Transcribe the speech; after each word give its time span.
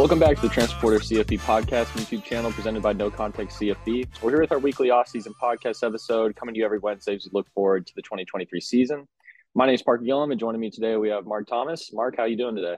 Welcome 0.00 0.18
back 0.18 0.36
to 0.36 0.40
the 0.40 0.48
Transfer 0.48 0.80
Portal 0.80 0.98
CFB 1.00 1.40
podcast 1.40 1.88
YouTube 1.88 2.24
channel 2.24 2.50
presented 2.52 2.82
by 2.82 2.94
No 2.94 3.10
Context 3.10 3.60
CFB. 3.60 4.06
We're 4.22 4.30
here 4.30 4.40
with 4.40 4.50
our 4.50 4.58
weekly 4.58 4.88
off-season 4.88 5.34
podcast 5.38 5.86
episode 5.86 6.34
coming 6.34 6.54
to 6.54 6.58
you 6.58 6.64
every 6.64 6.78
Wednesday 6.78 7.16
as 7.16 7.26
we 7.26 7.30
look 7.34 7.46
forward 7.52 7.86
to 7.86 7.94
the 7.94 8.00
2023 8.00 8.62
season. 8.62 9.06
My 9.54 9.66
name 9.66 9.74
is 9.74 9.82
Parker 9.82 10.02
Gillam, 10.02 10.30
and 10.30 10.40
joining 10.40 10.58
me 10.58 10.70
today 10.70 10.96
we 10.96 11.10
have 11.10 11.26
Mark 11.26 11.46
Thomas. 11.46 11.92
Mark, 11.92 12.16
how 12.16 12.24
you 12.24 12.38
doing 12.38 12.56
today? 12.56 12.76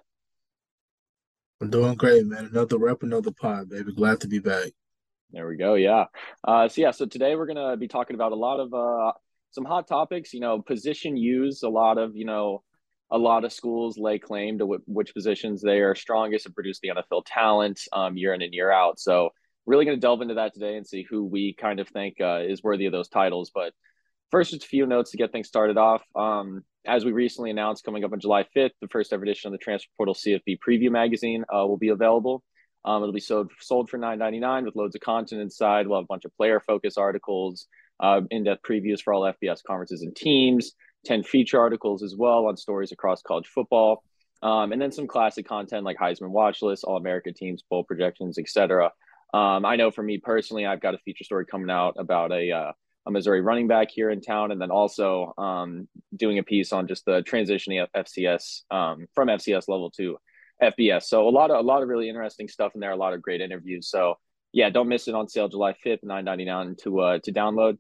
I'm 1.61 1.71
doing 1.71 1.95
great, 1.95 2.27
man. 2.27 2.47
Another 2.47 2.77
rep, 2.77 3.05
another 3.05 3.31
pod, 3.31 3.69
baby. 3.69 3.93
Glad 3.93 4.21
to 4.23 4.27
be 4.27 4.41
back. 4.41 4.73
There 5.31 5.47
we 5.47 5.57
go. 5.57 5.75
Yeah. 5.75 6.07
Uh, 6.43 6.67
so 6.67 6.81
yeah. 6.81 6.91
So 6.91 7.07
today 7.07 7.37
we're 7.37 7.47
gonna 7.47 7.77
be 7.77 7.87
talking 7.87 8.17
about 8.17 8.33
a 8.33 8.35
lot 8.35 8.59
of 8.59 8.75
uh, 8.75 9.13
some 9.53 9.65
hot 9.65 9.87
topics. 9.87 10.35
You 10.35 10.41
know, 10.41 10.61
position 10.61 11.17
use. 11.17 11.63
A 11.63 11.69
lot 11.69 11.99
of 11.99 12.17
you 12.17 12.25
know, 12.25 12.65
a 13.13 13.19
lot 13.19 13.45
of 13.45 13.53
schools 13.53 13.99
lay 13.99 14.19
claim 14.19 14.59
to 14.59 14.65
w- 14.65 14.83
which 14.87 15.15
positions 15.15 15.61
they 15.61 15.81
are 15.81 15.95
strongest 15.95 16.47
and 16.47 16.55
produce 16.55 16.81
the 16.81 16.89
NFL 16.89 17.23
talent 17.27 17.81
um, 17.93 18.17
year 18.17 18.33
in 18.33 18.43
and 18.43 18.55
year 18.55 18.73
out. 18.73 18.99
So 18.99 19.31
really 19.67 19.85
going 19.85 19.97
to 19.97 20.01
delve 20.01 20.23
into 20.23 20.35
that 20.35 20.55
today 20.55 20.77
and 20.77 20.87
see 20.87 21.07
who 21.09 21.25
we 21.25 21.55
kind 21.55 21.79
of 21.79 21.89
think 21.89 22.21
uh, 22.21 22.41
is 22.41 22.63
worthy 22.63 22.87
of 22.87 22.93
those 22.93 23.09
titles. 23.09 23.51
But 23.55 23.75
first, 24.31 24.51
just 24.51 24.65
a 24.65 24.69
few 24.69 24.87
notes 24.87 25.11
to 25.11 25.19
get 25.19 25.31
things 25.31 25.47
started 25.47 25.77
off. 25.77 26.03
Um, 26.17 26.65
as 26.87 27.05
we 27.05 27.13
recently 27.13 27.51
announced, 27.51 27.85
coming 27.85 28.03
up 28.03 28.13
on 28.13 28.19
July 28.19 28.45
5th, 28.57 28.73
the 28.81 28.89
first 28.89 29.13
ever 29.13 29.23
edition 29.23 29.49
of 29.49 29.53
the 29.53 29.63
Transfer 29.63 29.91
Portal 29.97 30.15
CFB 30.15 30.59
Preview 30.67 30.91
Magazine 30.91 31.45
uh, 31.55 31.67
will 31.67 31.77
be 31.77 31.91
available. 31.91 32.43
Um, 32.85 33.03
it'll 33.03 33.13
be 33.13 33.21
sold 33.21 33.53
sold 33.61 33.89
for 33.89 33.97
nine 33.97 34.19
ninety 34.19 34.41
nine 34.41 34.65
with 34.65 34.75
loads 34.75 34.97
of 34.97 35.03
content 35.03 35.41
inside. 35.41 35.87
We'll 35.87 35.99
have 35.99 36.05
a 36.05 36.09
bunch 36.09 36.25
of 36.25 36.37
player 36.37 36.59
focus 36.59 36.99
articles, 36.99 37.69
uh, 38.03 38.21
in 38.31 38.45
depth 38.45 38.63
previews 38.69 39.01
for 39.01 39.15
all 39.15 39.23
FBS 39.23 39.61
conferences 39.67 40.03
and 40.03 40.15
teams, 40.15 40.73
ten 41.05 41.23
feature 41.23 41.61
articles 41.61 42.03
as 42.03 42.15
well 42.17 42.47
on 42.47 42.57
stories 42.57 42.93
across 42.93 43.23
college 43.23 43.47
football, 43.47 44.03
um, 44.43 44.73
and 44.73 44.81
then 44.81 44.93
some 44.93 45.07
classic 45.07 45.47
content 45.47 45.85
like 45.85 45.97
Heisman 45.99 46.31
watch 46.31 46.63
list, 46.63 46.85
All 46.85 46.97
America 46.97 47.33
teams, 47.33 47.63
bowl 47.63 47.85
projections, 47.85 48.39
etc. 48.39 48.93
Um, 49.35 49.65
I 49.65 49.77
know 49.77 49.91
for 49.91 50.03
me 50.03 50.19
personally, 50.19 50.67
I've 50.67 50.81
got 50.81 50.95
a 50.95 50.99
feature 50.99 51.25
story 51.25 51.47
coming 51.47 51.71
out 51.71 51.95
about 51.99 52.33
a 52.33 52.51
uh, 52.51 52.73
a 53.07 53.11
Missouri 53.11 53.41
running 53.41 53.67
back 53.67 53.91
here 53.91 54.11
in 54.11 54.21
town, 54.21 54.53
and 54.53 54.61
then 54.61 54.71
also 54.71 55.35
um, 55.39 55.89
doing 56.17 56.39
a 56.39 56.43
piece 56.43 56.73
on 56.73 56.87
just 56.87 57.05
the 57.05 57.23
transitioning 57.23 57.83
of 57.83 57.91
FCS 57.93 58.63
um, 58.71 59.07
from 59.15 59.29
FCS 59.29 59.69
level 59.69 59.91
to 59.93 60.17
FBS. 60.63 61.05
So 61.05 61.29
a 61.29 61.31
lot 61.31 61.51
of 61.51 61.59
a 61.59 61.67
lot 61.67 61.83
of 61.83 61.89
really 61.89 62.09
interesting 62.09 62.49
stuff 62.49 62.73
in 62.75 62.81
there. 62.81 62.93
A 62.93 62.97
lot 62.97 63.15
of 63.15 63.23
great 63.23 63.41
interviews. 63.41 63.89
So 63.89 64.17
yeah, 64.53 64.71
don't 64.71 64.89
miss 64.89 65.09
it 65.09 65.15
on 65.15 65.29
sale 65.29 65.49
July 65.49 65.75
fifth, 65.83 66.01
nine 66.03 66.25
ninety 66.25 66.45
nine 66.45 66.77
to 66.83 67.01
uh, 67.01 67.19
to 67.25 67.33
download. 67.33 67.79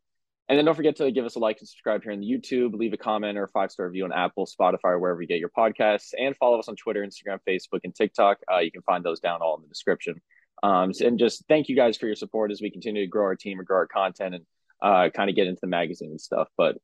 And 0.52 0.58
then 0.58 0.66
don't 0.66 0.74
forget 0.74 0.96
to 0.96 1.10
give 1.10 1.24
us 1.24 1.36
a 1.36 1.38
like 1.38 1.60
and 1.60 1.66
subscribe 1.66 2.02
here 2.02 2.12
on 2.12 2.20
the 2.20 2.26
YouTube. 2.26 2.74
Leave 2.74 2.92
a 2.92 2.98
comment 2.98 3.38
or 3.38 3.44
a 3.44 3.48
five 3.48 3.70
star 3.70 3.86
review 3.86 4.04
on 4.04 4.12
Apple, 4.12 4.44
Spotify, 4.46 5.00
wherever 5.00 5.22
you 5.22 5.26
get 5.26 5.38
your 5.38 5.48
podcasts. 5.48 6.10
And 6.18 6.36
follow 6.36 6.58
us 6.58 6.68
on 6.68 6.76
Twitter, 6.76 7.02
Instagram, 7.02 7.38
Facebook, 7.48 7.80
and 7.84 7.94
TikTok. 7.94 8.36
Uh, 8.52 8.58
you 8.58 8.70
can 8.70 8.82
find 8.82 9.02
those 9.02 9.18
down 9.18 9.40
all 9.40 9.56
in 9.56 9.62
the 9.62 9.68
description. 9.68 10.20
Um, 10.62 10.92
and 11.00 11.18
just 11.18 11.42
thank 11.48 11.70
you 11.70 11.74
guys 11.74 11.96
for 11.96 12.04
your 12.04 12.16
support 12.16 12.52
as 12.52 12.60
we 12.60 12.70
continue 12.70 13.00
to 13.00 13.06
grow 13.06 13.24
our 13.24 13.34
team 13.34 13.60
and 13.60 13.66
grow 13.66 13.78
our 13.78 13.86
content 13.86 14.34
and 14.34 14.44
uh, 14.82 15.08
kind 15.08 15.30
of 15.30 15.36
get 15.36 15.46
into 15.46 15.60
the 15.62 15.68
magazine 15.68 16.10
and 16.10 16.20
stuff. 16.20 16.48
But 16.58 16.76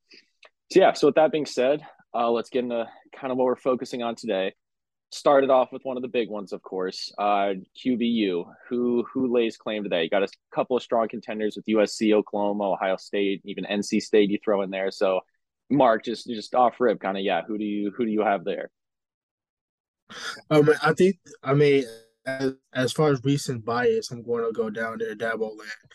so 0.73 0.81
yeah, 0.81 0.95
so 0.95 1.09
with 1.09 1.17
that 1.17 1.31
being 1.31 1.45
said, 1.45 1.83
uh, 2.15 2.31
let's 2.31 2.49
get 2.49 2.65
into 2.65 2.89
kind 3.15 3.31
of 3.31 3.37
what 3.37 3.45
we're 3.45 3.57
focusing 3.57 4.03
on 4.03 4.15
today. 4.15 4.55
Started 5.11 5.49
off 5.49 5.73
with 5.73 5.83
one 5.85 5.97
of 5.97 6.03
the 6.03 6.09
big 6.09 6.29
ones, 6.29 6.53
of 6.53 6.63
course, 6.63 7.13
uh, 7.19 7.55
QBU. 7.83 8.45
Who 8.69 9.05
who 9.13 9.33
lays 9.33 9.57
claim 9.57 9.85
to 9.85 9.89
that? 9.89 10.03
You 10.03 10.11
got 10.11 10.23
a 10.23 10.29
couple 10.55 10.77
of 10.77 10.83
strong 10.83 11.09
contenders 11.09 11.57
with 11.57 11.65
USC, 11.67 12.13
Oklahoma, 12.13 12.73
Ohio 12.73 12.97
State, 12.97 13.41
even 13.45 13.65
NC 13.65 14.03
State. 14.03 14.31
You 14.31 14.39
throw 14.45 14.61
in 14.63 14.71
there. 14.71 14.91
So, 14.91 15.21
Mark, 15.71 16.05
just 16.05 16.27
just 16.27 16.55
off 16.55 16.79
rip, 16.79 17.01
kind 17.01 17.17
of 17.17 17.25
yeah. 17.25 17.43
Who 17.47 17.57
do 17.57 17.65
you 17.65 17.91
who 17.97 18.05
do 18.05 18.11
you 18.11 18.21
have 18.21 18.45
there? 18.45 18.71
Um, 20.51 20.69
I 20.83 20.93
think 20.93 21.17
I 21.43 21.55
mean 21.55 21.85
as, 22.27 22.53
as 22.73 22.93
far 22.93 23.11
as 23.11 23.25
recent 23.25 23.65
bias, 23.65 24.11
I'm 24.11 24.23
going 24.23 24.45
to 24.45 24.53
go 24.53 24.69
down 24.69 24.99
to 24.99 25.17
Dabo 25.17 25.49
land 25.57 25.93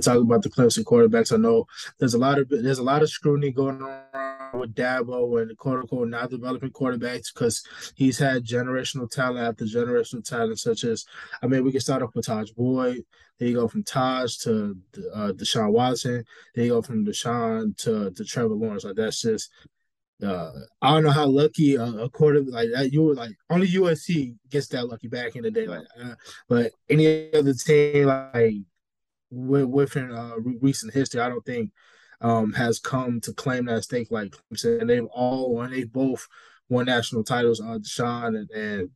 to 0.00 0.08
talk 0.08 0.18
about 0.20 0.42
the 0.42 0.50
Clemson 0.50 0.84
quarterbacks. 0.84 1.32
I 1.32 1.36
know 1.36 1.66
there's 1.98 2.14
a 2.14 2.18
lot 2.18 2.38
of 2.38 2.48
there's 2.48 2.78
a 2.78 2.82
lot 2.82 3.02
of 3.02 3.10
scrutiny 3.10 3.52
going 3.52 3.82
on 3.82 4.60
with 4.60 4.74
Dabo 4.74 5.40
and 5.40 5.56
quote 5.56 5.80
unquote 5.80 6.08
not 6.08 6.30
developing 6.30 6.70
quarterbacks 6.70 7.32
because 7.32 7.62
he's 7.94 8.18
had 8.18 8.44
generational 8.44 9.10
talent 9.10 9.46
after 9.46 9.64
generational 9.64 10.24
talent, 10.24 10.58
such 10.58 10.84
as 10.84 11.04
I 11.42 11.46
mean 11.46 11.64
we 11.64 11.72
can 11.72 11.80
start 11.80 12.02
off 12.02 12.14
with 12.14 12.26
Tajh 12.26 12.54
Boyd. 12.54 13.04
Then 13.38 13.48
you 13.48 13.54
go 13.54 13.68
from 13.68 13.84
Taj 13.84 14.36
to 14.38 14.76
uh, 15.14 15.32
Deshaun 15.32 15.72
Watson. 15.72 16.24
Then 16.54 16.64
you 16.64 16.70
go 16.72 16.82
from 16.82 17.04
Deshaun 17.04 17.76
to 17.78 18.10
to 18.10 18.24
Trevor 18.24 18.54
Lawrence. 18.54 18.84
Like 18.84 18.96
that's 18.96 19.22
just 19.22 19.50
uh, 20.22 20.50
I 20.82 20.94
don't 20.94 21.04
know 21.04 21.10
how 21.10 21.26
lucky 21.26 21.76
a, 21.76 21.84
a 21.84 22.10
quarter 22.10 22.42
like 22.42 22.70
that 22.74 22.92
you 22.92 23.02
were 23.02 23.14
like 23.14 23.32
only 23.50 23.68
USC 23.68 24.34
gets 24.50 24.66
that 24.68 24.88
lucky 24.88 25.08
back 25.08 25.36
in 25.36 25.42
the 25.42 25.50
day, 25.50 25.66
like 25.66 25.86
uh, 26.02 26.14
but 26.48 26.72
any 26.88 27.32
other 27.32 27.54
team 27.54 28.06
like 28.06 28.54
within 29.30 30.12
uh, 30.12 30.36
recent 30.60 30.92
history, 30.94 31.20
I 31.20 31.28
don't 31.28 31.44
think 31.44 31.72
um, 32.20 32.52
has 32.52 32.78
come 32.78 33.20
to 33.22 33.32
claim 33.32 33.66
that 33.66 33.84
stake 33.84 34.10
like 34.10 34.34
Clemson. 34.52 34.80
And 34.80 34.90
they've 34.90 35.06
all 35.06 35.60
and 35.62 35.72
they 35.72 35.84
both 35.84 36.26
won 36.68 36.86
national 36.86 37.24
titles. 37.24 37.60
Uh, 37.60 37.78
Deshaun 37.78 38.36
and, 38.38 38.50
and 38.50 38.90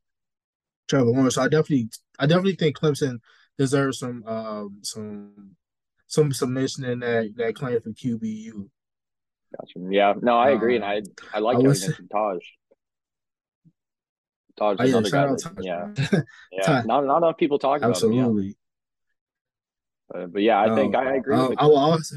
Trevor 0.89 1.11
Lawrence. 1.11 1.37
So 1.37 1.43
I 1.43 1.49
definitely, 1.49 1.89
I 2.19 2.27
definitely 2.27 2.57
think 2.57 2.79
Clemson 2.79 3.19
deserves 3.59 3.99
some, 3.99 4.25
um, 4.27 4.79
some, 4.83 5.57
some 6.07 6.33
submission 6.33 6.85
in 6.85 7.01
that 7.01 7.33
that 7.37 7.55
claim 7.55 7.81
for 7.81 7.91
QBU. 7.91 8.69
Gotcha. 9.57 9.89
Yeah, 9.91 10.15
no, 10.21 10.37
I 10.37 10.51
agree, 10.51 10.77
um, 10.77 10.83
and 10.83 11.07
I 11.33 11.37
I 11.37 11.41
like 11.41 11.59
you 11.59 11.65
mentioned 11.65 12.11
Taj. 12.11 12.39
Taj, 14.59 14.77
oh, 14.79 14.85
yeah, 14.85 14.91
another 14.91 15.11
guy. 15.11 15.27
That, 15.27 15.55
yeah, 15.61 16.21
yeah. 16.53 16.83
not 16.85 17.07
not 17.07 17.19
enough 17.19 17.39
people 17.39 17.59
talk 17.59 17.83
Absolutely. 17.83 18.21
about 18.21 18.31
him. 18.31 18.37
Absolutely. 18.37 18.57
Uh, 20.15 20.27
but 20.27 20.43
yeah, 20.43 20.61
I 20.61 20.75
think 20.75 20.95
I 20.95 21.17
agree. 21.17 21.37
Will 21.37 21.77
also, 21.77 22.17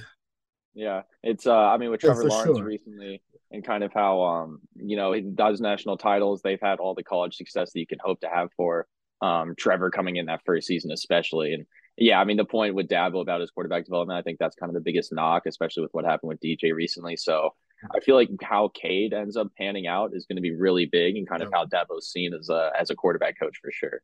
yeah, 0.73 1.03
it's. 1.23 1.47
uh 1.47 1.55
I 1.55 1.77
mean, 1.77 1.91
with 1.91 2.01
Trevor 2.01 2.25
Lawrence 2.25 2.57
sure. 2.57 2.65
recently, 2.65 3.21
and 3.51 3.63
kind 3.63 3.83
of 3.83 3.93
how 3.93 4.23
um 4.23 4.61
you 4.75 4.97
know 4.97 5.13
he 5.13 5.21
does 5.21 5.61
national 5.61 5.97
titles. 5.97 6.41
They've 6.41 6.59
had 6.61 6.79
all 6.79 6.93
the 6.93 7.03
college 7.03 7.35
success 7.35 7.71
that 7.71 7.79
you 7.79 7.87
can 7.87 7.99
hope 8.03 8.19
to 8.21 8.29
have 8.29 8.49
for 8.57 8.87
um 9.21 9.55
Trevor 9.57 9.89
coming 9.89 10.17
in 10.17 10.25
that 10.25 10.41
first 10.45 10.67
season, 10.67 10.91
especially. 10.91 11.53
And 11.53 11.65
yeah, 11.97 12.19
I 12.19 12.25
mean 12.25 12.37
the 12.37 12.45
point 12.45 12.75
with 12.75 12.89
Dabo 12.89 13.21
about 13.21 13.41
his 13.41 13.51
quarterback 13.51 13.85
development, 13.85 14.17
I 14.17 14.21
think 14.21 14.39
that's 14.39 14.55
kind 14.55 14.69
of 14.69 14.73
the 14.73 14.81
biggest 14.81 15.13
knock, 15.13 15.43
especially 15.45 15.83
with 15.83 15.93
what 15.93 16.05
happened 16.05 16.29
with 16.29 16.41
DJ 16.41 16.73
recently. 16.73 17.15
So 17.15 17.51
I 17.93 17.99
feel 17.99 18.15
like 18.15 18.29
how 18.41 18.69
Cade 18.73 19.13
ends 19.13 19.37
up 19.37 19.47
panning 19.57 19.87
out 19.87 20.11
is 20.13 20.25
going 20.25 20.37
to 20.37 20.41
be 20.41 20.55
really 20.55 20.85
big, 20.85 21.15
and 21.15 21.27
kind 21.27 21.43
of 21.43 21.51
how 21.53 21.65
Dabo's 21.65 22.11
seen 22.11 22.33
as 22.33 22.49
a 22.49 22.71
as 22.77 22.89
a 22.89 22.95
quarterback 22.95 23.39
coach 23.39 23.57
for 23.61 23.71
sure. 23.71 24.01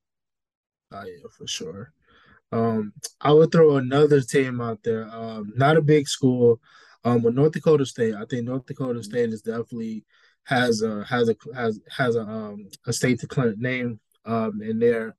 Oh 0.92 1.04
yeah, 1.06 1.28
for 1.38 1.48
sure. 1.48 1.94
Um, 2.52 2.94
I 3.20 3.32
would 3.32 3.52
throw 3.52 3.78
another 3.78 4.22
team 4.22 4.60
out 4.60 4.84
there. 4.84 5.08
Um, 5.14 5.54
not 5.56 5.78
a 5.78 5.82
big 5.82 6.08
school, 6.08 6.60
um, 7.04 7.22
but 7.22 7.34
North 7.34 7.54
Dakota 7.54 7.86
State. 7.86 8.16
I 8.16 8.26
think 8.26 8.46
North 8.46 8.66
Dakota 8.66 9.00
mm-hmm. 9.00 9.02
State 9.02 9.30
is 9.30 9.42
definitely 9.42 10.06
has 10.44 10.82
a 10.82 11.04
has 11.06 11.30
a 11.30 11.36
has 11.56 11.80
has 11.90 12.16
a 12.16 12.22
um 12.22 12.68
a 12.88 12.94
state 12.94 13.20
to 13.20 13.56
name 13.58 14.00
um 14.26 14.62
in 14.62 14.80
there. 14.80 15.16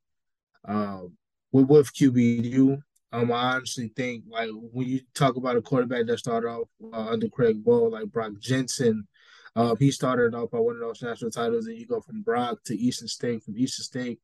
Um, 0.65 1.16
with 1.53 1.69
with 1.69 1.94
QBU. 1.94 2.82
Um, 3.15 3.31
I 3.31 3.54
honestly 3.54 3.92
think 3.94 4.25
like 4.28 4.48
when 4.72 4.88
you 4.88 5.00
talk 5.15 5.37
about 5.37 5.56
a 5.56 5.62
quarterback 5.62 6.06
that 6.06 6.19
started 6.19 6.48
off 6.48 6.69
uh, 6.92 7.10
under 7.10 7.28
Craig 7.28 7.62
Bohl, 7.62 7.92
like 7.92 8.06
Brock 8.06 8.32
Jensen, 8.41 9.06
um, 9.54 9.76
he 9.78 9.91
started 9.91 10.34
off 10.34 10.50
by 10.50 10.59
one 10.59 10.76
of 10.76 10.81
those 10.81 11.03
national 11.03 11.31
titles, 11.31 11.66
and 11.66 11.78
you 11.78 11.87
go 11.87 12.00
from 12.00 12.22
Brock 12.22 12.65
to 12.65 12.75
Easton 12.75 13.09
Stick, 13.09 13.42
from 13.42 13.56
Easton 13.59 13.84
Stick 13.84 14.19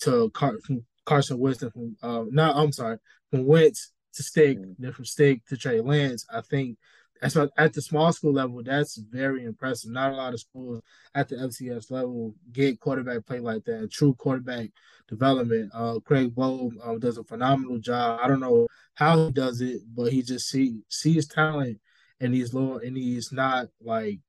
to 0.00 0.30
Car- 0.30 0.58
from 0.64 0.82
Carson 1.04 1.38
Winston 1.38 1.70
from 1.70 1.96
uh 2.02 2.24
no, 2.30 2.52
I'm 2.52 2.72
sorry, 2.72 2.98
from 3.30 3.46
Wentz 3.46 3.92
to 4.14 4.22
Stick, 4.22 4.58
mm-hmm. 4.58 4.72
then 4.78 4.92
from 4.92 5.04
Stick 5.04 5.44
to 5.46 5.56
Trey 5.56 5.80
Lance. 5.80 6.26
I 6.32 6.40
think 6.40 6.78
that's 7.20 7.36
at 7.36 7.74
the 7.74 7.82
small 7.82 8.12
school 8.12 8.32
level, 8.32 8.62
that's 8.62 8.96
very 8.96 9.44
impressive. 9.44 9.90
Not 9.90 10.12
a 10.12 10.16
lot 10.16 10.32
of 10.32 10.40
schools 10.40 10.82
at 11.14 11.28
the 11.28 11.36
FCS 11.36 11.90
level 11.90 12.34
get 12.50 12.80
quarterback 12.80 13.26
play 13.26 13.40
like 13.40 13.64
that, 13.64 13.90
true 13.92 14.14
quarterback 14.14 14.70
development. 15.06 15.70
Uh, 15.74 15.98
Craig 16.00 16.34
Bohl 16.34 16.72
um, 16.82 16.98
does 16.98 17.18
a 17.18 17.24
phenomenal 17.24 17.78
job. 17.78 18.20
I 18.22 18.28
don't 18.28 18.40
know 18.40 18.66
how 18.94 19.26
he 19.26 19.32
does 19.32 19.60
it, 19.60 19.82
but 19.94 20.12
he 20.12 20.22
just 20.22 20.48
see 20.48 20.80
sees 20.88 21.28
talent 21.28 21.78
in 22.20 22.32
these 22.32 22.54
lower 22.54 22.80
and 22.80 22.96
he's 22.96 23.32
not 23.32 23.68
like 23.82 24.20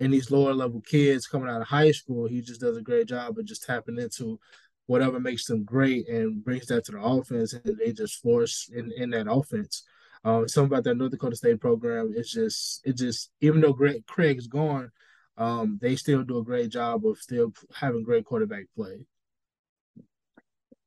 in 0.00 0.10
these 0.10 0.30
lower 0.30 0.54
level 0.54 0.80
kids 0.80 1.26
coming 1.26 1.48
out 1.48 1.60
of 1.60 1.68
high 1.68 1.92
school. 1.92 2.26
He 2.26 2.40
just 2.40 2.60
does 2.60 2.76
a 2.76 2.82
great 2.82 3.06
job 3.06 3.38
of 3.38 3.44
just 3.44 3.64
tapping 3.64 3.98
into 3.98 4.40
whatever 4.90 5.20
makes 5.20 5.44
them 5.44 5.62
great 5.62 6.08
and 6.08 6.44
brings 6.44 6.66
that 6.66 6.84
to 6.84 6.90
the 6.90 7.00
offense, 7.00 7.52
and 7.52 7.78
they 7.78 7.92
just 7.92 8.20
force 8.20 8.68
in, 8.74 8.90
in 8.96 9.10
that 9.10 9.30
offense. 9.30 9.84
Um, 10.24 10.48
something 10.48 10.72
about 10.72 10.82
that 10.82 10.96
North 10.96 11.12
Dakota 11.12 11.36
State 11.36 11.60
program 11.60 12.12
is 12.14 12.28
just 12.28 12.82
it 12.84 12.96
just 12.96 13.30
even 13.40 13.60
though 13.60 13.72
Greg 13.72 14.04
Craig's 14.06 14.48
gone, 14.48 14.90
um, 15.38 15.78
they 15.80 15.94
still 15.94 16.24
do 16.24 16.38
a 16.38 16.44
great 16.44 16.70
job 16.70 17.06
of 17.06 17.18
still 17.18 17.52
having 17.72 18.02
great 18.02 18.24
quarterback 18.24 18.64
play. 18.74 19.06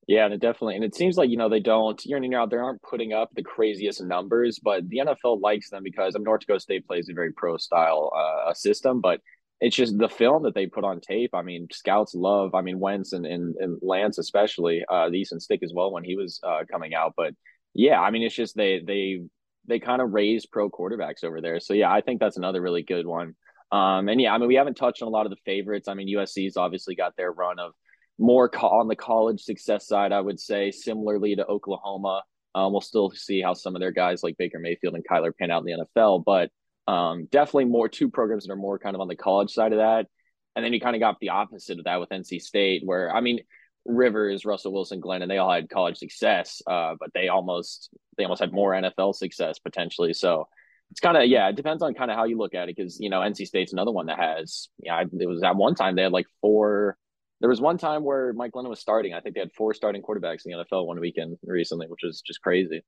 Yeah, 0.05 0.25
and 0.25 0.33
it 0.33 0.41
definitely, 0.41 0.75
and 0.75 0.83
it 0.83 0.95
seems 0.95 1.15
like 1.15 1.29
you 1.29 1.37
know 1.37 1.47
they 1.47 1.61
don't 1.61 2.05
year 2.05 2.17
in 2.17 2.25
and 2.25 2.33
year 2.33 2.41
out 2.41 2.49
they 2.49 2.57
aren't 2.57 2.81
putting 2.81 3.13
up 3.13 3.29
the 3.33 3.41
craziest 3.41 4.03
numbers, 4.03 4.59
but 4.61 4.87
the 4.89 4.97
NFL 4.97 5.39
likes 5.41 5.69
them 5.69 5.81
because 5.81 6.13
I 6.13 6.17
mean, 6.17 6.25
North 6.25 6.41
Dakota 6.41 6.59
State 6.59 6.85
plays 6.85 7.07
a 7.07 7.13
very 7.13 7.31
pro 7.31 7.55
style 7.55 8.11
uh, 8.13 8.53
system, 8.53 8.99
but 8.99 9.21
it's 9.63 9.77
just 9.77 9.97
the 9.97 10.09
film 10.09 10.43
that 10.43 10.53
they 10.53 10.67
put 10.67 10.83
on 10.83 10.99
tape. 10.99 11.33
I 11.33 11.41
mean, 11.41 11.69
scouts 11.71 12.13
love. 12.13 12.53
I 12.53 12.61
mean, 12.61 12.79
Wentz 12.79 13.13
and 13.13 13.25
and, 13.25 13.55
and 13.55 13.79
Lance 13.81 14.17
especially, 14.17 14.83
uh, 14.91 15.09
Easton 15.09 15.39
Stick 15.39 15.61
as 15.63 15.71
well 15.73 15.93
when 15.93 16.03
he 16.03 16.17
was 16.17 16.41
uh, 16.43 16.63
coming 16.69 16.93
out. 16.93 17.13
But 17.15 17.33
yeah, 17.73 18.01
I 18.01 18.11
mean, 18.11 18.23
it's 18.23 18.35
just 18.35 18.57
they 18.57 18.81
they 18.85 19.21
they 19.65 19.79
kind 19.79 20.01
of 20.01 20.11
raise 20.11 20.45
pro 20.45 20.69
quarterbacks 20.69 21.23
over 21.23 21.39
there. 21.39 21.61
So 21.61 21.73
yeah, 21.73 21.89
I 21.89 22.01
think 22.01 22.19
that's 22.19 22.35
another 22.35 22.61
really 22.61 22.83
good 22.83 23.07
one. 23.07 23.35
Um, 23.71 24.09
and 24.09 24.19
yeah, 24.19 24.33
I 24.33 24.37
mean, 24.37 24.49
we 24.49 24.55
haven't 24.55 24.75
touched 24.75 25.01
on 25.01 25.07
a 25.07 25.11
lot 25.11 25.25
of 25.25 25.29
the 25.29 25.37
favorites. 25.45 25.87
I 25.87 25.93
mean, 25.93 26.13
USC's 26.13 26.57
obviously 26.57 26.95
got 26.95 27.15
their 27.15 27.31
run 27.31 27.57
of 27.57 27.71
more 28.19 28.49
co- 28.49 28.67
on 28.67 28.89
the 28.89 28.97
college 28.97 29.41
success 29.41 29.87
side. 29.87 30.11
I 30.11 30.19
would 30.19 30.41
say 30.41 30.71
similarly 30.71 31.37
to 31.37 31.45
Oklahoma. 31.47 32.23
Um, 32.53 32.73
we'll 32.73 32.81
still 32.81 33.11
see 33.11 33.41
how 33.41 33.53
some 33.53 33.75
of 33.75 33.79
their 33.79 33.91
guys 33.91 34.23
like 34.23 34.37
Baker 34.37 34.59
Mayfield 34.59 34.93
and 34.93 35.07
Kyler 35.09 35.31
pan 35.35 35.51
out 35.51 35.65
in 35.65 35.65
the 35.65 35.85
NFL, 35.85 36.25
but 36.25 36.51
um, 36.87 37.27
definitely 37.31 37.65
more 37.65 37.87
two 37.87 38.09
programs 38.09 38.45
that 38.45 38.53
are 38.53 38.57
more 38.57 38.79
kind 38.79 38.95
of 38.95 39.01
on 39.01 39.07
the 39.07 39.15
college 39.15 39.51
side 39.51 39.71
of 39.73 39.79
that. 39.79 40.07
And 40.55 40.63
then 40.63 40.73
you 40.73 40.79
kind 40.79 40.95
of 40.95 40.99
got 40.99 41.19
the 41.19 41.29
opposite 41.29 41.79
of 41.79 41.85
that 41.85 41.99
with 41.99 42.09
NC 42.09 42.41
State, 42.41 42.83
where 42.85 43.13
I 43.13 43.21
mean, 43.21 43.39
Rivers, 43.85 44.45
Russell 44.45 44.71
Wilson, 44.73 44.99
Glenn, 44.99 45.21
and 45.21 45.29
they 45.29 45.37
all 45.37 45.51
had 45.51 45.69
college 45.69 45.97
success, 45.97 46.61
uh, 46.67 46.95
but 46.99 47.09
they 47.13 47.27
almost 47.27 47.89
they 48.17 48.23
almost 48.23 48.41
had 48.41 48.53
more 48.53 48.71
NFL 48.71 49.15
success 49.15 49.59
potentially. 49.59 50.13
So 50.13 50.47
it's 50.91 50.99
kind 50.99 51.17
of 51.17 51.25
yeah, 51.25 51.49
it 51.49 51.55
depends 51.55 51.81
on 51.81 51.93
kind 51.93 52.11
of 52.11 52.17
how 52.17 52.25
you 52.25 52.37
look 52.37 52.53
at 52.53 52.69
it 52.69 52.75
because 52.75 52.99
you 52.99 53.09
know 53.09 53.19
NC 53.19 53.47
State's 53.47 53.73
another 53.73 53.91
one 53.91 54.05
that 54.05 54.19
has 54.19 54.69
yeah, 54.77 55.01
it 55.01 55.27
was 55.27 55.43
at 55.43 55.55
one 55.55 55.75
time 55.75 55.95
they 55.95 56.03
had 56.03 56.11
like 56.11 56.27
four. 56.39 56.97
There 57.39 57.49
was 57.49 57.59
one 57.59 57.77
time 57.77 58.03
where 58.03 58.31
Mike 58.33 58.51
Glennon 58.51 58.69
was 58.69 58.79
starting. 58.79 59.13
I 59.13 59.19
think 59.19 59.35
they 59.35 59.41
had 59.41 59.51
four 59.51 59.73
starting 59.73 60.01
quarterbacks 60.01 60.45
in 60.45 60.51
the 60.51 60.63
NFL 60.63 60.85
one 60.85 60.99
weekend 60.99 61.37
recently, 61.43 61.87
which 61.87 62.01
was 62.03 62.21
just 62.21 62.41
crazy. 62.41 62.83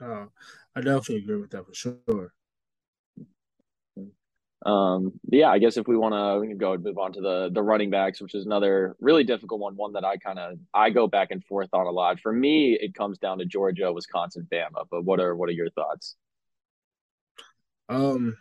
Oh, 0.00 0.28
I 0.74 0.80
definitely 0.80 1.16
agree 1.18 1.36
with 1.36 1.50
that 1.50 1.66
for 1.66 1.74
sure. 1.74 2.32
Um, 4.64 5.14
yeah, 5.28 5.48
I 5.48 5.58
guess 5.58 5.76
if 5.76 5.88
we 5.88 5.96
want 5.96 6.14
to, 6.14 6.40
we 6.40 6.46
can 6.46 6.56
go 6.56 6.72
and 6.72 6.84
move 6.84 6.96
on 6.96 7.12
to 7.14 7.20
the 7.20 7.50
the 7.52 7.62
running 7.62 7.90
backs, 7.90 8.20
which 8.20 8.34
is 8.34 8.46
another 8.46 8.96
really 9.00 9.24
difficult 9.24 9.60
one. 9.60 9.74
One 9.74 9.92
that 9.94 10.04
I 10.04 10.16
kind 10.18 10.38
of 10.38 10.58
I 10.72 10.90
go 10.90 11.08
back 11.08 11.28
and 11.30 11.44
forth 11.44 11.70
on 11.72 11.86
a 11.86 11.90
lot. 11.90 12.20
For 12.20 12.32
me, 12.32 12.78
it 12.80 12.94
comes 12.94 13.18
down 13.18 13.38
to 13.38 13.44
Georgia, 13.44 13.92
Wisconsin, 13.92 14.46
Bama. 14.50 14.86
But 14.90 15.04
what 15.04 15.18
are 15.18 15.34
what 15.34 15.48
are 15.48 15.52
your 15.52 15.70
thoughts? 15.70 16.14
Um, 17.88 18.36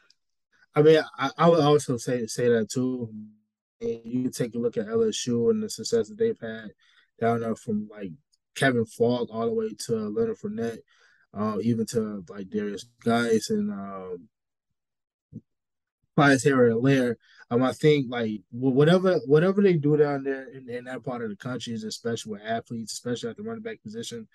I 0.75 0.83
mean, 0.83 1.01
I, 1.17 1.31
I 1.37 1.49
would 1.49 1.59
also 1.59 1.97
say 1.97 2.27
say 2.27 2.47
that 2.49 2.69
too. 2.69 3.09
And 3.81 4.01
you 4.05 4.21
can 4.23 4.31
take 4.31 4.53
a 4.53 4.59
look 4.59 4.77
at 4.77 4.85
LSU 4.85 5.49
and 5.49 5.63
the 5.63 5.69
success 5.69 6.09
that 6.09 6.19
they've 6.19 6.39
had 6.39 6.71
down 7.19 7.39
there 7.39 7.55
from 7.55 7.89
like 7.91 8.11
Kevin 8.55 8.85
Faulk 8.85 9.29
all 9.31 9.47
the 9.47 9.53
way 9.53 9.73
to 9.87 9.95
Leonard 9.95 10.37
Fournette, 10.37 10.79
uh, 11.33 11.57
even 11.61 11.85
to 11.87 12.23
like 12.29 12.47
Derrius 12.47 12.85
Guice 13.03 13.49
and 13.49 13.71
um, 13.71 14.29
Pius 16.15 16.43
Harry 16.43 16.73
Lair. 16.73 17.17
Um, 17.49 17.63
I 17.63 17.73
think 17.73 18.07
like 18.09 18.41
whatever 18.51 19.19
whatever 19.25 19.61
they 19.61 19.73
do 19.73 19.97
down 19.97 20.23
there 20.23 20.45
in, 20.45 20.69
in 20.69 20.85
that 20.85 21.03
part 21.03 21.21
of 21.21 21.29
the 21.29 21.35
country 21.35 21.73
is 21.73 21.83
especially 21.83 22.33
with 22.33 22.41
athletes, 22.45 22.93
especially 22.93 23.29
at 23.29 23.37
the 23.37 23.43
running 23.43 23.63
back 23.63 23.81
position. 23.83 24.27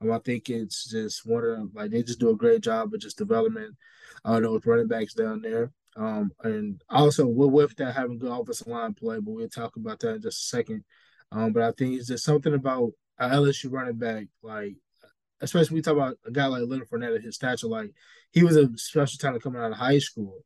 Um, 0.00 0.10
I 0.10 0.18
think 0.18 0.48
it's 0.48 0.88
just 0.90 1.26
one 1.26 1.44
of 1.44 1.74
like 1.74 1.90
they 1.90 2.02
just 2.02 2.20
do 2.20 2.30
a 2.30 2.36
great 2.36 2.62
job 2.62 2.92
of 2.92 3.00
just 3.00 3.18
development 3.18 3.76
uh, 4.24 4.40
those 4.40 4.64
running 4.66 4.88
backs 4.88 5.14
down 5.14 5.42
there. 5.42 5.70
Um, 5.96 6.32
and 6.42 6.82
also 6.88 7.26
with, 7.26 7.50
with 7.50 7.76
that 7.76 7.94
having 7.94 8.18
good 8.18 8.32
offensive 8.32 8.66
line 8.66 8.94
play, 8.94 9.18
but 9.18 9.32
we'll 9.32 9.48
talk 9.48 9.76
about 9.76 10.00
that 10.00 10.16
in 10.16 10.22
just 10.22 10.44
a 10.44 10.56
second. 10.56 10.84
Um, 11.30 11.52
but 11.52 11.62
I 11.62 11.72
think 11.72 11.94
it's 11.94 12.08
just 12.08 12.24
something 12.24 12.54
about 12.54 12.92
LSU 13.20 13.70
running 13.70 13.98
back, 13.98 14.26
like 14.42 14.74
especially 15.42 15.74
when 15.74 15.76
we 15.76 15.82
talk 15.82 15.94
about 15.94 16.16
a 16.24 16.30
guy 16.30 16.46
like 16.46 16.62
Leonard 16.66 16.88
Fournette 16.88 17.22
his 17.22 17.34
stature, 17.34 17.66
like 17.66 17.92
he 18.30 18.42
was 18.42 18.56
a 18.56 18.68
special 18.76 19.18
talent 19.18 19.42
coming 19.42 19.60
out 19.60 19.72
of 19.72 19.78
high 19.78 19.98
school. 19.98 20.38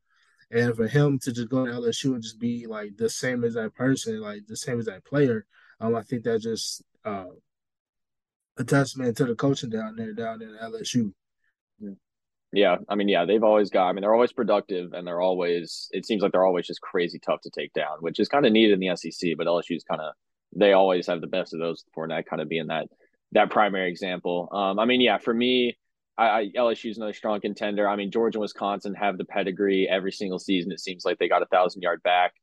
And 0.49 0.75
for 0.75 0.87
him 0.87 1.19
to 1.19 1.31
just 1.31 1.49
go 1.49 1.65
to 1.65 1.71
LSU 1.71 2.13
and 2.13 2.23
just 2.23 2.39
be 2.39 2.67
like 2.67 2.97
the 2.97 3.09
same 3.09 3.43
as 3.43 3.55
that 3.55 3.75
person, 3.75 4.19
like 4.21 4.47
the 4.47 4.55
same 4.55 4.79
as 4.79 4.85
that 4.85 5.05
player, 5.05 5.45
um, 5.79 5.95
I 5.95 6.03
think 6.03 6.23
that 6.23 6.41
just 6.41 6.83
uh, 7.05 7.25
a 8.57 8.63
testament 8.63 9.17
to 9.17 9.25
the 9.25 9.35
coaching 9.35 9.69
down 9.69 9.95
there, 9.95 10.13
down 10.13 10.41
in 10.41 10.57
LSU. 10.61 11.11
Yeah, 12.53 12.77
I 12.87 12.95
mean, 12.95 13.09
yeah, 13.09 13.25
they've 13.25 13.43
always 13.43 13.69
got. 13.69 13.89
I 13.89 13.91
mean, 13.91 14.01
they're 14.01 14.13
always 14.13 14.31
productive, 14.31 14.93
and 14.93 15.05
they're 15.05 15.19
always. 15.19 15.89
It 15.91 16.05
seems 16.05 16.21
like 16.21 16.31
they're 16.31 16.45
always 16.45 16.65
just 16.65 16.79
crazy 16.79 17.19
tough 17.19 17.41
to 17.41 17.49
take 17.49 17.73
down, 17.73 17.97
which 17.99 18.19
is 18.21 18.29
kind 18.29 18.45
of 18.45 18.53
needed 18.53 18.73
in 18.73 18.79
the 18.79 18.95
SEC. 18.95 19.31
But 19.37 19.47
LSU's 19.47 19.83
kind 19.83 20.01
of 20.01 20.13
they 20.55 20.71
always 20.71 21.07
have 21.07 21.19
the 21.19 21.27
best 21.27 21.53
of 21.53 21.59
those. 21.59 21.83
Fournette 21.95 22.25
kind 22.25 22.41
of 22.41 22.47
being 22.47 22.67
that 22.67 22.87
that 23.33 23.49
primary 23.49 23.89
example. 23.89 24.49
Um, 24.51 24.79
I 24.79 24.85
mean, 24.85 25.01
yeah, 25.01 25.17
for 25.17 25.33
me, 25.33 25.77
I, 26.17 26.27
I 26.27 26.51
LSU 26.55 26.89
is 26.89 26.97
another 26.97 27.13
strong 27.13 27.39
contender. 27.41 27.87
I 27.87 27.95
mean, 27.95 28.11
Georgia 28.11 28.37
and 28.37 28.41
Wisconsin 28.41 28.93
have 28.95 29.17
the 29.17 29.25
pedigree 29.25 29.87
every 29.89 30.11
single 30.11 30.39
season. 30.39 30.71
It 30.71 30.79
seems 30.79 31.05
like 31.05 31.17
they 31.19 31.29
got 31.29 31.41
a 31.41 31.47
thousand 31.47 31.81
yard 31.81 32.01
back. 32.03 32.33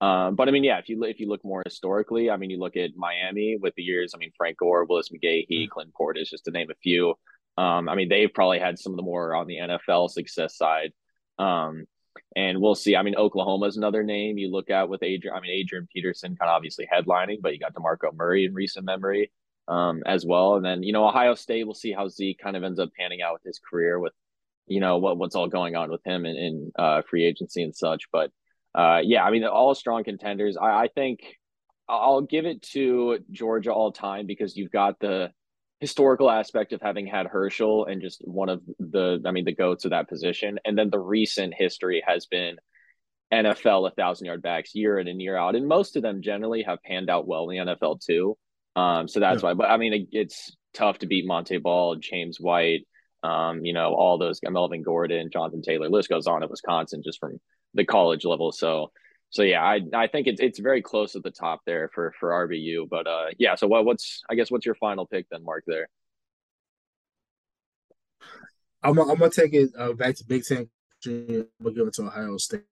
Um, 0.00 0.34
but 0.34 0.48
I 0.48 0.50
mean, 0.50 0.64
yeah, 0.64 0.78
if 0.78 0.88
you 0.88 1.02
if 1.04 1.20
you 1.20 1.28
look 1.28 1.44
more 1.44 1.62
historically, 1.64 2.30
I 2.30 2.36
mean, 2.36 2.50
you 2.50 2.58
look 2.58 2.76
at 2.76 2.96
Miami 2.96 3.58
with 3.60 3.74
the 3.76 3.82
years. 3.82 4.12
I 4.14 4.18
mean, 4.18 4.32
Frank 4.36 4.56
Gore, 4.56 4.84
Willis 4.84 5.10
McGahee, 5.10 5.46
mm-hmm. 5.50 5.70
Clint 5.70 5.92
Portis, 5.98 6.30
just 6.30 6.44
to 6.46 6.50
name 6.50 6.70
a 6.70 6.74
few. 6.82 7.14
Um, 7.58 7.88
I 7.88 7.94
mean, 7.94 8.08
they've 8.08 8.32
probably 8.32 8.58
had 8.58 8.78
some 8.78 8.92
of 8.92 8.96
the 8.96 9.02
more 9.02 9.34
on 9.34 9.46
the 9.46 9.58
NFL 9.58 10.10
success 10.10 10.56
side. 10.56 10.92
Um, 11.38 11.84
and 12.34 12.60
we'll 12.60 12.74
see. 12.74 12.96
I 12.96 13.02
mean, 13.02 13.16
Oklahoma 13.16 13.66
is 13.66 13.76
another 13.76 14.02
name 14.02 14.38
you 14.38 14.50
look 14.50 14.70
at 14.70 14.88
with 14.88 15.02
Adrian. 15.02 15.36
I 15.36 15.40
mean, 15.40 15.50
Adrian 15.50 15.86
Peterson 15.92 16.36
kind 16.36 16.48
of 16.48 16.54
obviously 16.54 16.88
headlining, 16.90 17.42
but 17.42 17.52
you 17.52 17.58
got 17.58 17.74
DeMarco 17.74 18.14
Murray 18.14 18.46
in 18.46 18.54
recent 18.54 18.86
memory 18.86 19.30
um, 19.70 20.02
as 20.04 20.26
well. 20.26 20.56
And 20.56 20.64
then, 20.64 20.82
you 20.82 20.92
know, 20.92 21.06
Ohio 21.06 21.34
State, 21.34 21.64
we'll 21.64 21.74
see 21.74 21.92
how 21.92 22.08
Zeke 22.08 22.40
kind 22.42 22.56
of 22.56 22.64
ends 22.64 22.80
up 22.80 22.90
panning 22.98 23.22
out 23.22 23.34
with 23.34 23.44
his 23.44 23.60
career 23.60 23.98
with, 23.98 24.12
you 24.66 24.80
know, 24.80 24.98
what, 24.98 25.16
what's 25.16 25.36
all 25.36 25.48
going 25.48 25.76
on 25.76 25.90
with 25.90 26.04
him 26.04 26.26
in, 26.26 26.36
in 26.36 26.72
uh, 26.76 27.02
free 27.08 27.24
agency 27.24 27.62
and 27.62 27.74
such. 27.74 28.04
But 28.12 28.30
uh, 28.74 29.00
yeah, 29.02 29.24
I 29.24 29.30
mean, 29.30 29.44
all 29.44 29.74
strong 29.74 30.02
contenders. 30.02 30.56
I, 30.56 30.82
I 30.82 30.88
think 30.92 31.20
I'll 31.88 32.22
give 32.22 32.46
it 32.46 32.62
to 32.72 33.18
Georgia 33.30 33.72
all 33.72 33.92
time 33.92 34.26
because 34.26 34.56
you've 34.56 34.72
got 34.72 34.98
the 34.98 35.30
historical 35.78 36.30
aspect 36.30 36.72
of 36.72 36.82
having 36.82 37.06
had 37.06 37.26
Herschel 37.26 37.86
and 37.86 38.02
just 38.02 38.20
one 38.26 38.48
of 38.48 38.62
the, 38.78 39.22
I 39.24 39.30
mean, 39.30 39.44
the 39.44 39.54
goats 39.54 39.84
of 39.84 39.92
that 39.92 40.08
position. 40.08 40.58
And 40.64 40.76
then 40.76 40.90
the 40.90 40.98
recent 40.98 41.54
history 41.56 42.02
has 42.06 42.26
been 42.26 42.56
NFL, 43.32 43.88
a 43.88 43.94
thousand 43.94 44.26
yard 44.26 44.42
backs 44.42 44.74
year 44.74 44.98
in 44.98 45.06
and 45.06 45.22
year 45.22 45.36
out. 45.36 45.54
And 45.54 45.66
most 45.66 45.96
of 45.96 46.02
them 46.02 46.22
generally 46.22 46.64
have 46.64 46.82
panned 46.82 47.08
out 47.08 47.26
well 47.26 47.48
in 47.48 47.66
the 47.66 47.74
NFL 47.74 48.04
too. 48.04 48.36
Um, 48.80 49.08
so 49.08 49.20
that's 49.20 49.42
yeah. 49.42 49.50
why. 49.50 49.54
But 49.54 49.70
I 49.70 49.76
mean, 49.76 49.92
it, 49.92 50.08
it's 50.12 50.56
tough 50.74 50.98
to 51.00 51.06
beat 51.06 51.26
Montee 51.26 51.58
Ball, 51.58 51.96
James 51.96 52.38
White, 52.40 52.86
um, 53.22 53.64
you 53.64 53.72
know, 53.72 53.94
all 53.94 54.18
those 54.18 54.40
Melvin 54.42 54.82
Gordon, 54.82 55.30
Jonathan 55.32 55.62
Taylor. 55.62 55.88
List 55.88 56.08
goes 56.08 56.26
on 56.26 56.42
at 56.42 56.50
Wisconsin 56.50 57.02
just 57.04 57.20
from 57.20 57.38
the 57.74 57.84
college 57.84 58.24
level. 58.24 58.52
So, 58.52 58.90
so 59.30 59.42
yeah, 59.42 59.62
I 59.62 59.80
I 59.94 60.06
think 60.06 60.26
it's 60.26 60.40
it's 60.40 60.58
very 60.58 60.82
close 60.82 61.14
at 61.16 61.22
the 61.22 61.30
top 61.30 61.60
there 61.66 61.90
for 61.94 62.12
for 62.18 62.30
RBU. 62.30 62.88
But 62.88 63.06
uh, 63.06 63.26
yeah. 63.38 63.54
So 63.54 63.66
what 63.66 63.84
what's 63.84 64.22
I 64.30 64.34
guess 64.34 64.50
what's 64.50 64.66
your 64.66 64.74
final 64.76 65.06
pick 65.06 65.26
then, 65.30 65.44
Mark? 65.44 65.64
There. 65.66 65.88
I'm 68.82 68.98
I'm 68.98 69.18
gonna 69.18 69.30
take 69.30 69.52
it 69.52 69.70
uh, 69.78 69.92
back 69.92 70.16
to 70.16 70.24
Big 70.26 70.44
Ten. 70.44 70.68
I'm 71.06 71.46
gonna 71.62 71.74
give 71.74 71.86
it 71.86 71.94
to 71.94 72.02
Ohio 72.04 72.36
State. 72.38 72.62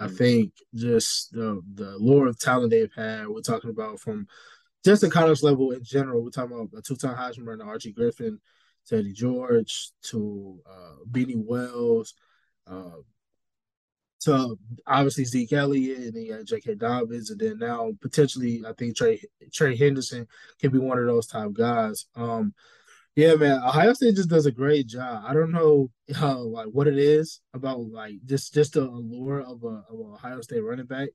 I 0.00 0.08
mm. 0.08 0.18
think 0.18 0.52
just 0.74 1.32
the 1.32 1.62
the 1.74 1.96
lure 1.98 2.26
of 2.26 2.38
talent 2.38 2.70
they've 2.70 2.92
had. 2.94 3.28
We're 3.28 3.40
talking 3.40 3.70
about 3.70 4.00
from 4.00 4.26
just 4.84 5.00
the 5.00 5.10
college 5.10 5.42
level 5.42 5.70
in 5.70 5.82
general. 5.82 6.22
We're 6.22 6.30
talking 6.30 6.56
about 6.56 6.78
a 6.78 6.82
two-time 6.82 7.16
Heisman 7.16 7.46
runner, 7.46 7.64
Archie 7.64 7.92
Griffin, 7.92 8.38
Teddy 8.86 9.12
George, 9.12 9.90
to 10.04 10.60
uh, 10.66 11.04
Beanie 11.10 11.42
Wells, 11.42 12.14
uh, 12.66 13.00
to 14.20 14.58
obviously 14.86 15.24
Zeke 15.24 15.52
Elliott, 15.52 15.98
and 15.98 16.14
then 16.14 16.22
you 16.22 16.36
got 16.36 16.46
J.K. 16.46 16.76
Dobbins, 16.76 17.30
and 17.30 17.40
then 17.40 17.58
now 17.58 17.92
potentially 18.00 18.62
I 18.66 18.72
think 18.72 18.96
Trey 18.96 19.20
Trey 19.52 19.76
Henderson 19.76 20.26
can 20.60 20.70
be 20.70 20.78
one 20.78 20.98
of 20.98 21.06
those 21.06 21.26
type 21.26 21.52
guys. 21.52 22.06
Um, 22.14 22.54
yeah, 23.16 23.34
man, 23.34 23.62
Ohio 23.62 23.92
State 23.92 24.16
just 24.16 24.28
does 24.30 24.46
a 24.46 24.50
great 24.50 24.86
job. 24.86 25.24
I 25.26 25.34
don't 25.34 25.52
know 25.52 25.90
how 26.14 26.38
like 26.38 26.66
what 26.68 26.88
it 26.88 26.98
is 26.98 27.40
about 27.52 27.80
like 27.80 28.14
just 28.24 28.54
just 28.54 28.74
the 28.74 28.82
allure 28.82 29.40
of 29.40 29.62
a 29.62 29.84
of 29.88 29.98
a 29.98 30.14
Ohio 30.14 30.40
State 30.40 30.60
running 30.60 30.86
back. 30.86 31.10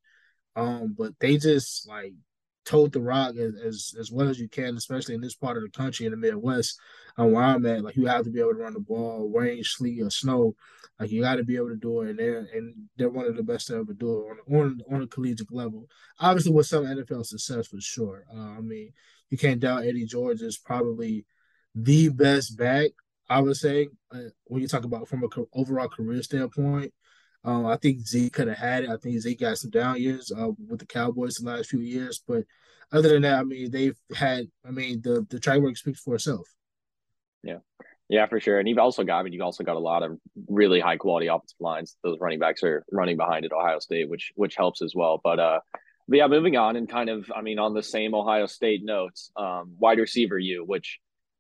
Um, 0.56 0.96
but 0.98 1.14
they 1.20 1.38
just 1.38 1.88
like 1.88 2.14
tote 2.70 2.94
the 2.94 3.02
rock 3.02 3.36
as, 3.36 3.56
as, 3.66 3.96
as 4.00 4.12
well 4.12 4.30
as 4.30 4.40
you 4.40 4.48
can, 4.48 4.78
especially 4.78 5.16
in 5.16 5.22
this 5.22 5.36
part 5.36 5.58
of 5.58 5.64
the 5.64 5.70
country 5.70 6.06
in 6.06 6.12
the 6.12 6.18
Midwest, 6.18 6.80
um, 7.18 7.32
where 7.32 7.44
I'm 7.44 7.66
at. 7.66 7.84
Like 7.84 7.96
you 7.96 8.06
have 8.06 8.26
to 8.26 8.30
be 8.30 8.40
able 8.40 8.54
to 8.54 8.60
run 8.60 8.74
the 8.74 8.80
ball, 8.80 9.32
rain, 9.34 9.64
sleet, 9.64 10.02
or 10.04 10.12
snow. 10.12 10.56
Like 11.00 11.10
you 11.12 11.22
got 11.22 11.36
to 11.36 11.44
be 11.44 11.56
able 11.56 11.70
to 11.70 11.78
do 11.78 12.02
it, 12.02 12.10
and 12.12 12.20
they're 12.20 12.48
and 12.54 12.76
they're 12.98 13.10
one 13.10 13.26
of 13.26 13.36
the 13.36 13.44
best 13.44 13.68
to 13.68 13.78
ever 13.78 13.94
do 13.94 14.20
it 14.20 14.54
on 14.54 14.62
on, 14.62 14.82
on 14.92 15.02
a 15.02 15.08
collegiate 15.08 15.52
level. 15.52 15.88
Obviously, 16.20 16.52
with 16.52 16.68
some 16.68 16.86
NFL 16.86 17.26
success 17.26 17.68
for 17.68 17.82
sure. 17.82 18.26
Uh, 18.32 18.58
I 18.58 18.62
mean, 18.62 18.94
you 19.30 19.38
can't 19.38 19.60
doubt 19.60 19.86
Eddie 19.86 20.06
George 20.06 20.42
is 20.42 20.58
probably 20.58 21.26
the 21.74 22.10
best 22.10 22.56
back. 22.56 22.92
I 23.30 23.42
would 23.42 23.58
say 23.58 23.88
uh, 24.12 24.30
when 24.46 24.62
you 24.62 24.68
talk 24.68 24.84
about 24.84 25.08
from 25.08 25.24
a 25.24 25.28
overall 25.54 25.90
career 25.90 26.22
standpoint. 26.22 26.94
Um, 27.43 27.65
I 27.65 27.77
think 27.77 28.05
Zeke 28.05 28.34
could 28.34 28.48
have 28.48 28.58
had 28.58 28.84
it. 28.84 28.89
I 28.89 28.98
think 28.98 29.19
Zeke 29.19 29.39
got 29.39 29.58
some 29.58 29.72
down 29.72 30.01
years 30.01 30.31
uh, 30.31 30.50
with 30.67 30.79
the 30.79 30.86
Cowboys 30.86 31.36
the 31.36 31.50
last 31.50 31.69
few 31.69 31.79
years, 31.79 32.22
but 32.27 32.43
other 32.91 33.10
than 33.10 33.22
that, 33.22 33.39
I 33.39 33.43
mean, 33.43 33.72
they've 33.72 33.98
had. 34.15 34.48
I 34.67 34.72
mean, 34.72 35.01
the 35.01 35.25
the 35.29 35.39
track 35.39 35.60
work 35.60 35.77
speaks 35.77 36.01
for 36.01 36.15
itself. 36.15 36.48
Yeah, 37.43 37.60
Yeah, 38.10 38.25
for 38.25 38.39
sure. 38.39 38.60
And 38.60 38.67
you've 38.67 38.79
also 38.79 39.03
got, 39.03 39.19
I 39.19 39.24
mean, 39.24 39.34
you've 39.34 39.43
also 39.43 39.63
got 39.63 39.77
a 39.77 39.79
lot 39.79 40.03
of 40.03 40.17
really 40.48 40.79
high 40.79 40.98
quality 40.98 41.27
offensive 41.27 41.60
lines. 41.60 41.96
Those 42.03 42.17
running 42.19 42.39
backs 42.39 42.63
are 42.63 42.84
running 42.91 43.15
behind 43.15 43.46
at 43.46 43.53
Ohio 43.53 43.79
State, 43.79 44.10
which 44.10 44.34
which 44.36 44.55
helps 44.55 44.81
as 44.81 44.93
well. 44.96 45.22
But 45.24 45.39
uh, 45.39 45.60
but 46.08 46.17
yeah, 46.17 46.27
moving 46.27 46.58
on 46.58 46.75
and 46.75 46.89
kind 46.89 47.10
of, 47.10 47.31
I 47.34 47.41
mean, 47.41 47.60
on 47.60 47.75
the 47.75 47.84
same 47.84 48.15
Ohio 48.15 48.48
State 48.48 48.84
notes, 48.84 49.31
um, 49.38 49.75
wide 49.77 50.00
receiver 50.00 50.39
you, 50.39 50.65
which 50.65 51.00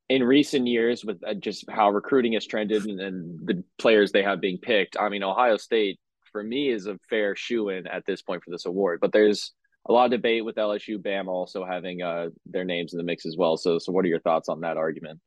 in 0.09 0.23
recent 0.23 0.67
years 0.67 1.05
with 1.05 1.21
uh, 1.25 1.35
just 1.35 1.69
how 1.69 1.89
recruiting 1.89 2.33
has 2.33 2.45
trended 2.45 2.83
and, 2.85 2.99
and, 2.99 3.47
the 3.47 3.63
players 3.77 4.11
they 4.11 4.23
have 4.23 4.41
being 4.41 4.57
picked, 4.57 4.97
I 4.99 5.09
mean, 5.09 5.23
Ohio 5.23 5.57
State 5.57 5.99
for 6.31 6.43
me 6.43 6.69
is 6.69 6.87
a 6.87 6.97
fair 7.09 7.35
shoe 7.35 7.69
in 7.69 7.87
at 7.87 8.05
this 8.05 8.21
point 8.21 8.43
for 8.43 8.51
this 8.51 8.65
award. 8.65 8.99
But 9.01 9.11
there's 9.11 9.53
a 9.87 9.93
lot 9.93 10.05
of 10.05 10.11
debate 10.11 10.43
with 10.43 10.55
LSU, 10.55 11.01
Bam 11.01 11.29
also 11.29 11.63
having 11.63 12.01
uh, 12.01 12.29
their 12.45 12.65
names 12.65 12.93
in 12.93 12.97
the 12.97 13.03
mix 13.03 13.25
as 13.25 13.35
well. 13.37 13.55
So, 13.55 13.77
so 13.77 13.91
what 13.91 14.03
are 14.03 14.09
your 14.09 14.19
thoughts 14.19 14.49
on 14.49 14.61
that 14.61 14.77
argument? 14.77 15.19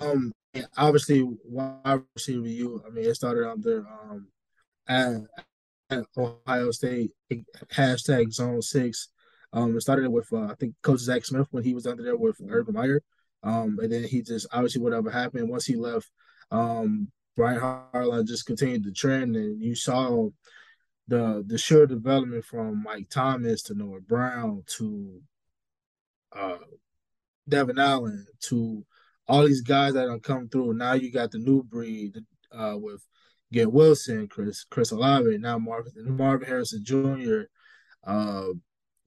Um, 0.00 0.32
obviously, 0.76 1.28
wide 1.44 2.02
receiver 2.16 2.48
you. 2.48 2.82
I 2.86 2.90
mean, 2.90 3.04
it 3.04 3.14
started 3.14 3.46
out 3.46 3.62
there 3.62 3.84
um, 4.10 4.28
at, 4.88 5.14
at 5.90 6.04
Ohio 6.16 6.70
State 6.70 7.10
hashtag 7.72 8.32
Zone 8.32 8.62
Six. 8.62 9.10
Um, 9.54 9.76
it 9.76 9.80
started 9.80 10.10
with 10.10 10.30
uh, 10.32 10.46
I 10.46 10.54
think 10.58 10.74
Coach 10.82 10.98
Zach 11.00 11.24
Smith 11.24 11.46
when 11.52 11.62
he 11.64 11.74
was 11.74 11.86
under 11.86 12.02
there 12.02 12.16
with 12.16 12.40
Urban 12.50 12.74
Meyer. 12.74 13.02
Um, 13.44 13.78
and 13.80 13.92
then 13.92 14.04
he 14.04 14.20
just 14.20 14.46
obviously 14.52 14.82
whatever 14.82 15.10
happened 15.10 15.48
once 15.48 15.64
he 15.64 15.76
left. 15.76 16.10
Um, 16.50 17.08
Brian 17.36 17.60
Hartline 17.60 18.26
just 18.26 18.46
continued 18.46 18.84
the 18.84 18.92
trend, 18.92 19.36
and 19.36 19.62
you 19.62 19.74
saw 19.74 20.28
the 21.08 21.44
the 21.46 21.58
sure 21.58 21.86
development 21.86 22.44
from 22.44 22.82
Mike 22.82 23.08
Thomas 23.10 23.62
to 23.64 23.74
Noah 23.74 24.00
Brown 24.00 24.64
to 24.78 25.20
uh, 26.32 26.58
Devin 27.48 27.78
Allen 27.78 28.26
to 28.48 28.84
all 29.28 29.46
these 29.46 29.62
guys 29.62 29.94
that 29.94 30.08
are 30.08 30.18
come 30.18 30.48
through. 30.48 30.74
Now 30.74 30.94
you 30.94 31.12
got 31.12 31.30
the 31.30 31.38
new 31.38 31.62
breed 31.62 32.16
uh, 32.52 32.76
with 32.76 33.06
Garrett 33.52 33.72
Wilson, 33.72 34.26
Chris 34.28 34.64
Chris 34.64 34.90
Olave, 34.90 35.38
now 35.38 35.58
Marvin 35.58 35.92
Marvin 36.16 36.48
Harrison 36.48 36.84
Jr. 36.84 37.42
Uh, 38.04 38.48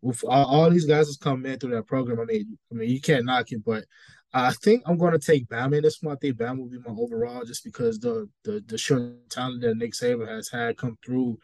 with 0.01 0.23
all, 0.23 0.45
all, 0.45 0.69
these 0.69 0.85
guys 0.85 1.07
that's 1.07 1.17
come 1.17 1.45
in 1.45 1.59
through 1.59 1.71
that 1.71 1.87
program. 1.87 2.19
I 2.19 2.25
mean, 2.25 2.57
I 2.71 2.75
mean 2.75 2.89
you 2.89 3.01
can't 3.01 3.25
knock 3.25 3.51
it, 3.51 3.63
but 3.65 3.85
I 4.33 4.51
think 4.51 4.83
I'm 4.85 4.97
going 4.97 5.13
to 5.13 5.19
take 5.19 5.47
Bama 5.47 5.77
in 5.77 5.83
this 5.83 6.01
one. 6.01 6.15
I 6.15 6.19
think 6.19 6.37
Bama 6.37 6.59
will 6.59 6.69
be 6.69 6.79
my 6.79 6.93
overall 6.97 7.43
just 7.43 7.63
because 7.63 7.99
the 7.99 8.29
the 8.43 8.63
the 8.67 8.77
sure 8.77 9.13
talent 9.29 9.61
that 9.61 9.77
Nick 9.77 9.93
Saban 9.93 10.27
has 10.27 10.49
had 10.49 10.77
come 10.77 10.97
through 11.03 11.39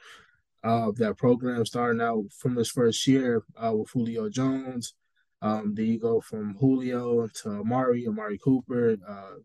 uh, 0.63 0.91
that 0.97 1.17
program, 1.17 1.65
starting 1.65 2.01
out 2.01 2.25
from 2.37 2.55
his 2.55 2.69
first 2.69 3.05
year 3.07 3.43
uh, 3.57 3.73
with 3.73 3.89
Julio 3.91 4.29
Jones. 4.29 4.93
Um, 5.41 5.73
then 5.75 5.85
you 5.85 5.99
go 5.99 6.21
from 6.21 6.55
Julio 6.57 7.27
to 7.27 7.49
Amari, 7.49 8.07
Amari 8.07 8.37
Cooper. 8.37 8.95
Uh, 9.07 9.39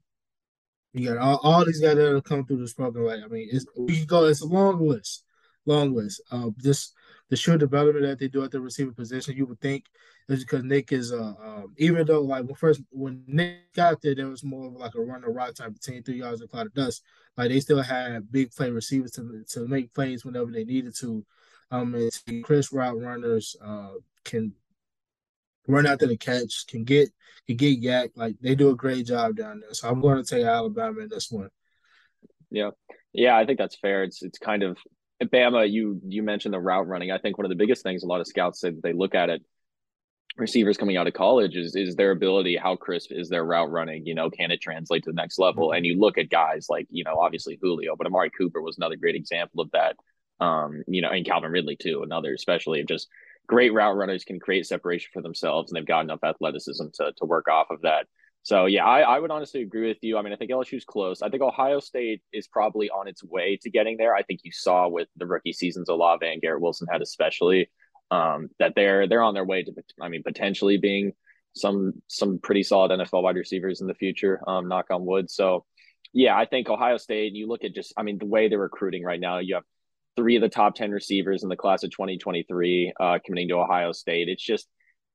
you 0.92 1.08
got 1.08 1.18
all, 1.18 1.40
all 1.42 1.64
these 1.64 1.80
guys 1.80 1.96
that 1.96 2.14
have 2.14 2.24
come 2.24 2.44
through 2.44 2.60
this 2.60 2.74
program. 2.74 3.06
Like, 3.06 3.24
I 3.24 3.26
mean, 3.26 3.48
it's, 3.50 3.66
we 3.76 3.98
can 3.98 4.06
go. 4.06 4.24
It's 4.26 4.40
a 4.40 4.46
long 4.46 4.86
list, 4.86 5.24
long 5.66 5.94
list. 5.94 6.22
Uh, 6.30 6.50
just 6.62 6.94
the 7.30 7.36
sure 7.36 7.58
development 7.58 8.06
that 8.06 8.18
they 8.18 8.28
do 8.28 8.42
at 8.42 8.50
the 8.50 8.60
receiver 8.60 8.92
position. 8.92 9.36
You 9.36 9.46
would 9.46 9.60
think 9.60 9.84
it's 10.28 10.44
because 10.44 10.64
Nick 10.64 10.92
is 10.92 11.12
uh 11.12 11.34
um, 11.42 11.74
even 11.76 12.06
though 12.06 12.22
like 12.22 12.44
when 12.44 12.54
first 12.54 12.82
when 12.90 13.22
Nick 13.26 13.72
got 13.74 14.00
there, 14.00 14.14
there 14.14 14.28
was 14.28 14.44
more 14.44 14.66
of 14.66 14.74
like 14.74 14.94
a 14.94 15.00
run 15.00 15.24
or 15.24 15.32
rock 15.32 15.54
type 15.54 15.68
of 15.68 15.80
team, 15.80 16.02
three 16.02 16.18
yards 16.18 16.40
of 16.40 16.50
cloud 16.50 16.66
of 16.66 16.74
dust. 16.74 17.02
Like 17.36 17.50
they 17.50 17.60
still 17.60 17.82
had 17.82 18.30
big 18.30 18.50
play 18.52 18.70
receivers 18.70 19.12
to 19.12 19.44
to 19.50 19.68
make 19.68 19.94
plays 19.94 20.24
whenever 20.24 20.50
they 20.50 20.64
needed 20.64 20.94
to. 20.96 21.24
Um, 21.70 21.94
and 21.94 22.44
Chris 22.44 22.72
route 22.72 22.98
runners 22.98 23.56
uh 23.62 23.92
can 24.24 24.54
run 25.66 25.86
after 25.86 26.06
the 26.06 26.16
catch, 26.16 26.66
can 26.66 26.84
get 26.84 27.10
can 27.46 27.56
get 27.56 27.80
YAC. 27.80 28.10
Like 28.16 28.36
they 28.40 28.54
do 28.54 28.70
a 28.70 28.76
great 28.76 29.06
job 29.06 29.36
down 29.36 29.60
there. 29.60 29.74
So 29.74 29.88
I'm 29.88 30.00
going 30.00 30.22
to 30.22 30.28
take 30.28 30.44
Alabama 30.44 31.00
in 31.00 31.08
this 31.08 31.30
one. 31.30 31.50
Yeah, 32.50 32.70
yeah, 33.12 33.36
I 33.36 33.44
think 33.44 33.58
that's 33.58 33.76
fair. 33.76 34.02
It's 34.02 34.22
it's 34.22 34.38
kind 34.38 34.62
of 34.62 34.78
Bama. 35.26 35.70
You 35.70 36.00
you 36.06 36.22
mentioned 36.22 36.54
the 36.54 36.60
route 36.60 36.86
running. 36.86 37.10
I 37.10 37.18
think 37.18 37.38
one 37.38 37.44
of 37.44 37.50
the 37.50 37.56
biggest 37.56 37.82
things 37.82 38.02
a 38.02 38.06
lot 38.06 38.20
of 38.20 38.26
scouts 38.26 38.60
say 38.60 38.70
that 38.70 38.82
they 38.82 38.92
look 38.92 39.14
at 39.14 39.30
it 39.30 39.42
receivers 40.38 40.76
coming 40.76 40.96
out 40.96 41.06
of 41.06 41.14
college 41.14 41.56
is 41.56 41.74
is 41.74 41.96
their 41.96 42.12
ability 42.12 42.56
how 42.56 42.76
crisp 42.76 43.10
is 43.10 43.28
their 43.28 43.44
route 43.44 43.70
running 43.70 44.06
you 44.06 44.14
know 44.14 44.30
can 44.30 44.50
it 44.50 44.60
translate 44.60 45.02
to 45.02 45.10
the 45.10 45.14
next 45.14 45.38
level 45.38 45.72
and 45.72 45.84
you 45.84 45.98
look 45.98 46.16
at 46.16 46.30
guys 46.30 46.66
like 46.68 46.86
you 46.90 47.02
know 47.04 47.16
obviously 47.18 47.58
julio 47.60 47.96
but 47.96 48.06
amari 48.06 48.30
cooper 48.30 48.62
was 48.62 48.76
another 48.76 48.96
great 48.96 49.16
example 49.16 49.60
of 49.60 49.70
that 49.72 49.96
um 50.40 50.82
you 50.86 51.02
know 51.02 51.10
and 51.10 51.26
calvin 51.26 51.50
ridley 51.50 51.76
too 51.76 52.02
another 52.04 52.32
especially 52.32 52.84
just 52.84 53.08
great 53.48 53.72
route 53.72 53.96
runners 53.96 54.24
can 54.24 54.38
create 54.38 54.66
separation 54.66 55.10
for 55.12 55.22
themselves 55.22 55.70
and 55.70 55.76
they've 55.76 55.86
got 55.86 56.04
enough 56.04 56.22
athleticism 56.22 56.84
to, 56.94 57.12
to 57.16 57.24
work 57.24 57.48
off 57.48 57.66
of 57.70 57.82
that 57.82 58.06
so 58.42 58.66
yeah 58.66 58.84
I, 58.86 59.00
I 59.00 59.18
would 59.18 59.30
honestly 59.30 59.62
agree 59.62 59.88
with 59.88 59.98
you 60.02 60.18
i 60.18 60.22
mean 60.22 60.32
i 60.32 60.36
think 60.36 60.50
lsu's 60.50 60.84
close 60.84 61.22
i 61.22 61.28
think 61.28 61.42
ohio 61.42 61.80
state 61.80 62.22
is 62.32 62.46
probably 62.46 62.90
on 62.90 63.08
its 63.08 63.22
way 63.22 63.58
to 63.62 63.70
getting 63.70 63.96
there 63.96 64.14
i 64.14 64.22
think 64.22 64.40
you 64.44 64.52
saw 64.52 64.88
with 64.88 65.08
the 65.16 65.26
rookie 65.26 65.52
seasons 65.52 65.88
olave 65.88 66.26
and 66.26 66.40
garrett 66.40 66.60
wilson 66.60 66.86
had 66.90 67.02
especially 67.02 67.68
um, 68.10 68.48
that 68.58 68.74
they're 68.74 69.08
they're 69.08 69.22
on 69.22 69.34
their 69.34 69.44
way 69.44 69.62
to 69.62 69.72
I 70.00 70.08
mean 70.08 70.22
potentially 70.22 70.78
being 70.78 71.12
some 71.54 71.94
some 72.08 72.38
pretty 72.38 72.62
solid 72.62 72.90
NFL 72.90 73.22
wide 73.22 73.36
receivers 73.36 73.80
in 73.80 73.86
the 73.86 73.94
future. 73.94 74.40
Um, 74.46 74.68
knock 74.68 74.86
on 74.90 75.04
wood. 75.04 75.30
So 75.30 75.64
yeah, 76.12 76.36
I 76.36 76.46
think 76.46 76.68
Ohio 76.68 76.96
State. 76.96 77.34
You 77.34 77.46
look 77.48 77.64
at 77.64 77.74
just 77.74 77.92
I 77.96 78.02
mean 78.02 78.18
the 78.18 78.26
way 78.26 78.48
they're 78.48 78.58
recruiting 78.58 79.04
right 79.04 79.20
now. 79.20 79.38
You 79.38 79.56
have 79.56 79.64
three 80.16 80.36
of 80.36 80.42
the 80.42 80.48
top 80.48 80.74
ten 80.74 80.90
receivers 80.90 81.42
in 81.42 81.48
the 81.48 81.56
class 81.56 81.82
of 81.84 81.90
2023 81.90 82.94
uh, 82.98 83.18
committing 83.24 83.48
to 83.48 83.56
Ohio 83.56 83.92
State. 83.92 84.28
It's 84.28 84.44
just 84.44 84.66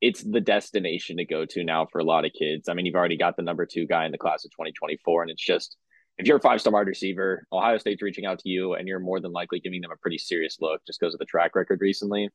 it's 0.03 0.21
the 0.21 0.41
destination 0.41 1.15
to 1.15 1.23
go 1.23 1.45
to 1.45 1.63
now 1.63 1.87
for 1.89 1.99
a 1.99 2.03
lot 2.03 2.25
of 2.25 2.33
kids. 2.37 2.67
I 2.67 2.73
mean, 2.73 2.85
you've 2.85 2.93
already 2.93 3.15
got 3.15 3.37
the 3.37 3.41
number 3.41 3.65
two 3.65 3.87
guy 3.87 4.05
in 4.05 4.11
the 4.11 4.17
class 4.17 4.43
of 4.43 4.51
2024, 4.51 5.21
and 5.21 5.31
it's 5.31 5.43
just 5.43 5.77
if 6.17 6.27
you're 6.27 6.35
a 6.37 6.41
five 6.41 6.59
star 6.59 6.73
wide 6.73 6.87
receiver, 6.87 7.47
Ohio 7.53 7.77
State's 7.77 8.01
reaching 8.01 8.25
out 8.25 8.39
to 8.39 8.49
you, 8.49 8.73
and 8.73 8.85
you're 8.85 8.99
more 8.99 9.21
than 9.21 9.31
likely 9.31 9.61
giving 9.61 9.79
them 9.79 9.91
a 9.91 9.95
pretty 9.95 10.17
serious 10.17 10.57
look 10.59 10.81
just 10.85 10.99
because 10.99 11.13
of 11.13 11.19
the 11.19 11.25
track 11.25 11.55
record 11.55 11.79
recently. 11.79 12.27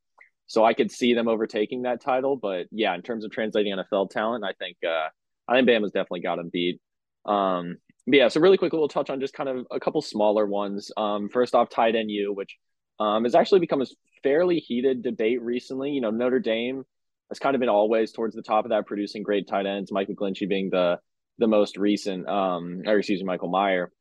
So 0.46 0.64
I 0.64 0.72
could 0.72 0.90
see 0.90 1.12
them 1.12 1.28
overtaking 1.28 1.82
that 1.82 2.00
title. 2.00 2.36
But 2.36 2.68
yeah, 2.70 2.94
in 2.94 3.02
terms 3.02 3.22
of 3.26 3.32
translating 3.32 3.76
NFL 3.76 4.08
talent, 4.08 4.44
I 4.44 4.54
think 4.58 4.78
uh, 4.82 5.08
I 5.46 5.56
think 5.56 5.68
Bama's 5.68 5.92
definitely 5.92 6.22
got 6.22 6.36
them 6.36 6.48
beat. 6.50 6.80
Um, 7.26 7.76
yeah, 8.06 8.28
so 8.28 8.40
really 8.40 8.56
quick, 8.56 8.72
we'll 8.72 8.88
touch 8.88 9.10
on 9.10 9.20
just 9.20 9.34
kind 9.34 9.50
of 9.50 9.66
a 9.70 9.78
couple 9.78 10.00
smaller 10.00 10.46
ones. 10.46 10.90
Um, 10.96 11.28
first 11.28 11.54
off, 11.54 11.68
tight 11.68 11.96
end 11.96 12.10
U, 12.10 12.32
which 12.32 12.56
um, 12.98 13.24
has 13.24 13.34
actually 13.34 13.60
become 13.60 13.82
a 13.82 13.86
fairly 14.22 14.58
heated 14.58 15.02
debate 15.02 15.42
recently. 15.42 15.90
You 15.90 16.00
know, 16.00 16.10
Notre 16.10 16.40
Dame 16.40 16.84
has 17.30 17.38
kind 17.38 17.54
of 17.54 17.60
been 17.60 17.68
always 17.68 18.12
towards 18.12 18.34
the 18.34 18.42
top 18.42 18.64
of 18.64 18.70
that, 18.70 18.86
producing 18.86 19.22
great 19.22 19.48
tight 19.48 19.66
ends. 19.66 19.92
Mike 19.92 20.08
McGlinchey 20.08 20.48
being 20.48 20.70
the 20.70 20.98
the 21.38 21.46
most 21.46 21.76
recent, 21.76 22.28
um, 22.28 22.82
or 22.86 22.98
excuse 22.98 23.20
me, 23.20 23.26
Michael 23.26 23.50
Mayer. 23.50 23.92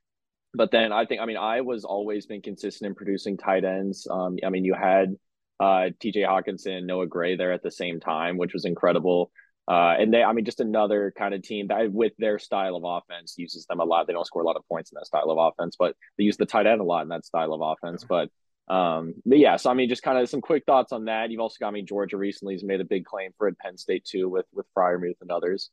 But 0.54 0.72
then 0.72 0.92
I 0.92 1.06
think, 1.06 1.22
I 1.22 1.26
mean, 1.26 1.38
Iowa's 1.38 1.86
always 1.86 2.26
been 2.26 2.42
consistent 2.42 2.90
in 2.90 2.96
producing 2.96 3.38
tight 3.38 3.64
ends. 3.64 4.08
Um, 4.10 4.38
I 4.44 4.50
mean, 4.50 4.66
you 4.66 4.74
had 4.74 5.16
uh, 5.60 5.92
TJ 6.04 6.26
Hockenson, 6.26 6.86
Noah 6.86 7.06
Gray 7.06 7.36
there 7.36 7.54
at 7.54 7.62
the 7.62 7.72
same 7.72 8.00
time, 8.00 8.38
which 8.38 8.54
was 8.54 8.66
incredible. 8.66 9.32
Uh, 9.68 9.96
and 10.00 10.14
they, 10.14 10.24
I 10.24 10.32
mean, 10.32 10.46
just 10.46 10.62
another 10.62 11.14
kind 11.18 11.34
of 11.34 11.42
team 11.44 11.68
that 11.68 11.92
with 11.92 12.14
their 12.18 12.40
style 12.40 12.76
of 12.76 12.84
offense 12.86 13.36
uses 13.38 13.66
them 13.66 13.82
a 13.82 13.84
lot. 13.84 14.08
They 14.08 14.14
don't 14.14 14.26
score 14.26 14.42
a 14.42 14.46
lot 14.46 14.56
of 14.56 14.68
points 14.68 14.92
in 14.92 14.96
that 14.96 15.06
style 15.06 15.30
of 15.30 15.38
offense, 15.38 15.76
but 15.78 15.96
they 16.18 16.24
use 16.24 16.38
the 16.38 16.46
tight 16.46 16.66
end 16.66 16.80
a 16.80 16.86
lot 16.86 17.04
in 17.04 17.10
that 17.10 17.26
style 17.26 17.54
of 17.54 17.62
offense. 17.62 18.06
But, 18.08 18.30
um, 18.68 19.14
but 19.26 19.38
yeah, 19.38 19.56
so 19.56 19.70
I 19.70 19.74
mean, 19.74 19.90
just 19.90 20.04
kind 20.04 20.18
of 20.18 20.30
some 20.30 20.42
quick 20.42 20.64
thoughts 20.66 20.92
on 20.92 21.06
that. 21.06 21.32
You've 21.32 21.42
also 21.42 21.58
got 21.60 21.68
I 21.68 21.72
me 21.72 21.80
mean, 21.80 21.88
Georgia 21.88 22.18
recently 22.18 22.54
has 22.54 22.64
made 22.64 22.82
a 22.82 22.86
big 22.86 23.06
claim 23.06 23.32
for 23.38 23.48
it, 23.48 23.58
Penn 23.60 23.78
State 23.78 24.06
too, 24.06 24.30
with 24.30 24.46
with 24.54 24.66
Freiermuth 24.76 25.22
and 25.22 25.32
others. 25.32 25.70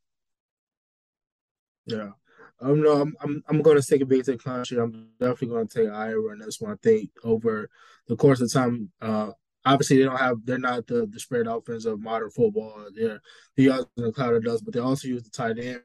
Yeah. 1.87 2.11
Um, 2.61 2.83
no, 2.83 3.01
I'm 3.01 3.17
I'm, 3.21 3.43
I'm 3.49 3.63
going 3.63 3.81
to 3.81 3.87
take 3.87 4.01
a 4.01 4.07
big 4.07 4.25
take 4.25 4.43
country. 4.43 4.79
I'm 4.79 5.09
definitely 5.19 5.49
going 5.49 5.67
to 5.67 5.83
take 5.83 5.93
Iowa 5.93 6.33
in 6.33 6.39
this 6.39 6.61
one. 6.61 6.73
I 6.73 6.77
think 6.83 7.11
over 7.25 7.69
the 8.07 8.17
course 8.17 8.41
of 8.41 8.53
time, 8.53 8.91
uh, 9.03 9.33
obviously 9.65 9.99
they 9.99 10.05
don't 10.05 10.17
have 10.17 10.37
they're 10.45 10.59
not 10.59 10.87
the 10.87 11.07
the 11.07 11.19
spread 11.19 11.47
offense 11.47 11.85
of 11.85 12.01
modern 12.01 12.31
football. 12.31 12.87
They're 12.95 13.21
the 13.57 13.71
other 13.71 13.87
the 13.97 14.13
cloud 14.13 14.43
does, 14.45 14.63
but 14.63 14.73
they 14.73 14.81
also 14.81 15.09
use 15.09 15.23
the 15.25 15.31
tight 15.31 15.59
end. 15.59 15.83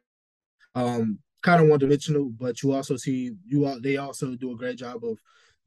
Um, 0.76 1.20
kind 1.42 1.62
of 1.62 1.70
one 1.70 1.80
dimensional, 1.80 2.30
but 2.30 2.62
you 2.62 2.74
also 2.74 2.98
see 2.98 3.32
you 3.46 3.66
all 3.66 3.80
they 3.82 3.98
also 3.98 4.36
do 4.36 4.52
a 4.52 4.58
great 4.58 4.78
job 4.78 5.04
of 5.04 5.18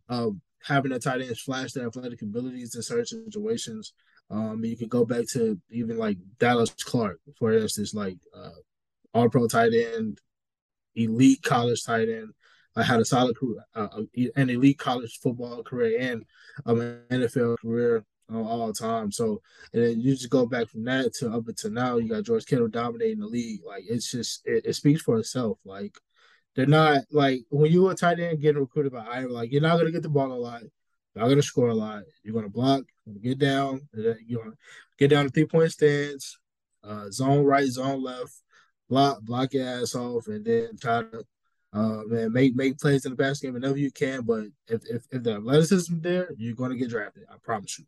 of 0.08 0.36
having 0.64 0.92
a 0.92 0.98
tight 0.98 1.20
end 1.20 1.38
flash 1.38 1.72
their 1.72 1.86
athletic 1.86 2.22
abilities 2.22 2.74
in 2.74 2.82
certain 2.82 3.24
situations. 3.30 3.92
Um, 4.30 4.64
you 4.64 4.76
can 4.76 4.88
go 4.88 5.04
back 5.04 5.26
to 5.32 5.60
even 5.70 5.98
like 5.98 6.16
Dallas 6.38 6.70
Clark, 6.70 7.20
for 7.38 7.52
instance, 7.52 7.94
like 7.94 8.16
uh, 8.34 8.50
all 9.12 9.28
pro 9.28 9.46
tight 9.46 9.72
end, 9.74 10.20
elite 10.94 11.42
college 11.42 11.84
tight 11.84 12.08
end. 12.08 12.32
I 12.74 12.82
had 12.82 13.00
a 13.00 13.04
solid 13.04 13.36
uh, 13.74 13.88
uh 13.92 14.02
an 14.36 14.48
elite 14.48 14.78
college 14.78 15.18
football 15.22 15.62
career 15.62 15.98
and 16.00 16.24
um, 16.64 16.80
an 16.80 17.02
NFL 17.10 17.58
career 17.58 18.04
uh, 18.32 18.42
all 18.42 18.72
time. 18.72 19.12
So 19.12 19.42
and 19.74 19.82
then 19.82 20.00
you 20.00 20.12
just 20.14 20.30
go 20.30 20.46
back 20.46 20.68
from 20.68 20.84
that 20.84 21.12
to 21.14 21.30
up 21.30 21.48
until 21.48 21.70
now, 21.70 21.98
you 21.98 22.08
got 22.08 22.24
George 22.24 22.46
Kittle 22.46 22.68
dominating 22.68 23.20
the 23.20 23.26
league. 23.26 23.60
Like 23.66 23.84
it's 23.86 24.10
just 24.10 24.46
it, 24.46 24.64
it 24.64 24.74
speaks 24.74 25.02
for 25.02 25.18
itself. 25.18 25.58
Like 25.64 25.98
they're 26.54 26.66
not 26.66 27.04
like 27.10 27.40
when 27.50 27.72
you 27.72 27.88
a 27.88 27.94
tight 27.94 28.20
end 28.20 28.40
getting 28.40 28.60
recruited 28.60 28.92
by 28.92 29.04
Iowa, 29.04 29.30
like 29.30 29.52
you're 29.52 29.62
not 29.62 29.78
gonna 29.78 29.90
get 29.90 30.02
the 30.02 30.08
ball 30.08 30.32
a 30.32 30.34
lot. 30.34 30.62
You're 31.14 31.24
not 31.24 31.28
gonna 31.28 31.42
score 31.42 31.68
a 31.68 31.74
lot. 31.74 32.02
You're 32.22 32.34
gonna 32.34 32.48
block, 32.48 32.82
you're 33.04 33.14
gonna 33.14 33.22
get 33.22 33.38
down, 33.38 33.80
you're 33.94 34.42
gonna 34.42 34.56
get 34.98 35.08
down 35.08 35.24
to 35.24 35.30
three 35.30 35.46
point 35.46 35.72
stance, 35.72 36.38
uh, 36.84 37.10
zone 37.10 37.44
right, 37.44 37.66
zone 37.66 38.02
left, 38.02 38.34
block 38.88 39.22
block 39.22 39.54
your 39.54 39.66
ass 39.66 39.94
off, 39.94 40.26
and 40.28 40.44
then 40.44 40.76
try 40.80 41.02
to 41.02 41.24
uh, 41.72 42.02
man 42.06 42.32
make 42.32 42.54
make 42.54 42.78
plays 42.78 43.06
in 43.06 43.12
the 43.12 43.16
basket 43.16 43.46
game 43.46 43.54
whenever 43.54 43.78
you 43.78 43.90
can. 43.90 44.22
But 44.22 44.44
if 44.68 44.82
if, 44.90 45.06
if 45.10 45.22
the 45.22 45.36
athleticism 45.36 46.00
there, 46.00 46.30
you're 46.36 46.54
to 46.54 46.76
get 46.76 46.90
drafted. 46.90 47.24
I 47.30 47.36
promise 47.42 47.78
you. 47.78 47.86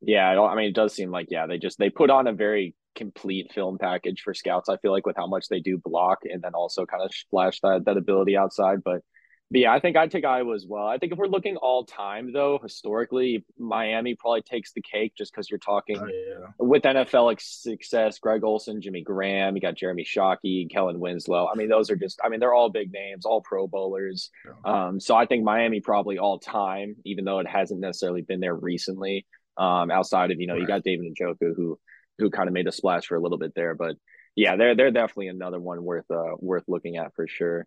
Yeah, 0.00 0.40
I 0.40 0.54
mean, 0.54 0.66
it 0.66 0.74
does 0.74 0.94
seem 0.94 1.10
like 1.10 1.28
yeah, 1.30 1.46
they 1.46 1.58
just 1.58 1.78
they 1.78 1.90
put 1.90 2.10
on 2.10 2.26
a 2.26 2.32
very 2.32 2.74
complete 2.96 3.52
film 3.52 3.78
package 3.78 4.22
for 4.22 4.34
scouts. 4.34 4.68
I 4.68 4.78
feel 4.78 4.92
like 4.92 5.06
with 5.06 5.16
how 5.16 5.26
much 5.26 5.48
they 5.48 5.60
do 5.60 5.78
block 5.78 6.20
and 6.24 6.42
then 6.42 6.54
also 6.54 6.86
kind 6.86 7.02
of 7.02 7.14
splash 7.14 7.60
that 7.60 7.84
that 7.84 7.96
ability 7.96 8.36
outside. 8.36 8.82
But 8.84 9.02
but 9.50 9.60
yeah, 9.60 9.72
I 9.72 9.78
think 9.78 9.96
I'd 9.96 10.10
take 10.10 10.24
Iowa 10.24 10.54
as 10.56 10.66
well. 10.68 10.88
I 10.88 10.98
think 10.98 11.12
if 11.12 11.18
we're 11.18 11.28
looking 11.28 11.56
all 11.56 11.84
time, 11.84 12.32
though, 12.32 12.58
historically, 12.60 13.44
Miami 13.56 14.16
probably 14.16 14.42
takes 14.42 14.72
the 14.72 14.82
cake 14.82 15.12
just 15.16 15.32
because 15.32 15.48
you're 15.48 15.60
talking 15.60 15.98
oh, 16.00 16.06
yeah. 16.06 16.46
with 16.58 16.82
NFL 16.82 17.40
success. 17.40 18.18
Greg 18.18 18.42
Olsen, 18.42 18.80
Jimmy 18.80 19.02
Graham, 19.02 19.54
you 19.54 19.62
got 19.62 19.76
Jeremy 19.76 20.04
Shockey, 20.04 20.68
Kellen 20.68 20.98
Winslow. 20.98 21.46
I 21.46 21.54
mean, 21.54 21.68
those 21.68 21.90
are 21.90 21.96
just, 21.96 22.18
I 22.24 22.28
mean, 22.28 22.40
they're 22.40 22.54
all 22.54 22.70
big 22.70 22.92
names, 22.92 23.24
all 23.24 23.40
Pro 23.40 23.68
Bowlers. 23.68 24.30
Yeah. 24.44 24.86
Um, 24.86 24.98
so 24.98 25.14
I 25.14 25.26
think 25.26 25.44
Miami 25.44 25.80
probably 25.80 26.18
all 26.18 26.40
time, 26.40 26.96
even 27.04 27.24
though 27.24 27.38
it 27.38 27.46
hasn't 27.46 27.78
necessarily 27.78 28.22
been 28.22 28.40
there 28.40 28.56
recently. 28.56 29.26
Um, 29.56 29.92
outside 29.92 30.32
of 30.32 30.40
you 30.40 30.48
know, 30.48 30.54
right. 30.54 30.62
you 30.62 30.66
got 30.66 30.82
David 30.82 31.06
and 31.06 31.16
Njoku 31.16 31.54
who 31.56 31.78
who 32.18 32.30
kind 32.30 32.48
of 32.48 32.54
made 32.54 32.66
a 32.66 32.72
splash 32.72 33.06
for 33.06 33.16
a 33.16 33.20
little 33.20 33.38
bit 33.38 33.52
there, 33.54 33.74
but 33.74 33.96
yeah, 34.36 34.56
they're 34.56 34.76
they're 34.76 34.90
definitely 34.90 35.28
another 35.28 35.58
one 35.58 35.82
worth 35.82 36.10
uh 36.10 36.36
worth 36.38 36.64
looking 36.68 36.96
at 36.98 37.14
for 37.14 37.26
sure. 37.26 37.66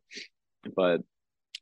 But 0.75 1.01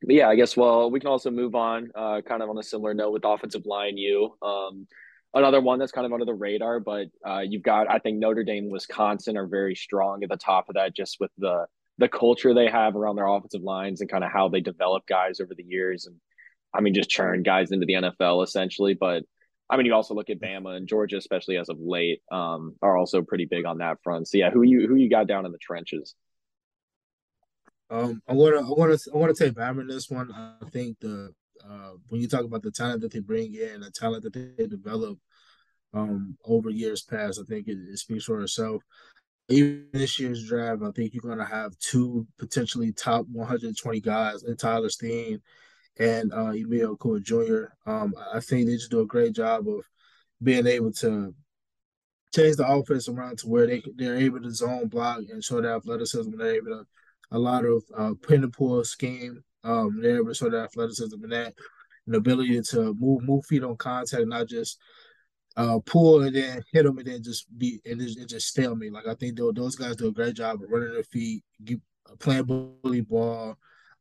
but 0.02 0.16
yeah, 0.16 0.30
I 0.30 0.36
guess 0.36 0.56
well 0.56 0.92
we 0.92 1.00
can 1.00 1.10
also 1.10 1.32
move 1.32 1.56
on, 1.56 1.90
uh, 1.96 2.22
kind 2.22 2.44
of 2.44 2.50
on 2.50 2.58
a 2.58 2.64
similar 2.64 2.94
note 2.94 3.12
with 3.12 3.26
offensive 3.26 3.66
line. 3.66 3.98
You, 3.98 4.36
um, 4.42 4.86
another 5.34 5.62
one 5.62 5.80
that's 5.80 5.92
kind 5.92 6.06
of 6.06 6.14
under 6.14 6.26
the 6.26 6.34
radar, 6.34 6.80
but 6.80 7.08
uh, 7.26 7.40
you've 7.40 7.64
got 7.64 7.90
I 7.90 8.00
think 8.00 8.20
Notre 8.20 8.44
Dame, 8.44 8.70
Wisconsin 8.70 9.38
are 9.38 9.48
very 9.48 9.76
strong 9.76 10.24
at 10.24 10.30
the 10.30 10.38
top 10.38 10.70
of 10.70 10.76
that, 10.76 10.96
just 10.96 11.18
with 11.20 11.32
the 11.38 11.66
the 11.98 12.10
culture 12.10 12.54
they 12.54 12.68
have 12.68 12.96
around 12.96 13.16
their 13.16 13.26
offensive 13.26 13.64
lines 13.64 14.02
and 14.02 14.10
kind 14.10 14.24
of 14.24 14.32
how 14.32 14.50
they 14.50 14.62
develop 14.62 15.08
guys 15.08 15.40
over 15.40 15.56
the 15.56 15.64
years, 15.64 16.06
and 16.06 16.18
I 16.74 16.82
mean 16.82 16.94
just 16.94 17.10
churn 17.10 17.44
guys 17.44 17.72
into 17.72 17.86
the 17.86 17.94
NFL 17.94 18.44
essentially. 18.44 18.94
But 18.94 19.24
I 19.70 19.78
mean 19.78 19.86
you 19.86 19.94
also 19.94 20.14
look 20.14 20.30
at 20.30 20.40
Bama 20.40 20.76
and 20.76 20.88
Georgia, 20.88 21.18
especially 21.18 21.58
as 21.58 21.70
of 21.70 21.78
late, 21.80 22.22
um, 22.32 22.76
are 22.82 22.98
also 22.98 23.22
pretty 23.22 23.46
big 23.46 23.66
on 23.66 23.80
that 23.80 23.98
front. 24.04 24.28
So 24.28 24.38
yeah, 24.38 24.50
who 24.50 24.64
you 24.64 24.88
who 24.88 24.96
you 24.96 25.10
got 25.10 25.28
down 25.28 25.46
in 25.46 25.52
the 25.52 25.58
trenches? 25.58 26.16
Um, 27.90 28.22
I 28.28 28.34
want 28.34 28.56
to, 28.56 28.60
I 28.60 28.70
want 28.70 29.00
to, 29.00 29.12
I 29.14 29.18
want 29.18 29.36
to 29.36 29.46
take 29.46 29.54
Bama 29.54 29.82
in 29.82 29.88
this 29.88 30.10
one. 30.10 30.32
I 30.32 30.70
think 30.72 31.00
the 31.00 31.34
uh, 31.64 31.92
when 32.10 32.22
you 32.22 32.28
talk 32.28 32.44
about 32.44 32.62
the 32.62 32.72
talent 32.72 33.02
that 33.02 33.12
they 33.12 33.20
bring 33.20 33.56
in, 33.56 33.82
the 33.82 33.92
talent 33.92 34.24
that 34.24 34.34
they 34.34 34.68
develop 34.68 35.18
um, 35.94 36.38
over 36.46 36.70
years 36.70 37.02
past, 37.02 37.40
I 37.40 37.46
think 37.46 37.68
it, 37.68 37.78
it 37.90 37.98
speaks 37.98 38.26
for 38.26 38.42
itself. 38.42 38.84
Even 39.50 39.88
this 39.94 40.20
year's 40.20 40.46
draft, 40.46 40.82
I 40.84 40.92
think 40.92 41.14
you're 41.14 41.22
going 41.22 41.38
to 41.38 41.46
have 41.46 41.78
two 41.80 42.28
potentially 42.38 42.92
top 42.92 43.26
120 43.32 44.02
guys 44.02 44.44
in 44.44 44.58
Tyler 44.58 44.90
Steen 44.90 45.42
and 46.00 46.34
uh, 46.34 46.52
Emil 46.52 46.98
Ekiyor 46.98 47.22
Jr. 47.24 47.90
Um, 47.90 48.14
I 48.34 48.40
think 48.40 48.68
they 48.68 48.74
just 48.74 48.92
do 48.92 49.02
a 49.02 49.06
great 49.06 49.34
job 49.34 49.68
of 49.68 49.82
being 50.42 50.68
able 50.68 50.92
to 50.94 51.34
change 52.36 52.58
the 52.58 52.68
offense 52.68 53.10
around 53.10 53.40
to 53.40 53.48
where 53.48 53.68
they 53.68 53.82
they're 53.96 54.18
able 54.18 54.42
to 54.42 54.52
zone 54.52 54.88
block 54.88 55.20
and 55.30 55.44
show 55.44 55.62
their 55.62 55.76
athleticism. 55.76 56.38
They're 56.38 56.56
able 56.56 56.68
to 56.68 56.86
a 57.32 57.40
lot 57.40 57.66
of 57.66 57.84
uh, 57.98 58.14
pin 58.28 58.44
and 58.44 58.54
pull 58.54 58.84
scheme. 58.84 59.44
Um, 59.64 60.00
they're 60.02 60.18
able 60.18 60.30
to 60.30 60.36
show 60.36 60.50
that 60.50 60.66
athleticism 60.66 61.22
and 61.24 61.32
that 61.32 61.54
an 62.06 62.16
ability 62.16 62.62
to 62.62 62.96
move 63.00 63.24
move 63.24 63.46
feet 63.46 63.64
on 63.64 63.76
contact, 63.78 64.28
not 64.28 64.48
just 64.48 64.80
uh, 65.58 65.80
pull 65.86 66.22
and 66.22 66.36
then 66.36 66.62
hit 66.72 66.84
them 66.84 66.98
and 67.00 67.08
then 67.08 67.24
just 67.24 67.46
be 67.58 67.82
and 67.86 68.00
just, 68.00 68.18
and 68.20 68.30
just 68.30 68.48
stalemate. 68.48 68.94
Like 68.94 69.08
I 69.08 69.16
think 69.16 69.38
those 69.38 69.76
guys 69.76 69.96
do 69.96 70.08
a 70.08 70.12
great 70.12 70.36
job 70.36 70.62
of 70.62 70.70
running 70.70 70.94
their 70.94 71.04
feet, 71.04 71.44
get, 71.64 71.80
playing 72.20 72.46
bully 72.46 73.02
ball, 73.02 73.58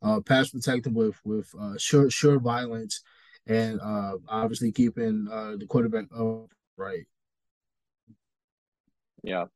uh, 0.06 0.20
pass 0.20 0.50
protecting 0.50 0.94
with 0.94 1.20
with 1.24 1.52
uh, 1.60 1.74
sure 1.78 2.10
sure 2.10 2.38
violence, 2.38 3.02
and 3.46 3.80
uh, 3.80 4.12
obviously 4.28 4.72
keeping 4.72 5.26
uh, 5.30 5.56
the 5.58 5.66
quarterback 5.66 6.06
upright. 6.14 7.06
Yeah, 9.22 9.46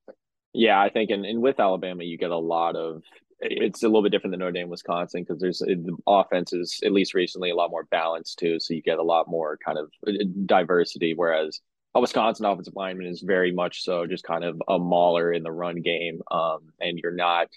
yeah, 0.53 0.81
I 0.81 0.89
think, 0.91 1.11
and, 1.11 1.25
and 1.25 1.41
with 1.41 1.61
Alabama, 1.61 2.03
you 2.03 2.19
get 2.19 2.31
a 2.31 2.37
lot 2.37 2.75
of 2.75 3.03
it's 3.43 3.83
a 3.83 3.87
little 3.87 4.03
bit 4.03 4.13
different 4.13 4.33
than 4.33 4.41
Notre 4.41 4.53
Dame, 4.53 4.69
Wisconsin, 4.69 5.23
because 5.23 5.41
there's 5.41 5.61
the 5.61 5.97
offense 6.07 6.53
is 6.53 6.79
at 6.85 6.93
least 6.93 7.15
recently 7.15 7.51
a 7.51 7.55
lot 7.55 7.71
more 7.71 7.85
balanced 7.85 8.39
too. 8.39 8.61
So 8.61 8.75
you 8.75 8.83
get 8.83 8.99
a 8.99 9.03
lot 9.03 9.29
more 9.29 9.59
kind 9.65 9.79
of 9.79 9.91
uh, 10.07 10.13
diversity. 10.47 11.15
Whereas 11.15 11.61
a 11.95 12.01
Wisconsin 12.01 12.45
offensive 12.45 12.75
lineman 12.77 13.07
is 13.07 13.23
very 13.23 13.53
much 13.53 13.83
so 13.83 14.07
just 14.07 14.25
kind 14.25 14.45
of 14.45 14.61
a 14.69 14.79
mauler 14.79 15.33
in 15.33 15.43
the 15.43 15.53
run 15.53 15.81
game, 15.81 16.21
um, 16.31 16.71
and 16.81 16.99
you're 16.99 17.13
not 17.13 17.49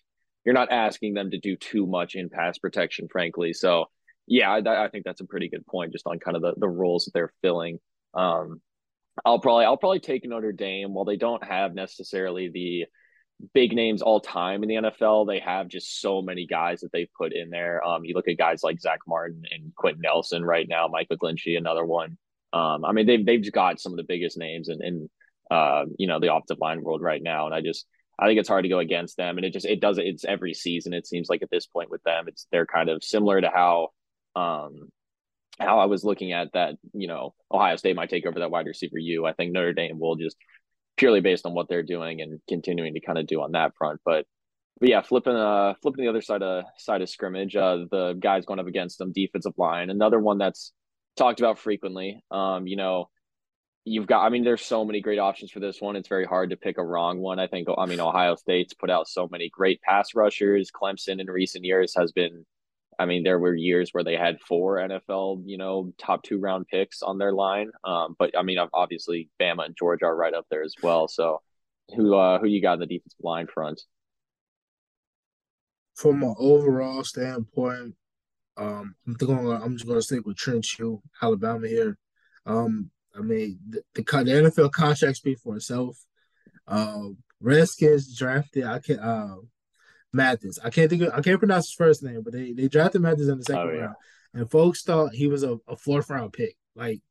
you're 0.45 0.53
not 0.53 0.71
asking 0.71 1.13
them 1.13 1.31
to 1.31 1.39
do 1.39 1.55
too 1.55 1.85
much 1.85 2.15
in 2.15 2.29
pass 2.29 2.57
protection, 2.57 3.07
frankly. 3.11 3.53
So 3.53 3.85
yeah, 4.27 4.51
I, 4.51 4.85
I 4.85 4.89
think 4.89 5.05
that's 5.05 5.21
a 5.21 5.25
pretty 5.25 5.49
good 5.49 5.65
point 5.65 5.91
just 5.91 6.07
on 6.07 6.19
kind 6.19 6.35
of 6.35 6.41
the 6.41 6.53
the 6.57 6.69
roles 6.69 7.05
that 7.05 7.11
they're 7.13 7.33
filling. 7.41 7.79
Um, 8.13 8.61
I'll 9.25 9.39
probably 9.39 9.65
I'll 9.65 9.77
probably 9.77 9.99
take 9.99 10.25
Notre 10.25 10.51
Dame 10.51 10.93
while 10.93 11.05
they 11.05 11.17
don't 11.17 11.43
have 11.43 11.73
necessarily 11.73 12.49
the 12.49 12.85
big 13.53 13.73
names 13.73 14.01
all 14.01 14.19
time 14.19 14.63
in 14.63 14.69
the 14.69 14.75
NFL. 14.75 15.27
They 15.27 15.39
have 15.39 15.67
just 15.67 16.01
so 16.01 16.21
many 16.21 16.45
guys 16.45 16.81
that 16.81 16.91
they've 16.91 17.09
put 17.17 17.33
in 17.33 17.49
there. 17.49 17.85
Um, 17.85 18.05
you 18.05 18.13
look 18.13 18.27
at 18.27 18.37
guys 18.37 18.63
like 18.63 18.79
Zack 18.79 18.99
Martin 19.07 19.43
and 19.51 19.75
Quenton 19.75 20.01
Nelson 20.01 20.45
right 20.45 20.67
now, 20.67 20.87
Mike 20.87 21.09
McGlinchey, 21.11 21.57
another 21.57 21.85
one. 21.85 22.17
Um, 22.53 22.85
I 22.85 22.91
mean, 22.91 23.07
they've 23.07 23.25
they've 23.25 23.51
got 23.51 23.79
some 23.79 23.93
of 23.93 23.97
the 23.97 24.03
biggest 24.03 24.37
names 24.37 24.69
in, 24.69 24.83
in 24.83 25.09
uh, 25.51 25.85
you 25.97 26.07
know, 26.07 26.19
the 26.19 26.33
offensive 26.33 26.59
line 26.59 26.81
world 26.81 27.01
right 27.01 27.21
now. 27.21 27.45
And 27.45 27.55
I 27.55 27.61
just 27.61 27.85
I 28.19 28.27
think 28.27 28.39
it's 28.39 28.49
hard 28.49 28.63
to 28.63 28.69
go 28.69 28.79
against 28.79 29.17
them. 29.17 29.37
And 29.37 29.45
it 29.45 29.53
just 29.53 29.65
it 29.65 29.79
does 29.79 29.97
it's 29.97 30.25
every 30.25 30.53
season, 30.53 30.93
it 30.93 31.07
seems 31.07 31.29
like 31.29 31.41
at 31.41 31.49
this 31.51 31.65
point 31.65 31.89
with 31.89 32.03
them. 32.03 32.25
It's 32.27 32.47
they're 32.51 32.65
kind 32.65 32.89
of 32.89 33.03
similar 33.03 33.41
to 33.41 33.49
how 33.49 33.89
um 34.35 34.89
how 35.59 35.79
I 35.79 35.85
was 35.85 36.03
looking 36.03 36.31
at 36.31 36.53
that, 36.53 36.75
you 36.93 37.07
know, 37.07 37.33
Ohio 37.51 37.75
State 37.75 37.95
might 37.95 38.09
take 38.09 38.25
over 38.25 38.39
that 38.39 38.51
wide 38.51 38.65
receiver 38.65 38.97
U. 38.97 39.25
I 39.25 39.33
think 39.33 39.51
Notre 39.51 39.73
Dame 39.73 39.99
will 39.99 40.15
just 40.15 40.35
purely 40.97 41.21
based 41.21 41.45
on 41.45 41.53
what 41.53 41.67
they're 41.69 41.83
doing 41.83 42.21
and 42.21 42.39
continuing 42.47 42.93
to 42.93 42.99
kind 42.99 43.17
of 43.17 43.27
do 43.27 43.41
on 43.41 43.53
that 43.53 43.73
front. 43.77 43.99
But 44.05 44.25
but 44.79 44.89
yeah, 44.89 45.01
flipping 45.01 45.35
uh 45.35 45.73
flipping 45.81 46.03
the 46.03 46.09
other 46.09 46.21
side 46.21 46.43
of 46.43 46.65
side 46.77 47.01
of 47.01 47.09
scrimmage, 47.09 47.55
uh 47.55 47.85
the 47.89 48.13
guys 48.19 48.45
going 48.45 48.59
up 48.59 48.67
against 48.67 48.97
them, 48.99 49.11
defensive 49.11 49.53
line, 49.57 49.89
another 49.89 50.19
one 50.19 50.37
that's 50.37 50.71
talked 51.15 51.39
about 51.39 51.59
frequently. 51.59 52.23
Um, 52.31 52.67
you 52.67 52.75
know, 52.75 53.09
you've 53.85 54.07
got 54.07 54.25
I 54.25 54.29
mean, 54.29 54.43
there's 54.43 54.63
so 54.63 54.85
many 54.85 55.01
great 55.01 55.19
options 55.19 55.51
for 55.51 55.59
this 55.59 55.81
one. 55.81 55.95
It's 55.95 56.07
very 56.07 56.25
hard 56.25 56.49
to 56.51 56.57
pick 56.57 56.77
a 56.77 56.83
wrong 56.83 57.19
one. 57.19 57.39
I 57.39 57.47
think 57.47 57.67
I 57.77 57.85
mean 57.85 57.99
Ohio 57.99 58.35
State's 58.35 58.73
put 58.73 58.89
out 58.89 59.07
so 59.07 59.27
many 59.31 59.49
great 59.49 59.81
pass 59.81 60.15
rushers. 60.15 60.71
Clemson 60.71 61.19
in 61.19 61.27
recent 61.27 61.65
years 61.65 61.93
has 61.95 62.11
been 62.11 62.45
I 62.99 63.05
mean, 63.05 63.23
there 63.23 63.39
were 63.39 63.55
years 63.55 63.89
where 63.91 64.03
they 64.03 64.15
had 64.15 64.39
four 64.41 64.77
NFL, 64.77 65.43
you 65.45 65.57
know, 65.57 65.93
top 65.97 66.23
two 66.23 66.39
round 66.39 66.67
picks 66.67 67.01
on 67.01 67.17
their 67.17 67.33
line. 67.33 67.71
Um, 67.83 68.15
but 68.17 68.37
I 68.37 68.43
mean, 68.43 68.57
obviously, 68.73 69.29
Bama 69.41 69.65
and 69.65 69.75
Georgia 69.77 70.05
are 70.05 70.15
right 70.15 70.33
up 70.33 70.45
there 70.49 70.63
as 70.63 70.75
well. 70.81 71.07
So, 71.07 71.41
who 71.95 72.15
uh, 72.15 72.39
who 72.39 72.47
you 72.47 72.61
got 72.61 72.75
in 72.75 72.79
the 72.81 72.85
defensive 72.85 73.19
line 73.21 73.47
front? 73.47 73.81
From 75.95 76.23
an 76.23 76.35
overall 76.39 77.03
standpoint, 77.03 77.95
um, 78.57 78.95
I'm 79.05 79.15
thinking 79.15 79.51
I'm 79.51 79.73
just 79.73 79.85
going 79.85 79.99
to 79.99 80.01
stick 80.01 80.25
with 80.25 80.37
Trent 80.37 80.65
Shoe, 80.65 81.01
Alabama 81.21 81.67
here. 81.67 81.97
Um, 82.45 82.89
I 83.15 83.21
mean, 83.21 83.59
the, 83.69 83.83
the, 83.93 84.01
the 84.01 84.51
NFL 84.51 84.71
contract 84.71 85.17
speaks 85.17 85.41
for 85.41 85.55
itself. 85.55 85.97
Uh, 86.67 87.09
Redskins 87.39 88.17
drafted. 88.17 88.65
I 88.65 88.79
can. 88.79 88.99
Uh, 88.99 89.35
Mathis. 90.13 90.59
I 90.63 90.69
can't 90.69 90.89
think 90.89 91.01
of 91.01 91.13
I 91.13 91.21
can't 91.21 91.39
pronounce 91.39 91.65
his 91.65 91.73
first 91.73 92.03
name, 92.03 92.21
but 92.23 92.33
they 92.33 92.53
they 92.53 92.67
drafted 92.67 93.01
Mathis 93.01 93.27
in 93.27 93.39
the 93.39 93.43
second 93.43 93.69
oh, 93.69 93.71
yeah. 93.71 93.79
round, 93.81 93.95
and 94.33 94.51
folks 94.51 94.83
thought 94.83 95.13
he 95.13 95.27
was 95.27 95.43
a, 95.43 95.57
a 95.67 95.75
fourth 95.75 96.09
round 96.09 96.33
pick. 96.33 96.55
Like 96.75 97.01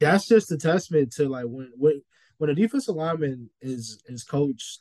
that's 0.00 0.28
just 0.28 0.52
a 0.52 0.58
testament 0.58 1.12
to 1.14 1.28
like 1.28 1.46
when 1.46 1.72
when 1.76 2.02
when 2.38 2.50
a 2.50 2.54
defensive 2.54 2.94
lineman 2.94 3.50
is 3.60 4.02
is 4.06 4.22
coached 4.22 4.80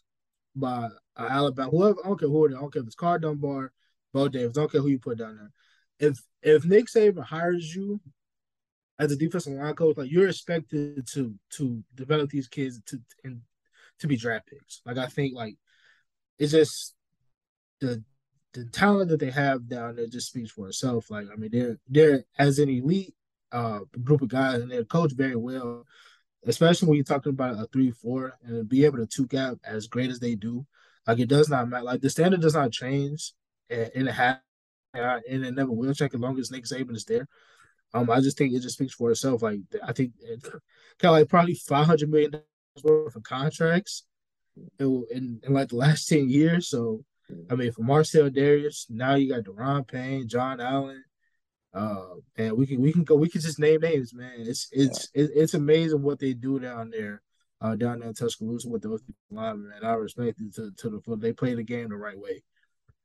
by 0.55 0.89
uh, 1.17 1.27
Alabama, 1.29 1.69
whoever 1.69 1.95
I 2.03 2.07
don't 2.07 2.19
care 2.19 2.29
who 2.29 2.45
it 2.45 2.51
is, 2.51 2.57
I 2.57 2.59
don't 2.59 2.73
care 2.73 2.81
if 2.81 2.87
it's 2.87 2.95
Karl 2.95 3.19
Dunbar, 3.19 3.71
Bo 4.13 4.27
Davis, 4.27 4.57
I 4.57 4.61
don't 4.61 4.71
care 4.71 4.81
who 4.81 4.89
you 4.89 4.99
put 4.99 5.17
down 5.17 5.37
there. 5.37 6.09
If 6.09 6.19
if 6.41 6.65
Nick 6.65 6.87
Saban 6.87 7.23
hires 7.23 7.73
you 7.73 8.01
as 8.97 9.11
a 9.11 9.15
defensive 9.15 9.53
line 9.53 9.73
coach, 9.73 9.97
like 9.97 10.11
you're 10.11 10.29
expected 10.29 11.05
to 11.07 11.33
to 11.51 11.83
develop 11.95 12.29
these 12.29 12.47
kids 12.47 12.81
to 12.85 12.99
and 13.23 13.41
to 13.99 14.07
be 14.07 14.15
draft 14.15 14.47
picks. 14.47 14.81
Like 14.85 14.97
I 14.97 15.07
think 15.07 15.35
like 15.35 15.55
it's 16.39 16.51
just 16.51 16.95
the 17.81 18.03
the 18.53 18.65
talent 18.65 19.09
that 19.09 19.19
they 19.19 19.31
have 19.31 19.67
down 19.67 19.95
there 19.95 20.07
just 20.07 20.29
speaks 20.29 20.51
for 20.51 20.67
itself. 20.67 21.11
Like 21.11 21.27
I 21.31 21.35
mean, 21.35 21.49
they're 21.51 21.77
they're 21.87 22.23
as 22.37 22.59
an 22.59 22.69
elite 22.69 23.13
uh 23.51 23.79
group 24.03 24.21
of 24.21 24.29
guys, 24.29 24.61
and 24.61 24.71
they're 24.71 24.85
coached 24.85 25.15
very 25.15 25.35
well. 25.35 25.85
Especially 26.47 26.87
when 26.87 26.95
you're 26.95 27.03
talking 27.03 27.31
about 27.31 27.59
a 27.59 27.67
three 27.73 27.91
four 27.91 28.33
and 28.43 28.69
be 28.69 28.85
able 28.85 28.97
to 28.99 29.07
two 29.07 29.25
gap 29.27 29.55
as 29.65 29.87
great 29.87 30.11
as 30.11 30.19
they 30.19 30.35
do. 30.35 30.65
Like 31.07 31.19
it 31.19 31.27
does 31.27 31.49
not 31.49 31.67
matter. 31.69 31.83
Like 31.83 32.01
the 32.01 32.09
standard 32.09 32.41
does 32.41 32.53
not 32.53 32.71
change, 32.71 33.33
and 33.69 34.07
it 34.07 34.11
has, 34.11 34.37
and 34.93 35.45
it 35.45 35.53
never 35.53 35.71
will 35.71 35.93
check 35.93 36.13
as 36.13 36.19
long 36.19 36.39
as 36.39 36.51
Nick 36.51 36.65
Saban 36.65 36.95
is 36.95 37.05
there. 37.05 37.27
Um, 37.95 38.09
I 38.09 38.19
just 38.19 38.37
think 38.37 38.53
it 38.53 38.61
just 38.61 38.75
speaks 38.75 38.93
for 38.93 39.11
itself. 39.11 39.41
Like 39.41 39.59
I 39.83 39.93
think 39.93 40.11
it, 40.19 40.43
kind 40.43 40.61
of 41.03 41.11
like 41.11 41.29
probably 41.29 41.55
five 41.55 41.85
hundred 41.85 42.09
million 42.09 42.31
dollars 42.31 42.45
worth 42.83 43.15
of 43.15 43.23
contracts 43.23 44.03
in, 44.79 45.39
in 45.43 45.53
like 45.53 45.69
the 45.69 45.77
last 45.77 46.05
10 46.09 46.29
years. 46.29 46.69
So, 46.69 47.03
I 47.49 47.55
mean, 47.55 47.71
for 47.71 47.83
Marcell 47.83 48.29
Dareus, 48.29 48.85
now 48.89 49.15
you 49.15 49.33
got 49.33 49.43
Da'Ron 49.43 49.87
Payne, 49.87 50.27
John 50.27 50.59
Allen. 50.59 51.03
Uh, 51.73 52.15
and 52.37 52.57
we 52.57 52.65
can 52.65 52.79
we 52.79 52.93
can 52.93 53.03
go 53.03 53.15
we 53.15 53.27
can 53.27 53.41
just 53.41 53.59
name 53.59 53.81
names, 53.81 54.13
man. 54.13 54.31
It's 54.37 54.69
it's 54.71 55.09
yeah. 55.13 55.25
it's 55.35 55.55
amazing 55.55 56.01
what 56.01 56.19
they 56.19 56.33
do 56.33 56.57
down 56.57 56.89
there, 56.89 57.21
uh, 57.59 57.75
down 57.75 57.99
there 57.99 58.07
in 58.07 58.13
Tuscaloosa 58.13 58.69
with 58.69 58.81
those 58.81 59.03
linemen. 59.29 59.69
Man, 59.69 59.83
I 59.83 59.95
respect 59.95 60.39
it 60.39 60.55
to 60.55 60.71
to 60.71 60.89
the 60.89 61.01
foot. 61.01 61.19
they 61.19 61.33
play 61.33 61.53
the 61.53 61.63
game 61.63 61.89
the 61.89 61.97
right 61.97 62.17
way. 62.17 62.43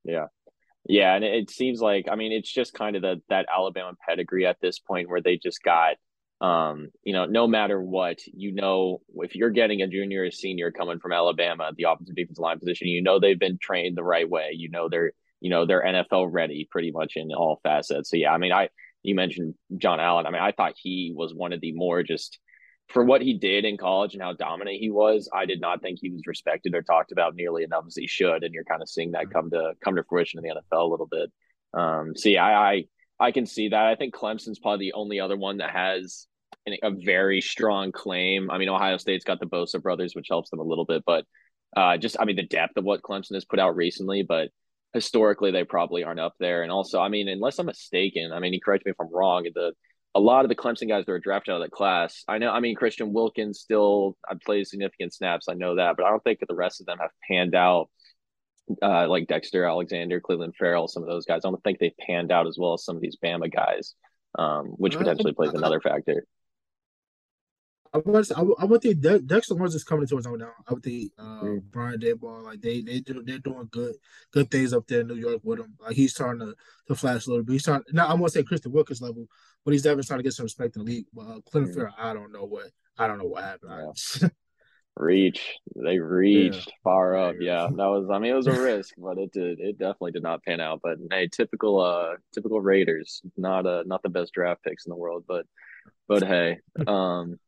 Yeah, 0.05 0.27
yeah, 0.87 1.15
and 1.15 1.25
it 1.25 1.51
seems 1.51 1.81
like 1.81 2.07
I 2.11 2.17
mean 2.17 2.33
it's 2.33 2.53
just 2.53 2.75
kind 2.75 2.97
of 2.97 3.03
the 3.03 3.21
that 3.29 3.47
Alabama 3.53 3.93
pedigree 4.09 4.47
at 4.47 4.61
this 4.61 4.79
point 4.79 5.09
where 5.09 5.21
they 5.21 5.37
just 5.37 5.63
got 5.63 5.97
um, 6.41 6.89
you 7.05 7.13
know, 7.13 7.27
no 7.27 7.47
matter 7.47 7.81
what, 7.81 8.19
you 8.27 8.53
know, 8.53 9.03
if 9.17 9.35
you're 9.35 9.51
getting 9.51 9.83
a 9.83 9.87
junior 9.87 10.25
or 10.25 10.31
senior 10.31 10.71
coming 10.71 10.99
from 10.99 11.13
Alabama, 11.13 11.71
the 11.77 11.85
offensive 11.85 12.17
defensive 12.17 12.41
line 12.41 12.59
position, 12.59 12.89
you 12.89 13.03
know 13.03 13.21
they've 13.21 13.39
been 13.39 13.59
trained 13.61 13.97
the 13.97 14.03
right 14.03 14.29
way. 14.29 14.51
You 14.55 14.71
know 14.71 14.89
they're 14.89 15.13
you 15.41 15.51
know 15.51 15.67
they're 15.67 15.85
NFL 15.85 16.29
ready 16.31 16.67
pretty 16.71 16.93
much 16.93 17.15
in 17.17 17.31
all 17.33 17.61
facets. 17.63 18.11
So 18.11 18.17
yeah, 18.17 18.33
I 18.33 18.39
mean, 18.39 18.53
I 18.53 18.71
you 19.03 19.15
mentioned 19.15 19.55
John 19.77 20.01
Allen. 20.01 20.27
I 20.27 20.31
mean, 20.31 20.43
I 20.43 20.53
thought 20.53 20.75
he 20.77 21.13
was 21.15 21.35
one 21.35 21.53
of 21.53 21.61
the 21.61 21.73
more 21.73 22.03
just 22.03 22.39
for 22.93 23.05
what 23.05 23.23
he 23.23 23.35
did 23.35 23.65
in 23.65 23.77
college 23.77 24.15
and 24.15 24.23
how 24.23 24.33
dominant 24.33 24.79
he 24.79 24.91
was. 24.91 25.29
I 25.33 25.47
did 25.47 25.61
not 25.61 25.81
think 25.81 25.99
he 26.01 26.11
was 26.11 26.23
respected 26.27 26.75
or 26.75 26.83
talked 26.83 27.13
about 27.13 27.35
nearly 27.35 27.63
enough 27.63 27.85
as 27.87 27.97
he 27.97 28.07
should. 28.07 28.43
And 28.43 28.53
you're 28.53 28.65
kind 28.65 28.83
of 28.83 28.89
seeing 28.89 29.13
that 29.13 29.31
come 29.31 29.51
to 29.51 29.73
come 29.83 29.97
to 29.97 30.05
fruition 30.09 30.39
in 30.39 30.45
the 30.45 30.61
NFL 30.61 30.87
a 30.87 30.91
little 30.91 31.07
bit. 31.07 31.31
Um, 31.73 32.13
so 32.17 32.29
yeah, 32.29 32.45
I, 32.45 32.71
I 32.71 32.85
I 33.21 33.33
can 33.33 33.47
see 33.47 33.69
that. 33.69 33.87
I 33.87 33.95
think 33.97 34.15
Clemson's 34.15 34.59
probably 34.59 34.87
the 34.87 34.95
only 34.95 35.21
other 35.21 35.37
one 35.37 35.59
that 35.59 35.71
has 35.71 36.27
a 36.67 36.91
very 36.91 37.41
strong 37.41 37.93
claim. 37.93 38.51
I 38.51 38.59
mean, 38.59 38.69
Ohio 38.69 38.97
State's 38.97 39.25
got 39.25 39.41
the 39.41 39.47
Bosa 39.47 39.81
brothers, 39.81 40.15
which 40.15 40.29
helps 40.29 40.51
them 40.51 40.61
a 40.61 40.65
little 40.65 40.85
bit, 40.85 41.03
but 41.07 41.25
uh, 41.77 41.97
just 41.97 42.17
I 42.19 42.25
mean 42.25 42.37
the 42.37 42.43
depth 42.47 42.77
of 42.77 42.85
what 42.85 43.03
Clemson 43.03 43.35
has 43.35 43.45
put 43.45 43.61
out 43.61 43.77
recently, 43.77 44.23
but 44.23 44.49
historically 44.93 45.53
they 45.53 45.65
probably 45.65 46.03
aren't 46.03 46.19
up 46.21 46.35
there. 46.41 46.63
And 46.63 46.73
also, 46.73 47.01
I 47.01 47.09
mean, 47.09 47.29
unless 47.29 47.59
I'm 47.59 47.67
mistaken, 47.67 48.33
I 48.33 48.41
mean, 48.41 48.53
you 48.53 48.61
correct 48.61 48.85
me 48.85 48.91
if 48.91 49.01
I'm 49.01 49.13
wrong. 49.13 49.47
The 49.55 49.73
a 50.15 50.21
lot 50.21 50.45
of 50.45 50.49
the 50.49 50.57
Clemson 50.57 50.89
guys 50.89 51.07
that 51.07 51.13
were 51.13 51.21
drafted 51.21 51.53
out 51.53 51.63
of 51.63 51.63
that 51.63 51.71
class, 51.71 52.25
I 52.27 52.39
know. 52.39 52.51
I 52.51 52.61
mean, 52.61 52.75
Christian 52.75 53.13
Wilkins 53.13 53.61
still 53.61 54.17
I 54.29 54.35
played 54.45 54.67
significant 54.67 55.15
snaps. 55.15 55.49
I 55.49 55.55
know 55.55 55.77
that, 55.77 55.97
but 55.97 56.05
I 56.05 56.11
don't 56.11 56.23
think 56.25 56.41
that 56.41 56.49
the 56.49 56.55
rest 56.55 56.81
of 56.81 56.87
them 56.87 56.99
have 56.99 57.11
panned 57.29 57.55
out. 57.55 57.89
Uh, 58.81 59.09
like 59.09 59.27
Dexter 59.27 59.65
Alexander, 59.65 60.21
Clelin 60.21 60.55
Ferrell, 60.57 60.87
some 60.87 61.03
of 61.03 61.09
those 61.09 61.27
guys. 61.27 61.41
I 61.45 61.51
don't 61.51 61.63
think 61.65 61.81
they 61.81 61.93
panned 62.07 62.31
out 62.31 62.47
as 62.47 62.57
well 62.57 62.75
as 62.75 62.85
some 62.85 62.95
of 62.95 63.03
these 63.03 63.17
Bama 63.23 63.53
guys, 63.53 63.95
um, 64.39 64.67
which 64.67 64.97
potentially 64.97 65.33
plays 65.33 65.53
another 65.55 65.81
factor. 65.81 66.25
I 67.93 67.99
was 67.99 68.31
I, 68.31 68.43
I 68.59 68.65
would 68.65 68.83
think 68.83 69.01
De- 69.01 69.19
Dexter 69.19 69.55
Lawrence 69.55 69.75
is 69.75 69.83
coming 69.83 70.07
to 70.07 70.17
his 70.17 70.27
own 70.27 70.39
now. 70.39 70.53
I 70.69 70.75
would 70.75 70.83
think 70.83 71.11
uh, 71.19 71.43
mm. 71.43 71.63
Brian 71.71 71.99
Daboll 71.99 72.45
like 72.45 72.61
they 72.61 72.83
they 72.83 73.01
do, 73.01 73.23
they're 73.25 73.39
doing 73.39 73.69
good 73.71 73.97
good 74.31 74.51
things 74.51 74.73
up 74.73 74.87
there 74.87 75.01
in 75.01 75.09
New 75.09 75.17
York 75.17 75.41
with 75.43 75.59
him. 75.59 75.75
Like 75.81 75.97
he's 75.97 76.15
starting 76.15 76.41
to, 76.41 76.55
to 76.87 76.95
flash 76.95 77.27
a 77.27 77.31
little 77.31 77.45
bit. 77.45 77.55
He's 77.55 77.65
trying 77.65 77.83
now 77.93 78.07
I'm 78.07 78.19
gonna 78.19 78.29
say 78.29 78.45
Christian 78.45 78.71
Wilkins 78.71 79.03
level, 79.03 79.27
but 79.65 79.73
he's 79.73 79.83
definitely 79.83 80.05
trying 80.05 80.19
to 80.19 80.25
get 80.25 80.33
some 80.33 80.45
respect 80.45 80.77
in 80.77 80.85
the 80.85 80.91
league. 80.91 81.07
But 81.13 81.23
uh, 81.23 81.41
Clinton. 81.51 81.75
Fair, 81.75 81.93
I 81.99 82.15
don't 82.15 82.33
know 82.33 82.45
what 82.45 82.67
I 82.99 83.07
don't 83.07 83.19
know 83.19 83.25
what 83.25 83.45
happened. 83.45 83.95
Yeah. 84.21 84.29
Reach, 84.97 85.57
they 85.77 85.99
reached 85.99 86.67
yeah. 86.67 86.75
far 86.85 87.17
up. 87.17 87.37
Yeah, 87.41 87.69
that 87.71 87.87
was. 87.87 88.11
I 88.13 88.19
mean, 88.19 88.33
it 88.33 88.37
was 88.37 88.49
a 88.49 88.61
risk, 88.61 88.95
but 88.99 89.19
it 89.19 89.33
did. 89.33 89.61
It 89.61 89.79
definitely 89.79 90.13
did 90.13 90.23
not 90.23 90.43
pan 90.43 90.61
out. 90.61 90.81
But 90.83 90.99
hey, 91.11 91.29
typical, 91.29 91.81
uh, 91.81 92.17
typical 92.35 92.61
Raiders. 92.61 93.23
Not 93.37 93.67
uh, 93.67 93.85
not 93.87 94.03
the 94.03 94.09
best 94.09 94.35
draft 94.35 94.63
picks 94.63 94.85
in 94.85 94.91
the 94.91 94.97
world, 94.97 95.25
but, 95.27 95.47
but 96.09 96.23
hey, 96.25 96.59
um 96.87 97.39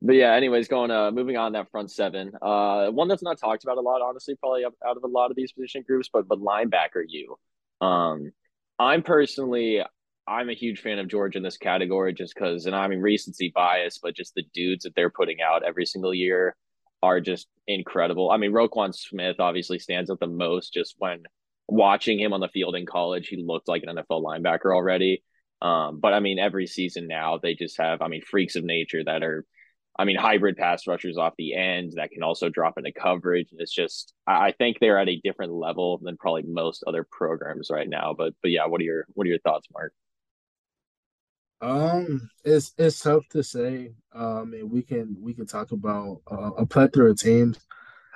but 0.00 0.14
yeah, 0.14 0.34
anyways, 0.34 0.68
going 0.68 0.90
uh 0.90 1.10
moving 1.10 1.36
on 1.36 1.52
that 1.52 1.70
front 1.70 1.90
seven. 1.90 2.32
Uh 2.40 2.88
one 2.90 3.08
that's 3.08 3.22
not 3.22 3.38
talked 3.38 3.64
about 3.64 3.78
a 3.78 3.82
lot, 3.82 4.00
honestly, 4.00 4.36
probably 4.36 4.64
out 4.64 4.96
of 4.96 5.02
a 5.02 5.08
lot 5.08 5.30
of 5.30 5.36
these 5.36 5.52
position 5.52 5.82
groups, 5.86 6.08
but 6.10 6.28
but 6.28 6.38
linebacker 6.38 7.02
you. 7.06 7.36
Um 7.80 8.32
I'm 8.78 9.02
personally 9.02 9.82
I'm 10.28 10.48
a 10.48 10.54
huge 10.54 10.80
fan 10.80 10.98
of 10.98 11.08
Georgia 11.08 11.38
in 11.38 11.44
this 11.44 11.56
category 11.56 12.12
just 12.12 12.34
because 12.34 12.66
and 12.66 12.74
I 12.74 12.88
mean 12.88 13.00
recency 13.00 13.52
bias, 13.54 13.98
but 14.02 14.16
just 14.16 14.34
the 14.34 14.44
dudes 14.54 14.84
that 14.84 14.94
they're 14.94 15.10
putting 15.10 15.40
out 15.40 15.62
every 15.64 15.86
single 15.86 16.14
year 16.14 16.56
are 17.02 17.20
just 17.20 17.46
incredible. 17.66 18.30
I 18.30 18.36
mean, 18.36 18.52
Roquan 18.52 18.94
Smith 18.94 19.36
obviously 19.38 19.78
stands 19.78 20.10
out 20.10 20.20
the 20.20 20.26
most 20.26 20.72
just 20.72 20.96
when 20.98 21.22
watching 21.68 22.18
him 22.18 22.32
on 22.32 22.40
the 22.40 22.48
field 22.48 22.74
in 22.74 22.86
college, 22.86 23.28
he 23.28 23.42
looked 23.44 23.68
like 23.68 23.84
an 23.84 23.96
NFL 23.96 24.22
linebacker 24.22 24.74
already. 24.74 25.22
Um, 25.62 26.00
but 26.00 26.12
I 26.12 26.20
mean, 26.20 26.38
every 26.38 26.66
season 26.66 27.06
now 27.06 27.38
they 27.38 27.54
just 27.54 27.78
have, 27.78 28.02
I 28.02 28.08
mean, 28.08 28.22
freaks 28.22 28.56
of 28.56 28.64
nature 28.64 29.02
that 29.04 29.22
are 29.22 29.44
I 29.98 30.04
mean, 30.04 30.16
hybrid 30.16 30.58
pass 30.58 30.86
rushers 30.86 31.16
off 31.16 31.32
the 31.38 31.54
end 31.54 31.94
that 31.96 32.10
can 32.10 32.22
also 32.22 32.50
drop 32.50 32.74
into 32.76 32.92
coverage. 32.92 33.48
It's 33.52 33.72
just, 33.72 34.12
I 34.26 34.52
think 34.52 34.78
they're 34.78 34.98
at 34.98 35.08
a 35.08 35.20
different 35.24 35.54
level 35.54 35.98
than 36.02 36.18
probably 36.18 36.42
most 36.42 36.84
other 36.86 37.06
programs 37.10 37.70
right 37.70 37.88
now. 37.88 38.14
But, 38.16 38.34
but 38.42 38.50
yeah, 38.50 38.66
what 38.66 38.82
are 38.82 38.84
your, 38.84 39.06
what 39.14 39.26
are 39.26 39.30
your 39.30 39.38
thoughts, 39.38 39.68
Mark? 39.72 39.94
Um, 41.60 42.28
it's 42.44 42.72
it's 42.78 43.00
tough 43.00 43.28
to 43.30 43.42
say. 43.42 43.92
Um, 44.12 44.52
and 44.52 44.70
we 44.70 44.82
can 44.82 45.16
we 45.20 45.34
can 45.34 45.46
talk 45.46 45.72
about 45.72 46.20
uh, 46.30 46.52
a 46.58 46.66
plethora 46.66 47.10
of 47.10 47.18
teams. 47.18 47.58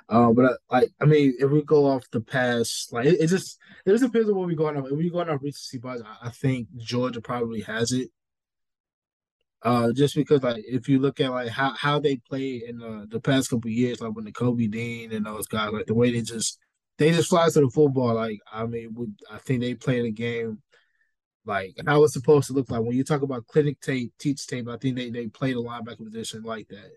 Uh, 0.08 0.32
but 0.32 0.44
I, 0.70 0.76
like 0.76 0.90
I 1.00 1.04
mean, 1.04 1.34
if 1.38 1.50
we 1.50 1.62
go 1.62 1.86
off 1.86 2.10
the 2.10 2.20
past, 2.20 2.92
like 2.92 3.06
it, 3.06 3.20
it 3.20 3.26
just 3.28 3.58
it 3.86 3.90
just 3.90 4.04
depends 4.04 4.28
on 4.28 4.36
what 4.36 4.48
we 4.48 4.54
going 4.54 4.76
on. 4.76 4.84
If 4.86 4.92
we 4.92 5.10
going 5.10 5.28
off 5.28 5.42
recency 5.42 5.78
bias, 5.78 6.02
I, 6.04 6.28
I 6.28 6.30
think 6.30 6.68
Georgia 6.76 7.20
probably 7.20 7.60
has 7.62 7.92
it. 7.92 8.10
Uh, 9.62 9.92
just 9.92 10.14
because 10.14 10.42
like 10.42 10.64
if 10.66 10.88
you 10.88 10.98
look 10.98 11.20
at 11.20 11.30
like 11.30 11.50
how, 11.50 11.74
how 11.74 11.98
they 11.98 12.16
play 12.16 12.62
in 12.66 12.78
the, 12.78 13.06
the 13.10 13.20
past 13.20 13.50
couple 13.50 13.70
years, 13.70 14.00
like 14.00 14.14
when 14.14 14.24
the 14.24 14.32
Kobe 14.32 14.66
Dean 14.66 15.12
and 15.12 15.26
those 15.26 15.46
guys, 15.46 15.70
like 15.70 15.86
the 15.86 15.94
way 15.94 16.10
they 16.10 16.22
just 16.22 16.58
they 16.96 17.10
just 17.12 17.28
fly 17.28 17.48
to 17.48 17.60
the 17.60 17.70
football. 17.70 18.14
Like 18.14 18.40
I 18.50 18.66
mean, 18.66 18.94
we, 18.94 19.06
I 19.30 19.38
think 19.38 19.60
they 19.60 19.74
play 19.74 20.02
the 20.02 20.10
game 20.10 20.62
like 21.44 21.74
how 21.86 22.04
it's 22.04 22.12
supposed 22.12 22.48
to 22.48 22.52
look 22.52 22.70
like. 22.70 22.82
When 22.82 22.96
you 22.96 23.04
talk 23.04 23.22
about 23.22 23.46
clinic 23.46 23.80
tape, 23.80 24.12
teach 24.18 24.46
tape, 24.46 24.68
I 24.68 24.76
think 24.76 24.96
they 24.96 25.10
they 25.10 25.26
play 25.28 25.52
the 25.52 25.62
linebacker 25.62 26.04
position 26.04 26.42
like 26.42 26.68
that. 26.68 26.90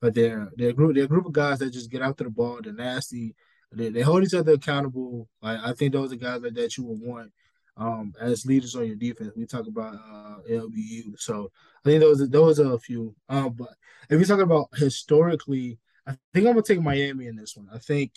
But 0.00 0.14
they're 0.14 0.48
they're 0.56 0.70
a 0.70 0.72
group 0.72 0.94
they're 0.94 1.04
a 1.04 1.08
group 1.08 1.26
of 1.26 1.32
guys 1.32 1.58
that 1.58 1.70
just 1.70 1.90
get 1.90 2.02
after 2.02 2.24
the 2.24 2.30
ball. 2.30 2.60
They're 2.62 2.72
nasty. 2.72 3.34
They, 3.74 3.88
they 3.88 4.02
hold 4.02 4.24
each 4.24 4.34
other 4.34 4.52
accountable. 4.52 5.28
Like 5.40 5.60
I 5.62 5.72
think 5.72 5.92
those 5.92 6.12
are 6.12 6.16
guys 6.16 6.42
like 6.42 6.54
that 6.54 6.76
you 6.76 6.84
would 6.84 7.00
want 7.00 7.32
um, 7.76 8.12
as 8.20 8.46
leaders 8.46 8.74
on 8.74 8.86
your 8.86 8.96
defense. 8.96 9.32
We 9.36 9.46
talk 9.46 9.66
about 9.66 9.94
uh, 9.94 10.36
LBU, 10.50 11.18
so 11.18 11.50
I 11.84 11.88
think 11.88 12.00
those 12.00 12.28
those 12.28 12.60
are 12.60 12.74
a 12.74 12.78
few. 12.78 13.14
Um, 13.28 13.52
but 13.52 13.70
if 14.10 14.18
you're 14.18 14.24
talking 14.24 14.42
about 14.42 14.68
historically, 14.74 15.78
I 16.06 16.12
think 16.32 16.46
I'm 16.46 16.54
gonna 16.54 16.62
take 16.62 16.80
Miami 16.80 17.26
in 17.26 17.36
this 17.36 17.56
one. 17.56 17.68
I 17.72 17.78
think 17.78 18.12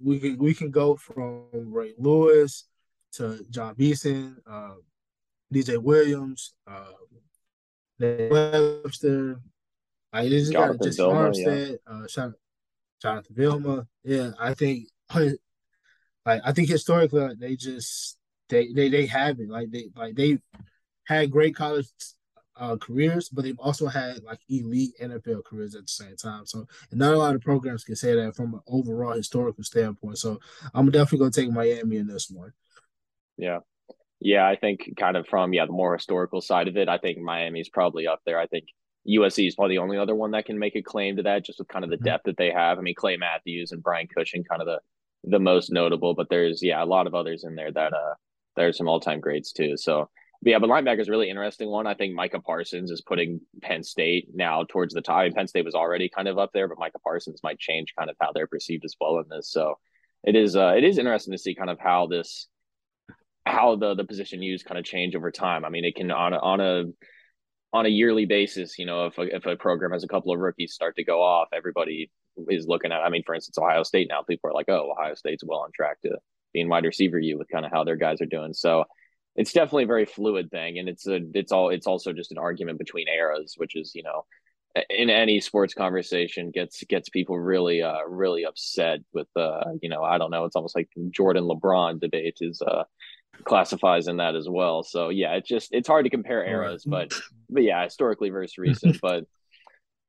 we 0.00 0.18
can 0.18 0.38
we 0.38 0.54
can 0.54 0.70
go 0.70 0.96
from 0.96 1.44
Ray 1.52 1.94
Lewis 1.98 2.64
to 3.12 3.44
Jon 3.50 3.74
Beason, 3.74 4.36
uh, 4.46 4.74
DJ 5.52 5.78
Williams, 5.82 6.54
uh, 6.66 6.92
Webster. 8.00 9.40
I 10.12 10.28
just 10.28 10.52
got 10.52 10.80
just 10.80 10.98
Armstead, 10.98 11.78
yeah. 11.86 12.24
uh, 12.24 12.30
Jonathan 13.00 13.34
Vilma. 13.34 13.86
Yeah, 14.04 14.30
I 14.38 14.54
think 14.54 14.88
like 15.14 16.42
I 16.44 16.52
think 16.52 16.68
historically 16.68 17.34
they 17.38 17.56
just 17.56 18.18
they 18.48 18.72
they 18.72 18.88
they 18.88 19.06
have 19.06 19.40
it. 19.40 19.48
Like 19.48 19.70
they 19.70 19.88
like 19.96 20.14
they 20.14 20.38
had 21.04 21.30
great 21.30 21.54
college 21.54 21.86
uh, 22.56 22.76
careers, 22.76 23.28
but 23.28 23.44
they've 23.44 23.58
also 23.58 23.86
had 23.86 24.22
like 24.24 24.40
elite 24.48 24.94
NFL 25.00 25.44
careers 25.44 25.74
at 25.74 25.82
the 25.82 25.88
same 25.88 26.16
time. 26.16 26.44
So 26.46 26.66
not 26.92 27.14
a 27.14 27.18
lot 27.18 27.34
of 27.34 27.40
programs 27.40 27.84
can 27.84 27.96
say 27.96 28.14
that 28.14 28.36
from 28.36 28.54
an 28.54 28.60
overall 28.66 29.12
historical 29.14 29.64
standpoint. 29.64 30.18
So 30.18 30.38
I'm 30.74 30.90
definitely 30.90 31.18
gonna 31.18 31.30
take 31.30 31.50
Miami 31.50 31.96
in 31.96 32.06
this 32.06 32.30
one. 32.30 32.52
Yeah. 33.38 33.60
Yeah, 34.20 34.46
I 34.46 34.56
think 34.56 34.94
kind 34.98 35.16
of 35.16 35.26
from 35.28 35.52
yeah 35.52 35.66
the 35.66 35.72
more 35.72 35.94
historical 35.94 36.40
side 36.40 36.68
of 36.68 36.76
it, 36.76 36.88
I 36.88 36.98
think 36.98 37.18
Miami's 37.18 37.68
probably 37.68 38.06
up 38.06 38.20
there. 38.26 38.38
I 38.38 38.46
think 38.46 38.64
USC 39.08 39.46
is 39.46 39.54
probably 39.54 39.76
the 39.76 39.82
only 39.82 39.96
other 39.96 40.14
one 40.14 40.32
that 40.32 40.44
can 40.44 40.58
make 40.58 40.74
a 40.74 40.82
claim 40.82 41.16
to 41.16 41.22
that, 41.22 41.44
just 41.44 41.60
with 41.60 41.68
kind 41.68 41.84
of 41.84 41.90
the 41.90 41.96
mm-hmm. 41.96 42.04
depth 42.04 42.24
that 42.24 42.36
they 42.36 42.50
have. 42.50 42.78
I 42.78 42.80
mean, 42.80 42.96
Clay 42.96 43.16
Matthews 43.16 43.70
and 43.70 43.82
Brian 43.82 44.08
Cushing, 44.08 44.44
kind 44.44 44.60
of 44.60 44.66
the 44.66 44.80
the 45.24 45.38
most 45.38 45.70
notable, 45.70 46.14
but 46.14 46.28
there's 46.30 46.62
yeah 46.62 46.82
a 46.82 46.86
lot 46.86 47.06
of 47.06 47.14
others 47.14 47.44
in 47.44 47.54
there 47.54 47.72
that 47.72 47.92
uh 47.92 48.14
there's 48.56 48.76
some 48.76 48.88
all 48.88 49.00
time 49.00 49.20
greats 49.20 49.52
too. 49.52 49.76
So 49.76 50.10
but 50.42 50.50
yeah, 50.50 50.58
but 50.58 50.68
linebacker 50.70 51.00
is 51.00 51.08
really 51.08 51.30
interesting 51.30 51.68
one. 51.68 51.86
I 51.86 51.94
think 51.94 52.14
Micah 52.14 52.40
Parsons 52.40 52.90
is 52.90 53.02
putting 53.02 53.40
Penn 53.62 53.82
State 53.82 54.28
now 54.34 54.64
towards 54.68 54.94
the 54.94 55.00
top. 55.00 55.16
I 55.16 55.24
mean, 55.24 55.32
Penn 55.32 55.48
State 55.48 55.64
was 55.64 55.74
already 55.74 56.08
kind 56.08 56.28
of 56.28 56.38
up 56.38 56.50
there, 56.54 56.68
but 56.68 56.78
Micah 56.78 57.00
Parsons 57.00 57.40
might 57.42 57.58
change 57.58 57.94
kind 57.98 58.08
of 58.08 58.16
how 58.20 58.32
they're 58.32 58.46
perceived 58.46 58.84
as 58.84 58.94
well 59.00 59.18
in 59.18 59.24
this. 59.28 59.50
So 59.50 59.78
it 60.24 60.36
is 60.36 60.56
uh 60.56 60.74
it 60.76 60.84
is 60.84 60.98
interesting 60.98 61.32
to 61.32 61.38
see 61.38 61.54
kind 61.54 61.70
of 61.70 61.78
how 61.78 62.06
this 62.06 62.48
how 63.48 63.76
the 63.76 63.94
the 63.94 64.04
position 64.04 64.42
used 64.42 64.66
kind 64.66 64.78
of 64.78 64.84
change 64.84 65.16
over 65.16 65.30
time. 65.30 65.64
I 65.64 65.70
mean, 65.70 65.84
it 65.84 65.96
can 65.96 66.10
on 66.10 66.32
a, 66.32 66.38
on 66.38 66.60
a 66.60 66.84
on 67.72 67.86
a 67.86 67.88
yearly 67.88 68.24
basis, 68.24 68.78
you 68.78 68.86
know, 68.86 69.06
if 69.06 69.18
a, 69.18 69.34
if 69.34 69.46
a 69.46 69.56
program 69.56 69.92
has 69.92 70.04
a 70.04 70.08
couple 70.08 70.32
of 70.32 70.40
rookies 70.40 70.72
start 70.72 70.96
to 70.96 71.04
go 71.04 71.22
off, 71.22 71.48
everybody 71.52 72.10
is 72.48 72.66
looking 72.66 72.92
at. 72.92 73.02
I 73.02 73.10
mean, 73.10 73.22
for 73.26 73.34
instance, 73.34 73.58
Ohio 73.58 73.82
State 73.82 74.08
now, 74.08 74.22
people 74.22 74.50
are 74.50 74.54
like, 74.54 74.68
oh, 74.68 74.92
Ohio 74.96 75.14
State's 75.14 75.44
well 75.44 75.60
on 75.60 75.70
track 75.74 76.00
to 76.02 76.16
being 76.54 76.68
wide 76.68 76.84
receiver 76.84 77.18
you 77.18 77.36
with 77.36 77.48
kind 77.48 77.66
of 77.66 77.72
how 77.72 77.84
their 77.84 77.96
guys 77.96 78.20
are 78.22 78.26
doing. 78.26 78.54
So 78.54 78.84
it's 79.36 79.52
definitely 79.52 79.84
a 79.84 79.88
very 79.88 80.06
fluid 80.06 80.50
thing, 80.50 80.78
and 80.78 80.88
it's 80.88 81.06
a 81.06 81.20
it's 81.34 81.52
all 81.52 81.70
it's 81.70 81.86
also 81.86 82.12
just 82.12 82.32
an 82.32 82.38
argument 82.38 82.78
between 82.78 83.06
eras, 83.08 83.54
which 83.56 83.76
is 83.76 83.92
you 83.94 84.02
know 84.02 84.24
in 84.90 85.10
any 85.10 85.40
sports 85.40 85.74
conversation 85.74 86.50
gets 86.50 86.82
gets 86.84 87.08
people 87.08 87.38
really 87.38 87.82
uh 87.82 88.02
really 88.08 88.44
upset 88.44 89.00
with 89.12 89.28
uh 89.36 89.64
you 89.82 89.88
know 89.88 90.02
I 90.02 90.18
don't 90.18 90.30
know 90.30 90.44
it's 90.44 90.56
almost 90.56 90.76
like 90.76 90.88
Jordan 91.10 91.44
LeBron 91.44 92.00
debate 92.00 92.38
is 92.40 92.60
uh 92.62 92.84
classifies 93.44 94.08
in 94.08 94.16
that 94.18 94.34
as 94.34 94.48
well. 94.48 94.82
So 94.82 95.08
yeah, 95.08 95.34
it's 95.34 95.48
just 95.48 95.70
it's 95.72 95.88
hard 95.88 96.04
to 96.04 96.10
compare 96.10 96.44
eras, 96.44 96.84
but 96.84 97.12
but 97.50 97.62
yeah, 97.62 97.84
historically 97.84 98.30
versus 98.30 98.58
recent. 98.58 99.00
but 99.02 99.24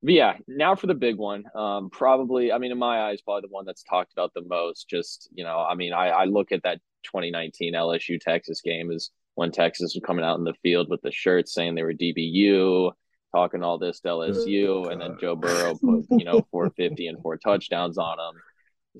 but 0.02 0.14
yeah, 0.14 0.38
now 0.48 0.76
for 0.76 0.88
the 0.88 0.94
big 0.94 1.18
one. 1.18 1.44
Um, 1.54 1.90
probably, 1.90 2.52
I 2.52 2.58
mean, 2.58 2.72
in 2.72 2.78
my 2.78 3.10
eyes, 3.10 3.22
probably 3.22 3.42
the 3.48 3.54
one 3.54 3.66
that's 3.66 3.84
talked 3.84 4.14
about 4.14 4.34
the 4.34 4.44
most. 4.48 4.90
Just 4.90 5.30
you 5.34 5.44
know, 5.44 5.60
I 5.60 5.76
mean, 5.76 5.94
I, 5.94 6.10
I 6.10 6.26
look 6.26 6.52
at 6.52 6.64
that 6.64 6.80
2019 7.04 7.74
LSU 7.74 8.20
Texas 8.20 8.62
game 8.62 8.92
as 8.92 9.10
when 9.36 9.52
Texas 9.52 9.94
was 9.96 10.04
coming 10.06 10.26
out 10.26 10.38
in 10.38 10.44
the 10.44 10.54
field 10.64 10.90
with 10.90 11.02
the 11.02 11.12
shirts 11.12 11.54
saying 11.54 11.76
they 11.76 11.84
were 11.84 11.94
DBU, 11.94 12.92
talking 13.36 13.64
all 13.64 13.78
this 13.78 14.00
to 14.02 14.10
LSU, 14.10 14.68
oh, 14.68 14.90
and 14.90 15.02
then 15.02 15.18
Joe 15.20 15.36
Burrow 15.36 15.76
put 15.76 16.06
you 16.10 16.26
know 16.26 16.46
450 16.52 17.08
and 17.10 17.22
four 17.22 17.38
touchdowns 17.38 17.98
on 17.98 18.18
them. 18.18 18.42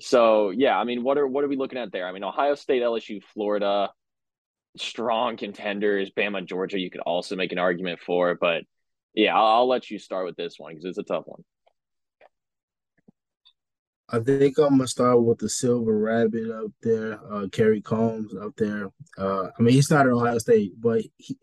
So 0.00 0.50
yeah, 0.50 0.78
I 0.78 0.84
mean, 0.84 1.02
what 1.02 1.18
are 1.18 1.26
what 1.26 1.44
are 1.44 1.48
we 1.48 1.56
looking 1.56 1.78
at 1.78 1.92
there? 1.92 2.06
I 2.06 2.12
mean, 2.12 2.24
Ohio 2.24 2.54
State, 2.54 2.82
LSU, 2.82 3.22
Florida, 3.34 3.90
strong 4.76 5.36
contenders. 5.36 6.10
Bama, 6.16 6.46
Georgia, 6.46 6.78
you 6.78 6.90
could 6.90 7.00
also 7.00 7.36
make 7.36 7.52
an 7.52 7.58
argument 7.58 8.00
for, 8.00 8.36
but 8.40 8.64
yeah, 9.14 9.36
I'll, 9.36 9.46
I'll 9.46 9.68
let 9.68 9.90
you 9.90 9.98
start 9.98 10.26
with 10.26 10.36
this 10.36 10.54
one 10.58 10.74
because 10.74 10.84
it's 10.84 10.98
a 10.98 11.02
tough 11.02 11.24
one. 11.26 11.42
I 14.12 14.18
think 14.18 14.58
I'm 14.58 14.70
gonna 14.70 14.88
start 14.88 15.22
with 15.22 15.38
the 15.38 15.48
Silver 15.48 15.96
Rabbit 15.96 16.50
up 16.50 16.72
there, 16.82 17.20
uh, 17.32 17.46
Kerry 17.52 17.80
Coombs 17.80 18.34
up 18.34 18.56
there. 18.56 18.90
Uh, 19.16 19.48
I 19.56 19.62
mean, 19.62 19.74
he's 19.74 19.90
not 19.90 20.06
at 20.06 20.12
Ohio 20.12 20.38
State, 20.38 20.72
but 20.80 21.02
he 21.16 21.38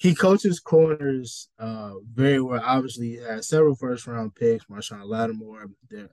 he 0.00 0.14
coaches 0.14 0.60
corners 0.60 1.50
uh, 1.58 1.92
very 2.14 2.40
well. 2.40 2.62
Obviously, 2.64 3.10
he 3.10 3.16
has 3.16 3.48
several 3.48 3.74
first 3.74 4.06
round 4.06 4.34
picks: 4.34 4.64
Marshon 4.64 5.04
Lattimore, 5.04 5.66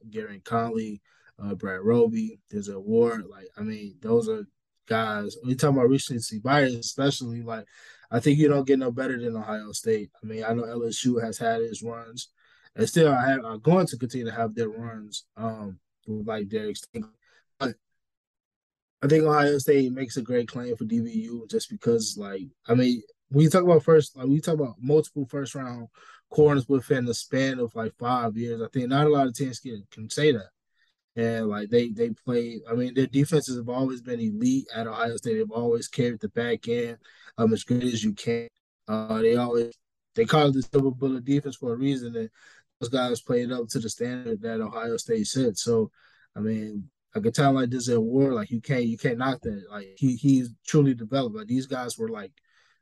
Gareon 0.09 0.43
Conley, 0.43 1.01
uh, 1.41 1.55
Brad 1.55 1.79
Roby. 1.79 2.37
There's 2.49 2.67
a 2.67 2.75
award. 2.75 3.23
Like, 3.31 3.47
I 3.57 3.61
mean, 3.61 3.95
those 4.01 4.27
are 4.27 4.45
guys. 4.89 5.37
When 5.39 5.51
you 5.51 5.55
talk 5.55 5.71
about 5.71 5.87
recency 5.87 6.39
bias, 6.39 6.73
especially 6.73 7.41
like 7.43 7.65
I 8.11 8.19
think 8.19 8.39
you 8.39 8.49
don't 8.49 8.67
get 8.67 8.77
no 8.77 8.91
better 8.91 9.17
than 9.17 9.37
Ohio 9.37 9.71
State. 9.71 10.11
I 10.21 10.25
mean, 10.25 10.43
I 10.43 10.53
know 10.53 10.63
LSU 10.63 11.23
has 11.23 11.37
had 11.37 11.61
its 11.61 11.81
runs, 11.81 12.27
and 12.75 12.89
still 12.89 13.13
I 13.13 13.29
have, 13.29 13.45
are 13.45 13.57
going 13.57 13.87
to 13.87 13.97
continue 13.97 14.25
to 14.25 14.35
have 14.35 14.53
their 14.53 14.67
runs. 14.67 15.23
Um, 15.37 15.79
like 16.07 16.49
Derek. 16.49 16.75
But 17.57 17.75
I 19.01 19.07
think 19.07 19.23
Ohio 19.23 19.57
State 19.59 19.93
makes 19.93 20.17
a 20.17 20.21
great 20.21 20.49
claim 20.49 20.75
for 20.75 20.83
DBU 20.83 21.49
just 21.49 21.69
because, 21.69 22.17
like, 22.17 22.43
I 22.67 22.73
mean, 22.73 23.01
when 23.29 23.43
you 23.43 23.49
talk 23.49 23.63
about 23.63 23.83
first, 23.83 24.15
like, 24.15 24.27
we 24.27 24.39
talk 24.39 24.55
about 24.55 24.75
multiple 24.79 25.25
first 25.25 25.55
round 25.55 25.87
corners 26.29 26.67
within 26.67 27.05
the 27.05 27.13
span 27.13 27.59
of 27.59 27.75
like 27.75 27.93
five 27.97 28.37
years. 28.37 28.61
I 28.61 28.67
think 28.67 28.89
not 28.89 29.07
a 29.07 29.09
lot 29.09 29.27
of 29.27 29.33
teams 29.33 29.59
can, 29.59 29.85
can 29.91 30.09
say 30.09 30.31
that 30.31 30.49
and 31.17 31.47
like 31.47 31.69
they 31.69 31.89
they 31.89 32.11
play. 32.11 32.61
I 32.69 32.73
mean, 32.75 32.93
their 32.93 33.07
defenses 33.07 33.57
have 33.57 33.69
always 33.69 34.01
been 34.01 34.19
elite 34.19 34.67
at 34.73 34.87
Ohio 34.87 35.17
State. 35.17 35.37
They've 35.37 35.51
always 35.51 35.87
carried 35.87 36.19
the 36.21 36.29
back 36.29 36.67
end 36.67 36.97
um 37.37 37.51
as 37.53 37.63
good 37.63 37.83
as 37.83 38.03
you 38.03 38.13
can. 38.13 38.47
Uh, 38.87 39.21
they 39.21 39.35
always 39.35 39.75
they 40.15 40.25
call 40.25 40.47
it 40.47 40.53
the 40.53 40.61
silver 40.61 40.91
bullet 40.91 41.25
defense 41.25 41.55
for 41.55 41.73
a 41.73 41.77
reason. 41.77 42.15
And 42.15 42.29
those 42.79 42.89
guys 42.89 43.21
played 43.21 43.51
up 43.51 43.67
to 43.69 43.79
the 43.79 43.89
standard 43.89 44.41
that 44.43 44.61
Ohio 44.61 44.97
State 44.97 45.25
set. 45.25 45.57
So, 45.57 45.91
I 46.35 46.39
mean, 46.39 46.89
like 47.15 47.25
a 47.25 47.31
time 47.31 47.55
like 47.55 47.71
this 47.71 47.89
at 47.89 48.01
war, 48.01 48.33
like 48.33 48.51
you 48.51 48.61
can't 48.61 48.85
you 48.85 48.97
can't 48.97 49.17
knock 49.17 49.41
that. 49.41 49.63
Like 49.71 49.95
he 49.97 50.15
he's 50.15 50.51
truly 50.67 50.93
developed. 50.93 51.35
Like 51.35 51.47
these 51.47 51.65
guys 51.65 51.97
were 51.97 52.09
like 52.09 52.31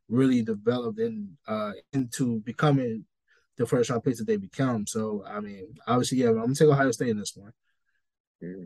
really 0.08 0.42
developed 0.42 1.00
in 1.00 1.38
uh 1.48 1.72
into 1.94 2.40
becoming 2.42 3.06
the 3.58 3.66
first 3.66 3.90
round 3.90 4.04
picks 4.04 4.20
that 4.20 4.28
they 4.28 4.38
become. 4.38 4.86
So 4.88 5.24
I 5.28 5.40
mean, 5.40 5.76
obviously, 5.88 6.20
yeah, 6.20 6.30
I'm 6.30 6.38
gonna 6.38 6.56
take 6.56 6.68
Ohio 6.68 6.92
State 6.92 7.10
in 7.10 7.20
this 7.20 7.34
one. 7.36 7.54
Mm-hmm. 8.44 8.66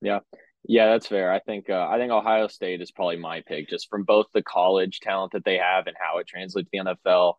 Yeah. 0.00 0.20
Yeah, 0.64 0.86
that's 0.86 1.08
fair. 1.08 1.32
I 1.32 1.40
think 1.40 1.68
uh, 1.70 1.88
I 1.88 1.98
think 1.98 2.12
Ohio 2.12 2.46
State 2.46 2.80
is 2.80 2.92
probably 2.92 3.16
my 3.16 3.40
pick, 3.40 3.68
just 3.68 3.88
from 3.90 4.04
both 4.04 4.26
the 4.32 4.42
college 4.42 5.00
talent 5.00 5.32
that 5.32 5.44
they 5.44 5.58
have 5.58 5.86
and 5.88 5.96
how 5.98 6.18
it 6.18 6.28
translates 6.28 6.70
to 6.70 6.84
the 6.84 6.94
NFL. 6.94 7.34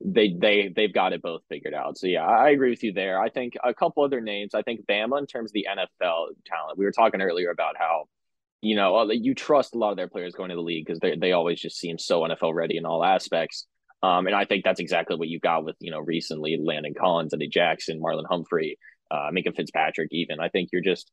They 0.00 0.32
they 0.32 0.68
they've 0.68 0.94
got 0.94 1.12
it 1.12 1.20
both 1.20 1.42
figured 1.48 1.74
out. 1.74 1.98
So 1.98 2.06
yeah, 2.06 2.24
I 2.24 2.50
agree 2.50 2.70
with 2.70 2.84
you 2.84 2.92
there. 2.92 3.20
I 3.20 3.30
think 3.30 3.54
a 3.64 3.74
couple 3.74 4.04
other 4.04 4.20
names. 4.20 4.54
I 4.54 4.62
think 4.62 4.86
Bama 4.86 5.18
in 5.18 5.26
terms 5.26 5.50
of 5.50 5.54
the 5.54 5.66
NFL 5.68 6.28
talent. 6.46 6.78
We 6.78 6.84
were 6.84 6.92
talking 6.92 7.20
earlier 7.20 7.50
about 7.50 7.76
how 7.76 8.04
you 8.60 8.76
know 8.76 9.10
you 9.10 9.34
trust 9.34 9.74
a 9.74 9.78
lot 9.78 9.90
of 9.90 9.96
their 9.96 10.08
players 10.08 10.34
going 10.34 10.50
to 10.50 10.56
the 10.56 10.62
league 10.62 10.84
because 10.86 11.00
they 11.00 11.16
they 11.16 11.32
always 11.32 11.60
just 11.60 11.78
seem 11.78 11.98
so 11.98 12.22
NFL 12.22 12.54
ready 12.54 12.76
in 12.76 12.86
all 12.86 13.04
aspects. 13.04 13.66
Um, 14.00 14.28
and 14.28 14.36
I 14.36 14.44
think 14.44 14.64
that's 14.64 14.80
exactly 14.80 15.16
what 15.16 15.28
you 15.28 15.40
got 15.40 15.64
with 15.64 15.76
you 15.80 15.90
know 15.90 16.00
recently 16.00 16.58
Landon 16.60 16.94
Collins, 16.98 17.34
Eddie 17.34 17.48
Jackson, 17.48 18.00
Marlon 18.00 18.26
Humphrey, 18.28 18.78
uh, 19.10 19.30
Minkah 19.32 19.54
Fitzpatrick. 19.54 20.08
Even 20.12 20.40
I 20.40 20.48
think 20.48 20.70
you're 20.72 20.82
just 20.82 21.10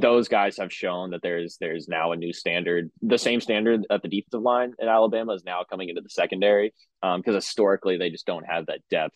those 0.00 0.28
guys 0.28 0.56
have 0.56 0.72
shown 0.72 1.10
that 1.10 1.22
there's 1.22 1.56
there's 1.60 1.88
now 1.88 2.12
a 2.12 2.16
new 2.16 2.32
standard. 2.32 2.90
The 3.02 3.18
same 3.18 3.40
standard 3.40 3.86
at 3.90 4.02
the 4.02 4.08
defensive 4.08 4.42
line 4.42 4.72
in 4.78 4.88
Alabama 4.88 5.34
is 5.34 5.44
now 5.44 5.64
coming 5.68 5.90
into 5.90 6.00
the 6.00 6.08
secondary 6.08 6.72
because 7.02 7.28
um, 7.28 7.34
historically 7.34 7.98
they 7.98 8.10
just 8.10 8.26
don't 8.26 8.44
have 8.44 8.66
that 8.66 8.80
depth. 8.90 9.14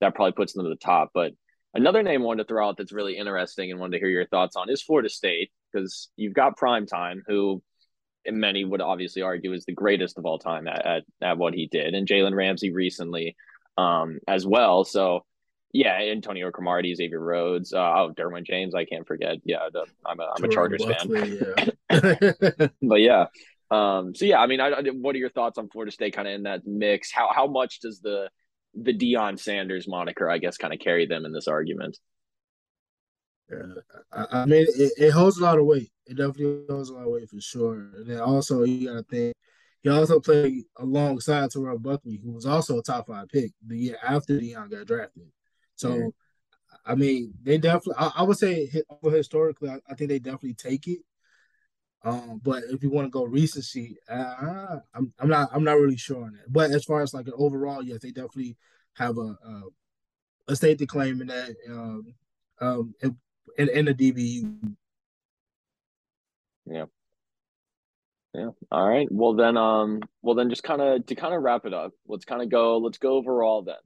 That 0.00 0.14
probably 0.14 0.32
puts 0.32 0.52
them 0.52 0.64
to 0.64 0.70
the 0.70 0.76
top. 0.76 1.10
But 1.14 1.32
another 1.74 2.02
name 2.02 2.22
I 2.22 2.24
wanted 2.24 2.44
to 2.44 2.48
throw 2.48 2.68
out 2.68 2.76
that's 2.76 2.92
really 2.92 3.16
interesting 3.16 3.70
and 3.70 3.80
wanted 3.80 3.92
to 3.92 3.98
hear 3.98 4.10
your 4.10 4.26
thoughts 4.26 4.56
on 4.56 4.70
is 4.70 4.82
Florida 4.82 5.08
State 5.08 5.50
because 5.72 6.08
you've 6.16 6.34
got 6.34 6.56
Prime 6.56 6.86
Time, 6.86 7.22
who 7.26 7.62
many 8.28 8.64
would 8.64 8.80
obviously 8.80 9.22
argue 9.22 9.52
is 9.52 9.64
the 9.64 9.72
greatest 9.72 10.18
of 10.18 10.26
all 10.26 10.38
time 10.38 10.68
at 10.68 10.84
at, 10.86 11.02
at 11.22 11.38
what 11.38 11.54
he 11.54 11.66
did, 11.66 11.94
and 11.94 12.06
Jalen 12.06 12.34
Ramsey 12.34 12.72
recently 12.72 13.36
um, 13.78 14.18
as 14.28 14.46
well. 14.46 14.84
So 14.84 15.24
yeah, 15.72 15.94
Antonio 15.94 16.50
Cromartie, 16.50 16.94
Xavier 16.94 17.20
Rhodes, 17.20 17.72
uh, 17.72 17.78
oh 17.78 18.12
Derwin 18.16 18.44
James, 18.44 18.74
I 18.74 18.84
can't 18.84 19.06
forget. 19.06 19.36
Yeah, 19.44 19.68
the, 19.72 19.86
I'm 20.04 20.20
a 20.20 20.32
I'm 20.36 20.44
a 20.44 20.48
Chargers 20.48 20.84
Buckley, 20.84 21.38
fan. 21.38 21.70
Yeah. 21.90 22.68
but 22.82 23.00
yeah, 23.00 23.26
um, 23.70 24.14
so 24.14 24.24
yeah, 24.24 24.40
I 24.40 24.46
mean, 24.46 24.60
I, 24.60 24.68
I, 24.68 24.82
what 24.90 25.14
are 25.14 25.18
your 25.18 25.30
thoughts 25.30 25.58
on 25.58 25.68
Florida 25.68 25.92
State 25.92 26.14
kind 26.14 26.26
of 26.26 26.34
in 26.34 26.42
that 26.44 26.66
mix? 26.66 27.12
How 27.12 27.30
how 27.32 27.46
much 27.46 27.80
does 27.80 28.00
the 28.00 28.28
the 28.74 28.92
Deion 28.92 29.38
Sanders 29.38 29.86
moniker, 29.88 30.28
I 30.28 30.38
guess, 30.38 30.56
kind 30.56 30.74
of 30.74 30.80
carry 30.80 31.06
them 31.06 31.24
in 31.24 31.32
this 31.32 31.48
argument? 31.48 31.98
Yeah, 33.50 33.98
I, 34.12 34.42
I 34.42 34.46
mean, 34.46 34.66
it, 34.68 34.92
it, 34.96 35.10
holds 35.10 35.38
a 35.38 35.42
lot 35.42 35.58
of 35.58 35.66
weight. 35.66 35.90
It 36.06 36.16
definitely 36.16 36.64
holds 36.68 36.90
a 36.90 36.94
lot 36.94 37.06
of 37.06 37.12
weight 37.12 37.28
for 37.28 37.40
sure. 37.40 37.90
And 37.96 38.06
then 38.08 38.20
also, 38.20 38.62
you 38.64 38.88
got 38.88 38.94
to 38.94 39.02
think 39.02 39.34
he 39.82 39.88
also 39.88 40.20
played 40.20 40.64
alongside 40.76 41.50
Terrell 41.50 41.78
Buckley, 41.78 42.20
who 42.22 42.32
was 42.32 42.46
also 42.46 42.78
a 42.78 42.82
top 42.82 43.06
five 43.06 43.28
pick 43.28 43.52
the 43.66 43.76
year 43.76 43.96
after 44.02 44.38
Deion 44.38 44.70
got 44.70 44.86
drafted. 44.86 45.30
So, 45.74 45.96
yeah. 45.96 46.08
I 46.84 46.94
mean, 46.94 47.34
they 47.42 47.58
definitely. 47.58 47.94
I, 47.98 48.12
I 48.16 48.22
would 48.22 48.38
say 48.38 48.70
historically, 49.02 49.70
I, 49.70 49.78
I, 49.88 49.94
think 49.94 50.10
they 50.10 50.18
definitely 50.18 50.54
take 50.54 50.86
it. 50.86 51.00
Um, 52.02 52.40
but 52.42 52.64
if 52.70 52.82
you 52.82 52.90
want 52.90 53.06
to 53.06 53.10
go 53.10 53.24
recency, 53.24 53.96
uh, 54.08 54.78
I'm 54.94 55.12
I'm 55.18 55.28
not 55.28 55.50
I'm 55.52 55.64
not 55.64 55.78
really 55.78 55.96
sure 55.96 56.24
on 56.24 56.32
that. 56.32 56.50
But 56.52 56.70
as 56.70 56.84
far 56.84 57.02
as 57.02 57.12
like 57.12 57.26
an 57.26 57.34
overall, 57.36 57.82
yes, 57.82 58.00
they 58.00 58.10
definitely 58.10 58.56
have 58.94 59.18
a 59.18 59.36
a, 59.44 59.62
a 60.48 60.56
state 60.56 60.78
to 60.78 60.86
claim 60.86 61.20
in 61.20 61.26
that 61.28 61.54
um 61.68 62.14
um 62.60 62.94
in 63.58 63.68
in 63.68 63.84
the 63.86 63.94
DBU. 63.94 64.74
Yeah. 66.66 66.84
Yeah. 68.34 68.50
All 68.70 68.88
right. 68.88 69.08
Well 69.10 69.34
then 69.34 69.56
um 69.56 70.00
well 70.22 70.34
then 70.34 70.50
just 70.50 70.62
kind 70.62 70.80
of 70.80 71.06
to 71.06 71.14
kind 71.14 71.34
of 71.34 71.42
wrap 71.42 71.66
it 71.66 71.74
up, 71.74 71.92
let's 72.06 72.24
kind 72.24 72.42
of 72.42 72.50
go 72.50 72.78
let's 72.78 72.98
go 72.98 73.14
overall 73.14 73.62
then 73.62 73.76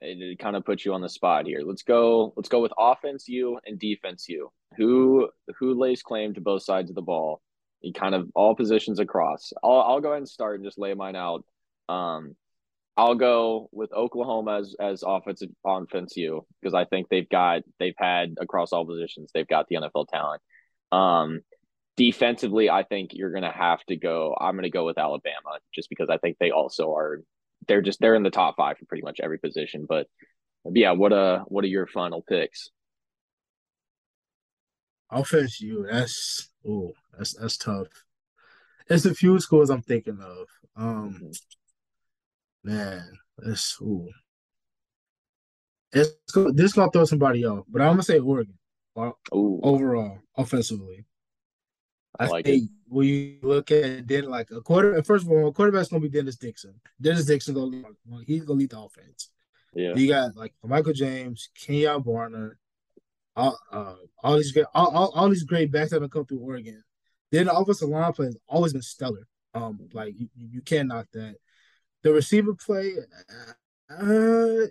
it, 0.00 0.20
it 0.20 0.38
kind 0.38 0.56
of 0.56 0.64
puts 0.64 0.84
you 0.84 0.92
on 0.94 1.00
the 1.00 1.08
spot 1.08 1.46
here. 1.46 1.60
Let's 1.64 1.82
go. 1.82 2.32
Let's 2.36 2.48
go 2.48 2.60
with 2.60 2.72
offense 2.78 3.28
you 3.28 3.58
and 3.66 3.78
defense 3.78 4.28
you. 4.28 4.50
Who 4.76 5.28
who 5.58 5.74
lays 5.74 6.02
claim 6.02 6.34
to 6.34 6.40
both 6.40 6.62
sides 6.62 6.90
of 6.90 6.96
the 6.96 7.02
ball? 7.02 7.40
You 7.80 7.92
kind 7.92 8.14
of 8.14 8.28
all 8.34 8.54
positions 8.54 8.98
across. 8.98 9.52
I'll 9.62 9.80
I'll 9.80 10.00
go 10.00 10.10
ahead 10.10 10.18
and 10.18 10.28
start 10.28 10.56
and 10.56 10.64
just 10.64 10.78
lay 10.78 10.92
mine 10.94 11.16
out. 11.16 11.44
Um, 11.88 12.36
I'll 12.96 13.14
go 13.14 13.68
with 13.72 13.92
Oklahoma 13.92 14.60
as 14.60 14.74
as 14.80 15.04
offensive 15.06 15.50
offense 15.64 16.16
you 16.16 16.46
because 16.60 16.74
I 16.74 16.86
think 16.86 17.08
they've 17.08 17.28
got 17.28 17.62
they've 17.78 17.94
had 17.98 18.36
across 18.40 18.72
all 18.72 18.86
positions 18.86 19.30
they've 19.34 19.46
got 19.46 19.66
the 19.68 19.76
NFL 19.76 20.08
talent. 20.08 20.42
Um, 20.92 21.40
defensively, 21.96 22.70
I 22.70 22.84
think 22.84 23.10
you're 23.12 23.32
gonna 23.32 23.52
have 23.52 23.84
to 23.86 23.96
go. 23.96 24.34
I'm 24.40 24.54
gonna 24.54 24.70
go 24.70 24.86
with 24.86 24.98
Alabama 24.98 25.58
just 25.74 25.90
because 25.90 26.08
I 26.10 26.16
think 26.18 26.38
they 26.38 26.50
also 26.50 26.94
are 26.94 27.22
they're 27.68 27.82
just 27.82 28.00
they're 28.00 28.14
in 28.14 28.22
the 28.22 28.30
top 28.30 28.56
five 28.56 28.78
for 28.78 28.86
pretty 28.86 29.02
much 29.02 29.20
every 29.22 29.38
position. 29.38 29.84
But 29.86 30.06
yeah, 30.64 30.92
what 30.92 31.12
uh 31.12 31.40
what 31.48 31.64
are 31.64 31.68
your 31.68 31.86
final 31.86 32.22
picks? 32.22 32.70
Offense, 35.10 35.60
you 35.60 35.86
that's 35.90 36.50
oh 36.66 36.92
that's 37.16 37.34
that's 37.34 37.58
tough. 37.58 37.88
It's 38.88 39.04
a 39.04 39.14
few 39.14 39.38
schools 39.40 39.68
I'm 39.68 39.82
thinking 39.82 40.18
of. 40.20 40.46
Um, 40.76 41.14
mm-hmm. 41.14 41.30
Man, 42.66 43.18
that's 43.38 43.78
ooh. 43.80 44.08
It's 45.92 46.10
this 46.52 46.72
gonna 46.72 46.90
throw 46.90 47.04
somebody 47.04 47.46
off, 47.46 47.64
but 47.68 47.80
I'm 47.80 47.92
gonna 47.92 48.02
say 48.02 48.18
Oregon. 48.18 48.58
Ooh. 48.98 49.60
Overall, 49.62 50.18
offensively. 50.36 51.04
I, 52.18 52.26
like 52.28 52.46
think 52.46 52.64
it. 52.64 52.70
when 52.88 53.06
you 53.06 53.38
look 53.42 53.70
at 53.70 54.08
then 54.08 54.28
like 54.28 54.50
a 54.50 54.60
quarter, 54.62 55.02
first 55.02 55.24
of 55.24 55.30
all, 55.30 55.48
a 55.48 55.52
quarterback's 55.52 55.88
gonna 55.88 56.00
be 56.00 56.08
Dennis 56.08 56.36
Dixon. 56.36 56.74
Dennis 57.00 57.26
Dixon 57.26 57.54
gonna 57.54 57.82
he's 58.26 58.44
gonna 58.44 58.58
lead 58.58 58.70
the 58.70 58.80
offense. 58.80 59.30
Yeah. 59.74 59.94
You 59.94 60.08
got 60.08 60.34
like 60.36 60.54
Michael 60.64 60.94
James, 60.94 61.50
Kenjon 61.58 62.04
Barner, 62.04 62.52
all, 63.36 63.58
uh, 63.70 63.94
all 64.22 64.36
these 64.36 64.52
great, 64.52 64.66
all, 64.74 64.88
all, 64.88 65.12
all, 65.14 65.28
these 65.28 65.44
great 65.44 65.70
backs 65.70 65.90
that 65.90 66.00
have 66.00 66.10
come 66.10 66.24
through 66.24 66.40
Oregon. 66.40 66.82
Then 67.30 67.46
the 67.46 67.54
offensive 67.54 67.90
line 67.90 68.12
play 68.14 68.26
has 68.26 68.38
always 68.48 68.72
been 68.72 68.82
stellar. 68.82 69.28
Um, 69.54 69.88
like 69.92 70.14
you, 70.18 70.28
you 70.50 70.62
can't 70.62 70.88
knock 70.88 71.06
that. 71.12 71.36
The 72.06 72.12
receiver 72.12 72.54
play, 72.54 72.92
uh, 73.90 74.66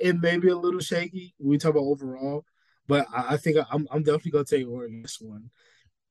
it, 0.00 0.18
may 0.22 0.38
be 0.38 0.48
a 0.48 0.56
little 0.56 0.80
shaky. 0.80 1.34
We 1.38 1.58
talk 1.58 1.72
about 1.72 1.82
overall, 1.82 2.46
but 2.86 3.06
I, 3.14 3.36
think 3.36 3.58
I'm, 3.70 3.86
I'm 3.90 4.02
definitely 4.02 4.30
gonna 4.30 4.44
take 4.46 4.66
Oregon 4.66 5.02
this 5.02 5.20
one. 5.20 5.50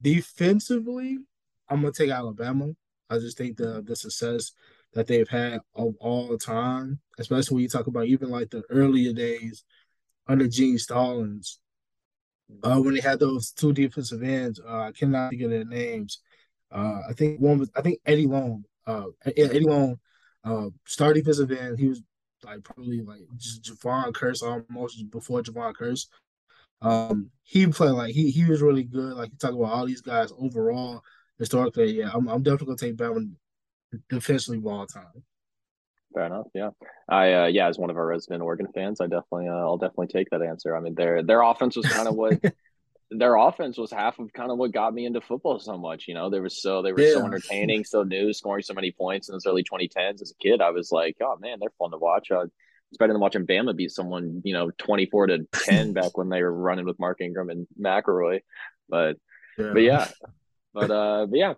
Defensively, 0.04 1.18
I'm 1.68 1.82
gonna 1.82 1.94
take 1.94 2.12
Alabama. 2.12 2.74
I 3.10 3.18
just 3.18 3.40
think 3.40 3.58
the 3.58 3.82
the 3.82 3.96
success 3.96 4.52
that 4.94 5.08
they've 5.08 5.28
had 5.28 5.62
of 5.74 5.96
all 6.00 6.38
time, 6.38 7.00
especially 7.18 7.56
when 7.56 7.64
you 7.64 7.70
talk 7.70 7.88
about 7.88 8.06
even 8.06 8.30
like 8.30 8.52
the 8.52 8.62
earlier 8.70 9.14
days 9.14 9.64
under 10.28 10.48
Gene 10.48 10.78
Stallings, 10.78 11.58
uh, 12.62 12.80
when 12.80 12.94
they 12.94 13.02
had 13.02 13.18
those 13.18 13.50
two 13.50 13.74
defensive 13.74 14.22
ends. 14.22 14.62
Uh, 14.64 14.82
I 14.82 14.92
cannot 14.92 15.32
think 15.32 15.42
of 15.42 15.50
their 15.50 15.66
names. 15.66 16.22
Uh, 16.72 17.00
I 17.10 17.14
think 17.14 17.40
one 17.40 17.58
was 17.58 17.72
I 17.76 17.82
think 17.82 17.98
Eddie 18.06 18.28
Long. 18.28 18.64
Uh, 18.86 19.06
Eddie 19.26 19.62
Long, 19.62 19.98
uh, 20.44 20.70
star 20.86 21.14
defensive 21.14 21.52
end. 21.52 21.80
He 21.80 21.88
was 21.88 22.02
like 22.44 22.64
probably 22.64 23.02
like 23.02 23.22
just 23.38 23.64
Jevon 23.64 24.12
Kearse 24.12 24.42
almost 24.44 25.10
before 25.12 25.42
Jevon 25.42 25.74
Kearse. 25.74 26.08
Um, 26.82 27.32
he 27.44 27.66
played 27.68 27.92
like 27.92 28.14
he 28.14 28.30
he 28.30 28.46
was 28.46 28.62
really 28.62 28.84
good. 28.84 29.14
Like 29.14 29.32
you 29.32 29.38
talk 29.38 29.54
about 29.54 29.74
all 29.74 29.86
these 29.86 30.02
guys 30.02 30.32
overall 30.38 31.02
historically. 31.40 31.98
Yeah, 32.00 32.12
I'm 32.14 32.28
I'm 32.28 32.44
definitely 32.44 32.76
gonna 32.76 32.78
take 32.78 32.98
Bama 32.98 33.32
defensively 34.10 34.60
of 34.60 34.68
all 34.68 34.86
time. 34.86 35.24
Fair 36.14 36.26
enough. 36.26 36.48
Yeah, 36.54 36.70
I 37.10 37.34
uh, 37.34 37.46
yeah, 37.48 37.68
as 37.68 37.78
one 37.78 37.90
of 37.90 37.98
our 37.98 38.06
resident 38.06 38.44
Oregon 38.44 38.68
fans, 38.74 39.02
I 39.02 39.06
definitely 39.06 39.48
uh, 39.48 39.54
I'll 39.54 39.78
definitely 39.78 40.08
take 40.08 40.30
that 40.32 40.42
answer. 40.42 40.76
I 40.76 40.80
mean, 40.80 40.96
their 40.96 41.24
their 41.24 41.42
offense 41.42 41.76
was 41.76 41.88
kind 41.88 42.08
of 42.08 42.16
what 42.16 42.34
their 43.10 43.36
offense 43.36 43.78
was 43.78 43.92
half 43.92 44.20
of 44.20 44.34
kind 44.34 44.52
of 44.52 44.58
what 44.58 44.74
got 44.74 44.94
me 44.94 45.06
into 45.06 45.22
football 45.22 45.60
so 45.60 45.78
much. 45.78 46.08
You 46.08 46.14
know, 46.14 46.30
they 46.30 46.40
were 46.40 46.50
so 46.50 46.82
they 46.82 46.92
were 46.92 47.00
yeah. 47.00 47.14
so 47.14 47.26
entertaining, 47.26 47.86
so 47.86 48.04
new, 48.04 48.34
scoring 48.34 48.64
so 48.64 48.74
many 48.74 48.92
points 48.92 49.30
in 49.30 49.34
those 49.34 49.46
early 49.46 49.64
2010s. 49.64 50.22
As 50.22 50.32
a 50.32 50.44
kid, 50.44 50.62
I 50.62 50.72
was 50.72 50.92
like, 50.92 51.18
oh 51.22 51.38
man, 51.40 51.58
they're 51.60 51.70
fun 51.80 51.92
to 51.92 51.98
watch. 51.98 52.32
Uh, 52.32 52.46
it's 52.90 52.98
better 52.98 53.14
than 53.14 53.22
watching 53.22 53.46
Bama 53.46 53.76
beat 53.76 53.92
someone, 53.92 54.42
you 54.46 54.54
know, 54.54 54.72
24 54.78 55.28
to 55.28 55.48
10 55.54 55.94
back 55.94 56.18
when 56.18 56.30
they 56.30 56.42
were 56.42 56.54
running 56.54 56.86
with 56.86 57.00
Mark 57.00 57.20
Ingram 57.22 57.50
and 57.50 57.68
McElroy. 57.80 58.42
But 58.88 59.18
yeah. 59.58 59.72
but 59.74 59.82
yeah. 59.82 60.08
But 60.74 60.92
uh 60.92 61.26
but 61.30 61.38
yeah. 61.38 61.54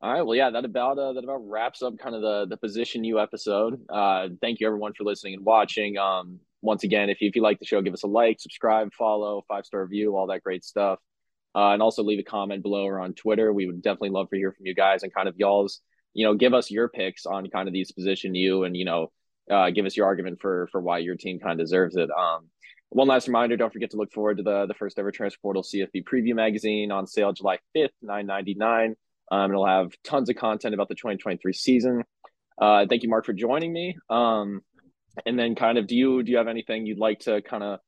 All 0.00 0.12
right. 0.12 0.22
Well, 0.22 0.34
yeah, 0.34 0.50
that 0.50 0.64
about 0.64 0.98
uh, 0.98 1.12
that 1.12 1.24
about 1.24 1.48
wraps 1.48 1.82
up 1.82 1.98
kind 1.98 2.14
of 2.14 2.22
the 2.22 2.46
the 2.48 2.56
Position 2.56 3.04
U 3.04 3.20
episode. 3.20 3.80
Uh 3.88 4.28
thank 4.40 4.60
you 4.60 4.66
everyone 4.66 4.94
for 4.94 5.04
listening 5.04 5.34
and 5.34 5.44
watching. 5.44 5.98
Um 5.98 6.40
once 6.62 6.84
again, 6.84 7.10
if 7.10 7.20
you 7.20 7.28
if 7.28 7.36
you 7.36 7.42
like 7.42 7.58
the 7.58 7.66
show, 7.66 7.82
give 7.82 7.92
us 7.92 8.04
a 8.04 8.06
like, 8.06 8.40
subscribe, 8.40 8.92
follow, 8.94 9.44
five 9.48 9.66
star 9.66 9.82
review, 9.82 10.16
all 10.16 10.28
that 10.28 10.42
great 10.42 10.64
stuff. 10.64 10.98
Uh, 11.54 11.72
and 11.72 11.82
also 11.82 12.02
leave 12.02 12.18
a 12.18 12.22
comment 12.22 12.62
below 12.62 12.86
or 12.86 12.98
on 12.98 13.12
Twitter. 13.12 13.52
We 13.52 13.66
would 13.66 13.82
definitely 13.82 14.10
love 14.10 14.30
to 14.30 14.36
hear 14.36 14.52
from 14.52 14.64
you 14.64 14.74
guys 14.74 15.02
and 15.02 15.12
kind 15.12 15.28
of 15.28 15.34
y'all's, 15.36 15.82
you 16.14 16.24
know, 16.24 16.34
give 16.34 16.54
us 16.54 16.70
your 16.70 16.88
picks 16.88 17.26
on 17.26 17.46
kind 17.50 17.68
of 17.68 17.74
these 17.74 17.92
Position 17.92 18.34
U 18.34 18.64
and 18.64 18.74
you 18.74 18.86
know, 18.86 19.12
uh, 19.50 19.70
give 19.70 19.84
us 19.84 19.96
your 19.96 20.06
argument 20.06 20.40
for 20.40 20.68
for 20.72 20.80
why 20.80 20.98
your 20.98 21.16
team 21.16 21.38
kind 21.40 21.60
of 21.60 21.64
deserves 21.64 21.96
it. 21.96 22.08
Um, 22.10 22.48
one 22.90 23.08
last 23.08 23.26
reminder: 23.26 23.56
don't 23.56 23.72
forget 23.72 23.90
to 23.90 23.96
look 23.96 24.12
forward 24.12 24.36
to 24.36 24.42
the 24.42 24.66
the 24.66 24.74
first 24.74 24.98
ever 24.98 25.10
Transfer 25.10 25.40
Portal 25.42 25.62
CFB 25.62 26.04
preview 26.04 26.34
magazine 26.34 26.92
on 26.92 27.06
sale 27.06 27.32
July 27.32 27.58
fifth, 27.74 27.92
nine 28.02 28.26
ninety 28.26 28.54
nine. 28.54 28.94
Um, 29.30 29.50
it'll 29.50 29.66
have 29.66 29.92
tons 30.04 30.28
of 30.28 30.36
content 30.36 30.74
about 30.74 30.88
the 30.88 30.94
twenty 30.94 31.16
twenty 31.16 31.38
three 31.38 31.54
season. 31.54 32.04
Uh, 32.60 32.86
thank 32.88 33.02
you, 33.02 33.08
Mark, 33.08 33.24
for 33.24 33.32
joining 33.32 33.72
me. 33.72 33.96
Um, 34.10 34.60
and 35.26 35.38
then, 35.38 35.54
kind 35.54 35.78
of, 35.78 35.86
do 35.86 35.94
you 35.94 36.22
do 36.22 36.30
you 36.32 36.38
have 36.38 36.48
anything 36.48 36.86
you'd 36.86 36.98
like 36.98 37.20
to 37.20 37.42
kind 37.42 37.62
of 37.62 37.80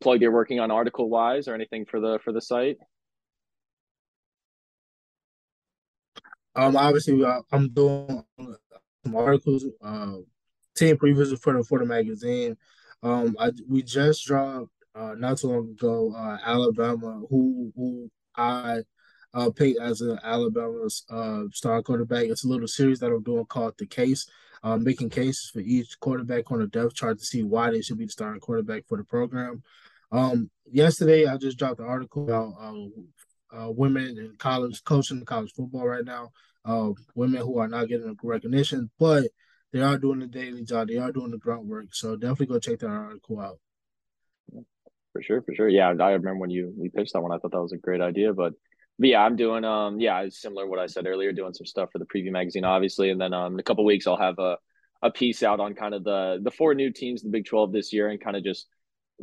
plug 0.00 0.20
you're 0.20 0.32
working 0.32 0.60
on 0.60 0.70
article 0.70 1.08
wise 1.08 1.48
or 1.48 1.54
anything 1.54 1.84
for 1.84 2.00
the 2.00 2.18
for 2.24 2.32
the 2.32 2.40
site? 2.40 2.76
Um, 6.54 6.76
obviously, 6.76 7.24
uh, 7.24 7.40
I'm 7.52 7.68
doing 7.70 8.24
some 9.04 9.16
articles. 9.16 9.64
Uh, 9.82 10.16
team 10.74 10.96
previews 10.96 11.38
for 11.40 11.52
the 11.52 11.64
for 11.64 11.78
the 11.78 11.84
magazine. 11.84 12.56
Um, 13.02 13.36
I 13.38 13.50
we 13.68 13.82
just 13.82 14.24
dropped 14.26 14.70
uh, 14.94 15.14
not 15.16 15.38
too 15.38 15.48
long 15.48 15.70
ago 15.70 16.14
uh, 16.16 16.38
Alabama, 16.44 17.22
who 17.28 17.72
who 17.76 18.10
I 18.36 18.82
uh, 19.34 19.50
picked 19.50 19.80
as 19.80 20.00
an 20.00 20.18
Alabama's 20.22 21.04
uh, 21.10 21.44
star 21.52 21.82
quarterback. 21.82 22.24
It's 22.24 22.44
a 22.44 22.48
little 22.48 22.68
series 22.68 23.00
that 23.00 23.10
I'm 23.10 23.22
doing 23.22 23.44
called 23.46 23.74
the 23.78 23.86
case, 23.86 24.26
uh, 24.62 24.76
making 24.76 25.10
cases 25.10 25.50
for 25.52 25.60
each 25.60 25.98
quarterback 26.00 26.50
on 26.50 26.60
the 26.60 26.66
depth 26.66 26.94
chart 26.94 27.18
to 27.18 27.24
see 27.24 27.42
why 27.42 27.70
they 27.70 27.82
should 27.82 27.98
be 27.98 28.06
the 28.06 28.10
starting 28.10 28.40
quarterback 28.40 28.84
for 28.86 28.98
the 28.98 29.04
program. 29.04 29.62
Um, 30.10 30.50
yesterday, 30.70 31.26
I 31.26 31.36
just 31.36 31.58
dropped 31.58 31.80
an 31.80 31.86
article 31.86 32.24
about 32.24 32.54
uh, 32.60 32.86
uh, 33.56 33.70
women 33.70 34.18
in 34.18 34.34
college 34.38 34.82
coaching 34.84 35.24
college 35.24 35.52
football 35.54 35.86
right 35.86 36.04
now. 36.04 36.30
Uh, 36.64 36.90
women 37.14 37.40
who 37.40 37.58
are 37.58 37.68
not 37.68 37.88
getting 37.88 38.14
recognition, 38.22 38.90
but 38.98 39.24
they 39.72 39.80
are 39.80 39.98
doing 39.98 40.18
the 40.18 40.26
daily 40.26 40.64
job. 40.64 40.88
They 40.88 40.98
are 40.98 41.12
doing 41.12 41.30
the 41.30 41.38
grunt 41.38 41.66
work. 41.66 41.94
So 41.94 42.16
definitely 42.16 42.46
go 42.46 42.58
check 42.58 42.80
that 42.80 42.88
article 42.88 43.40
out. 43.40 43.58
For 45.12 45.22
sure, 45.22 45.42
for 45.42 45.54
sure. 45.54 45.68
Yeah, 45.68 45.88
I 45.88 46.12
remember 46.12 46.36
when 46.36 46.50
you 46.50 46.74
we 46.76 46.90
pitched 46.90 47.12
that 47.14 47.22
one. 47.22 47.32
I 47.32 47.38
thought 47.38 47.52
that 47.52 47.62
was 47.62 47.72
a 47.72 47.78
great 47.78 48.00
idea. 48.00 48.32
But, 48.34 48.52
but 48.98 49.08
yeah, 49.08 49.22
I'm 49.22 49.36
doing 49.36 49.64
um 49.64 50.00
yeah, 50.00 50.26
similar 50.30 50.64
to 50.64 50.68
what 50.68 50.78
I 50.78 50.86
said 50.86 51.06
earlier, 51.06 51.32
doing 51.32 51.54
some 51.54 51.66
stuff 51.66 51.90
for 51.92 51.98
the 51.98 52.06
preview 52.06 52.32
magazine, 52.32 52.64
obviously, 52.64 53.10
and 53.10 53.20
then 53.20 53.32
um 53.32 53.54
in 53.54 53.60
a 53.60 53.62
couple 53.62 53.84
weeks 53.84 54.06
I'll 54.06 54.16
have 54.16 54.38
a 54.38 54.56
a 55.02 55.10
piece 55.10 55.42
out 55.42 55.60
on 55.60 55.74
kind 55.74 55.94
of 55.94 56.04
the 56.04 56.40
the 56.42 56.50
four 56.50 56.74
new 56.74 56.92
teams 56.92 57.22
in 57.22 57.30
the 57.30 57.36
Big 57.36 57.46
Twelve 57.46 57.72
this 57.72 57.92
year, 57.92 58.08
and 58.08 58.20
kind 58.20 58.36
of 58.36 58.44
just 58.44 58.66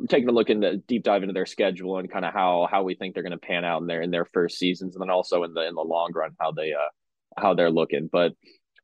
taking 0.09 0.29
a 0.29 0.31
look 0.31 0.49
into 0.49 0.77
deep 0.77 1.03
dive 1.03 1.23
into 1.23 1.33
their 1.33 1.45
schedule 1.45 1.97
and 1.97 2.11
kind 2.11 2.25
of 2.25 2.33
how 2.33 2.67
how 2.69 2.83
we 2.83 2.95
think 2.95 3.13
they're 3.13 3.23
going 3.23 3.31
to 3.31 3.37
pan 3.37 3.65
out 3.65 3.81
in 3.81 3.87
their 3.87 4.01
in 4.01 4.11
their 4.11 4.25
first 4.25 4.57
seasons, 4.57 4.95
and 4.95 5.01
then 5.01 5.09
also 5.09 5.43
in 5.43 5.53
the 5.53 5.67
in 5.67 5.75
the 5.75 5.81
long 5.81 6.11
run 6.13 6.31
how 6.39 6.51
they 6.51 6.73
uh 6.73 6.89
how 7.37 7.53
they're 7.53 7.71
looking. 7.71 8.09
But 8.11 8.33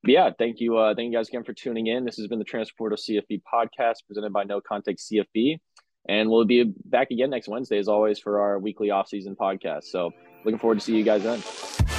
but 0.04 0.12
yeah, 0.12 0.32
thank 0.38 0.60
you. 0.60 0.78
Uh, 0.78 0.96
thank 0.96 1.12
you 1.12 1.18
guys 1.18 1.30
again 1.30 1.44
for 1.44 1.54
tuning 1.54 1.88
in. 1.88 2.06
This 2.06 2.18
has 2.18 2.28
been 2.28 2.40
the 2.40 2.46
Transfer 2.46 2.74
Portal 2.78 2.98
CFB 2.98 3.42
podcast 3.54 3.98
presented 4.08 4.34
by 4.34 4.44
No 4.44 4.60
Context 4.60 5.12
CFB. 5.12 5.58
And 6.10 6.30
we'll 6.30 6.46
be 6.46 6.74
back 6.86 7.12
again 7.12 7.30
next 7.30 7.48
Wednesday, 7.48 7.78
as 7.78 7.88
always, 7.88 8.18
for 8.18 8.42
our 8.42 8.58
weekly 8.58 8.90
off-season 8.90 9.36
podcast. 9.40 9.84
So 9.84 10.10
looking 10.44 10.60
forward 10.60 10.80
to 10.80 10.82
see 10.82 10.96
you 10.96 11.04
guys 11.04 11.24
then. 11.24 11.91